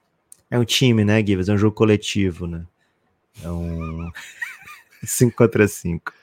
[0.50, 1.50] é um time, né, Gibbs?
[1.50, 2.64] É um jogo coletivo, né?
[3.42, 4.10] É um
[5.04, 6.14] 5 contra 5.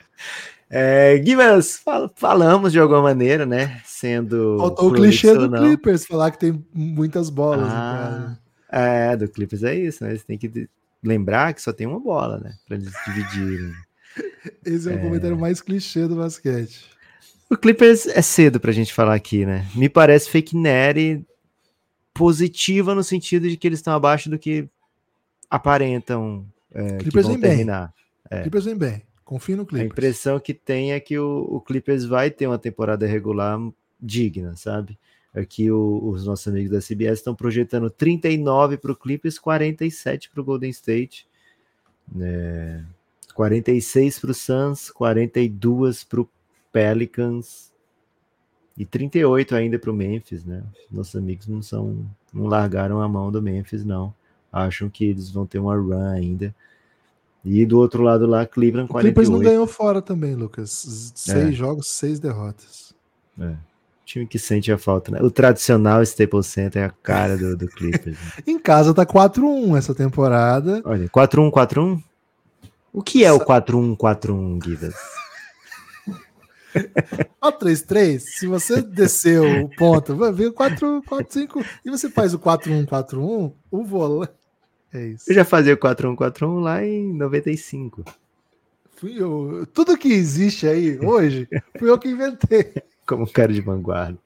[0.74, 3.82] É, Guimas, fal falamos de alguma maneira, né?
[3.84, 4.56] Sendo.
[4.58, 7.68] Faltou o clichê do Clippers, falar que tem muitas bolas.
[7.70, 8.38] Ah,
[8.70, 10.16] é, do Clippers é isso, né?
[10.16, 10.66] Você tem que
[11.04, 12.54] lembrar que só tem uma bola, né?
[12.66, 13.74] Pra eles dividirem.
[14.64, 16.86] Esse é, é o comentário mais clichê do basquete.
[17.50, 19.66] O Clippers é cedo pra gente falar aqui, né?
[19.74, 21.22] Me parece fake Neri
[22.14, 24.66] positiva no sentido de que eles estão abaixo do que
[25.50, 27.92] aparentam é, Clippers que vão terminar.
[28.30, 28.38] Bem.
[28.38, 28.42] É.
[28.42, 29.02] Clippers vem bem.
[29.24, 29.90] Confio no Clippers.
[29.90, 33.58] A impressão que tem é que o, o Clippers vai ter uma temporada regular
[34.00, 34.98] digna, sabe?
[35.34, 40.40] Aqui o, os nossos amigos da CBS estão projetando 39 para o Clippers, 47 para
[40.40, 41.26] o Golden State,
[42.12, 42.84] né?
[43.34, 46.28] 46 para o Suns, 42 para o
[46.70, 47.72] Pelicans
[48.76, 50.62] e 38 ainda para o Memphis, né?
[50.90, 54.14] Nossos amigos não são, não largaram a mão do Memphis, não.
[54.52, 56.54] Acham que eles vão ter uma run ainda.
[57.44, 58.94] E do outro lado lá, Cleveland 48.
[58.94, 61.12] O Clippers não ganhou fora também, Lucas.
[61.14, 61.52] Seis é.
[61.52, 62.94] jogos, seis derrotas.
[63.40, 63.54] É.
[64.04, 65.20] Time que sente a falta, né?
[65.22, 68.16] O tradicional Staples Center é a cara do, do Clippers.
[68.16, 68.32] Né?
[68.46, 70.82] em casa tá 4-1 essa temporada.
[70.84, 72.02] Olha, 4-1, 4-1?
[72.92, 74.94] O que é o 4-1, 4-1, Givas?
[77.42, 83.84] 4-3-3, se você descer o ponto, vai vir 4-4-5 e você faz o 4-1-4-1, o
[83.84, 84.32] volante
[84.92, 85.30] é isso.
[85.30, 88.04] Eu já fazia o 4141 lá em 95.
[88.96, 89.66] Fui eu.
[89.72, 91.48] Tudo que existe aí hoje,
[91.78, 92.72] fui eu que inventei.
[93.06, 94.18] Como cara de vanguarda.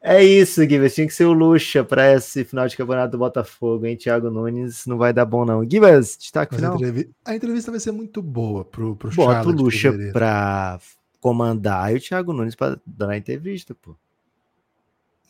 [0.00, 0.94] É isso, Gibas.
[0.94, 3.96] Tinha que ser o Luxa para esse final de campeonato do Botafogo, hein?
[3.96, 5.68] Thiago Nunes não vai dar bom, não.
[5.68, 6.74] Gibas, destaque Mas final.
[6.74, 10.78] A entrevista, a entrevista vai ser muito boa pro, pro Bota o Luxa para
[11.20, 13.96] comandar e o Thiago Nunes para dar a entrevista, pô.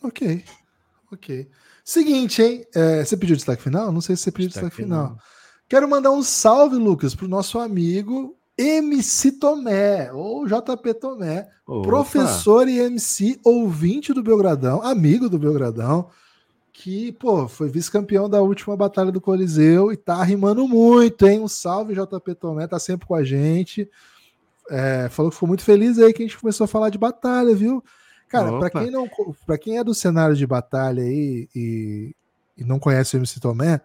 [0.03, 0.43] Ok,
[1.11, 1.47] ok.
[1.87, 2.65] Seguinte, hein?
[2.75, 3.93] É, você pediu destaque final?
[3.93, 5.05] Não sei se você pediu destaque, destaque final.
[5.05, 5.19] final.
[5.69, 11.87] Quero mandar um salve, Lucas, pro nosso amigo MC Tomé, ou JP Tomé, Opa.
[11.87, 16.09] professor e MC, ouvinte do Belgradão, amigo do Belgradão,
[16.73, 21.39] que, pô, foi vice-campeão da última batalha do Coliseu e tá rimando muito, hein?
[21.39, 23.89] Um salve, JP Tomé, tá sempre com a gente.
[24.69, 27.55] É, falou que ficou muito feliz aí que a gente começou a falar de batalha,
[27.55, 27.81] viu?
[28.27, 29.09] Cara, para quem não,
[29.45, 32.15] para quem é do cenário de batalha aí e,
[32.57, 33.79] e não conhece o MC Tomé,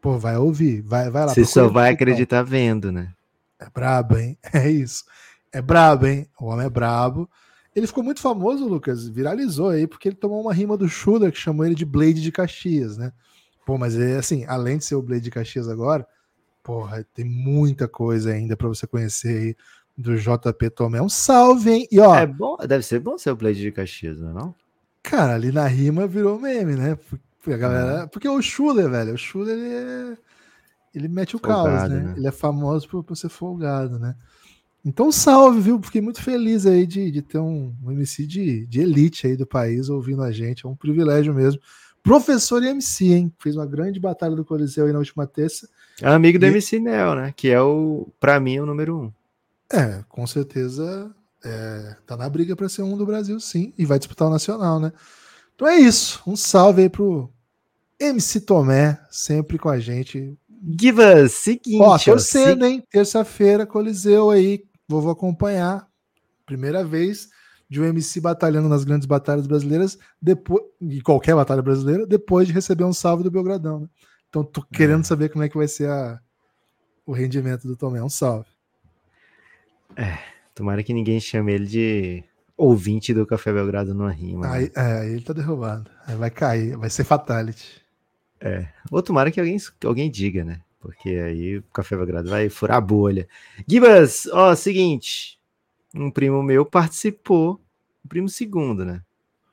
[0.00, 1.34] pô, vai ouvir, vai, vai lá.
[1.34, 3.12] Você só vai acreditar vendo, né?
[3.58, 4.36] É brabo, hein?
[4.52, 5.04] É isso.
[5.52, 6.28] É brabo, hein?
[6.40, 7.28] O homem é brabo.
[7.74, 11.38] Ele ficou muito famoso, Lucas, viralizou aí, porque ele tomou uma rima do Schuller que
[11.38, 13.12] chamou ele de Blade de Caxias, né?
[13.64, 16.06] Pô, mas é assim, além de ser o Blade de Caxias agora,
[16.62, 19.56] porra, tem muita coisa ainda para você conhecer aí
[19.98, 21.02] do JP Tomé.
[21.02, 21.88] Um salve, hein?
[21.90, 24.54] E, ó, é bom, deve ser bom ser o Blade de Caxias, não é não?
[25.02, 26.96] Cara, ali na rima virou meme, né?
[27.40, 28.06] Porque, a galera, ah.
[28.06, 30.16] porque o Schuller, velho, o Schuller ele é
[30.94, 32.00] ele mete o folgado, caos, né?
[32.00, 32.14] né?
[32.16, 34.14] Ele é famoso por, por, ser folgado, né?
[34.84, 35.80] Então, salve, viu?
[35.82, 39.46] Fiquei muito feliz aí de, de ter um, um MC de, de elite aí do
[39.46, 40.64] país ouvindo a gente.
[40.64, 41.60] É um privilégio mesmo.
[42.02, 43.32] Professor e MC, hein?
[43.38, 45.68] Fez uma grande batalha do Coliseu aí na última terça.
[46.00, 46.48] É amigo do e...
[46.48, 47.34] MC Nel, né?
[47.36, 49.12] Que é o, para mim, o número um.
[49.72, 51.14] É, com certeza
[51.44, 54.80] é, tá na briga para ser um do Brasil, sim, e vai disputar o Nacional,
[54.80, 54.92] né?
[55.54, 56.22] Então é isso.
[56.26, 57.30] Um salve aí pro
[57.98, 60.38] MC Tomé, sempre com a gente.
[60.80, 61.82] Give us, seguinte.
[61.82, 62.82] Ó, torcendo, hein?
[62.90, 64.64] Terça-feira, Coliseu aí.
[64.88, 65.86] Vou, vou acompanhar.
[66.46, 67.28] Primeira vez
[67.68, 72.54] de um MC batalhando nas grandes batalhas brasileiras, depois, e qualquer batalha brasileira, depois de
[72.54, 73.80] receber um salve do Belgradão.
[73.80, 73.88] Né?
[74.28, 75.04] Então, tô querendo é.
[75.04, 76.18] saber como é que vai ser a,
[77.04, 78.02] o rendimento do Tomé.
[78.02, 78.48] Um salve.
[79.98, 80.16] É,
[80.54, 82.24] tomara que ninguém chame ele de
[82.56, 84.48] ouvinte do Café Belgrado numa rima.
[84.48, 84.70] Aí, né?
[84.76, 85.90] é, ele tá derrubado.
[86.06, 87.82] Aí vai cair, vai ser fatality.
[88.40, 88.68] É.
[88.92, 90.60] Ou tomara que alguém, que alguém diga, né?
[90.78, 93.28] Porque aí o Café Belgrado vai furar a bolha.
[93.66, 95.36] Gibas, ó, seguinte.
[95.92, 97.60] Um primo meu participou,
[98.04, 99.02] um primo segundo, né?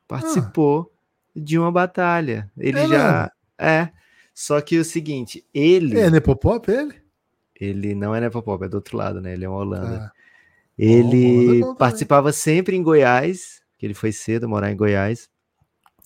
[0.07, 1.31] Participou ah.
[1.35, 2.51] de uma batalha.
[2.55, 3.31] Ele é já.
[3.57, 3.89] É.
[4.31, 5.99] Só que o seguinte, ele.
[5.99, 6.95] É Nepopop, ele?
[7.59, 9.34] Ele não é Nepopop, é do outro lado, né?
[9.34, 10.11] Ele é um Holanda.
[10.11, 10.15] Ah.
[10.77, 15.30] Ele Holanda participava sempre em Goiás, que ele foi cedo morar em Goiás.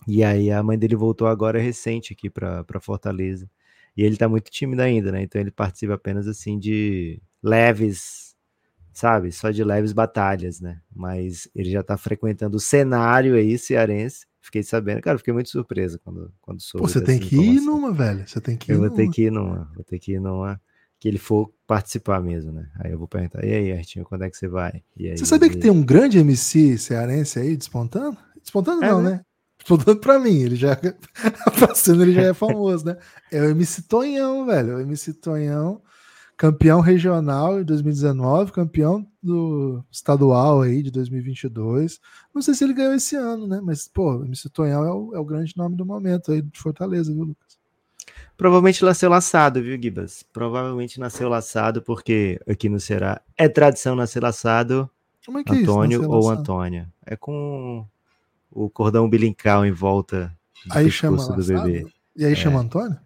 [0.08, 3.50] E aí a mãe dele voltou agora recente aqui para Fortaleza.
[3.98, 5.24] E ele tá muito tímido ainda, né?
[5.24, 8.36] Então ele participa apenas assim de leves,
[8.94, 9.32] sabe?
[9.32, 10.80] Só de leves batalhas, né?
[10.96, 14.26] Mas ele já tá frequentando o cenário aí cearense.
[14.40, 16.84] Fiquei sabendo, cara, fiquei muito surpreso quando, quando soube.
[16.84, 18.26] Pô, você tem que ir numa, velho.
[18.26, 20.62] Você tem que ir Eu vou ter que ir numa, vou ter que ir numa
[21.00, 22.70] que ele for participar mesmo, né?
[22.80, 24.84] Aí eu vou perguntar, e aí, Artinho, quando é que você vai?
[25.00, 28.18] Aí, você sabia que tem um grande MC cearense aí despontando?
[28.42, 29.12] Despontando é, não, né?
[29.12, 29.22] né?
[29.58, 30.78] Despontando pra mim, ele já
[31.60, 32.98] passando, ele já é famoso, né?
[33.32, 34.78] É o MC Tonhão, velho.
[34.78, 35.82] O MC Tonhão,
[36.36, 42.00] campeão regional em 2019, campeão do estadual aí de 2022.
[42.34, 43.62] Não sei se ele ganhou esse ano, né?
[43.62, 46.60] Mas, pô, o MC Tonhão é o, é o grande nome do momento aí de
[46.60, 47.49] Fortaleza, viu, Lucas?
[48.40, 50.24] Provavelmente nasceu laçado, viu, Gibas?
[50.32, 54.90] Provavelmente nasceu laçado, porque aqui no Ceará é tradição nascer laçado
[55.26, 56.30] Como é que Antônio é isso, ou?
[56.30, 56.90] Antônia.
[57.06, 57.86] É com
[58.50, 60.34] o cordão umbilical em volta
[60.66, 61.86] do aí chama do bebê.
[62.16, 62.36] E aí é.
[62.36, 62.98] chama Antônio?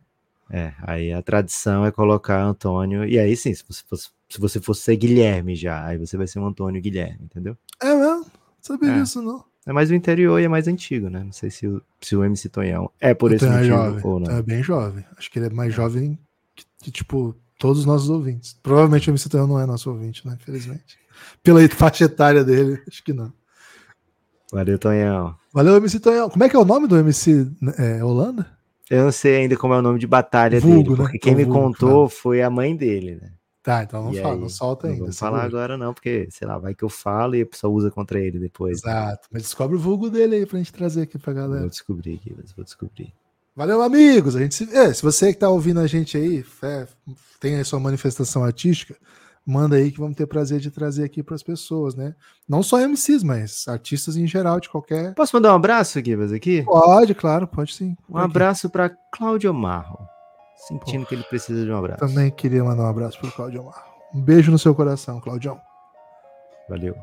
[0.51, 4.61] É, aí a tradição é colocar Antônio, e aí sim, se você fosse, se você
[4.61, 7.57] fosse ser Guilherme já, aí você vai ser um Antônio Guilherme, entendeu?
[7.81, 8.27] É mesmo?
[8.61, 9.01] Sabia é.
[9.01, 9.43] disso, não.
[9.65, 11.23] É mais o interior e é mais antigo, né?
[11.23, 14.19] Não sei se o, se o MC Tonhão é por esse é motivo jovem, ou
[14.19, 14.31] não.
[14.31, 15.05] É bem jovem.
[15.17, 15.75] Acho que ele é mais é.
[15.75, 16.19] jovem
[16.53, 18.57] que, que, tipo, todos os nossos ouvintes.
[18.61, 20.37] Provavelmente o MC Tonhão não é nosso ouvinte, né?
[20.39, 20.97] Infelizmente.
[21.41, 23.31] Pela faixa etária dele, acho que não.
[24.51, 25.35] Valeu, Tonhão.
[25.53, 26.29] Valeu, MC Tonhão.
[26.29, 28.45] Como é que é o nome do MC é, Holanda?
[28.89, 31.19] Eu não sei ainda como é o nome de batalha vulgo, dele, porque né?
[31.19, 33.31] quem me vulgo, contou foi a mãe dele, né?
[33.63, 34.99] Tá, então não e fala, aí, não solta ainda.
[34.99, 37.71] Não vou falar agora não, porque, sei lá, vai que eu falo e a pessoa
[37.73, 38.79] usa contra ele depois.
[38.79, 41.61] Exato, mas descobre o vulgo dele aí pra gente trazer aqui pra galera.
[41.61, 43.13] Vou descobrir aqui, vou descobrir.
[43.55, 44.35] Valeu, amigos!
[44.35, 44.75] A gente se...
[44.75, 46.87] É, se você que tá ouvindo a gente aí, é,
[47.39, 48.97] tem a sua manifestação artística,
[49.45, 52.15] manda aí que vamos ter prazer de trazer aqui para as pessoas, né?
[52.49, 55.13] Não só MCs, mas artistas em geral, de qualquer.
[55.13, 56.63] Posso mandar um abraço, Gibas, aqui?
[56.63, 57.95] Pode, claro, pode sim.
[58.09, 59.99] Um abraço para Cláudio Marro,
[60.67, 61.99] sentindo Pô, que ele precisa de um abraço.
[61.99, 63.93] Também queria mandar um abraço para o Cláudio Marro.
[64.13, 65.59] Um beijo no seu coração, Claudião.
[66.69, 66.95] Valeu.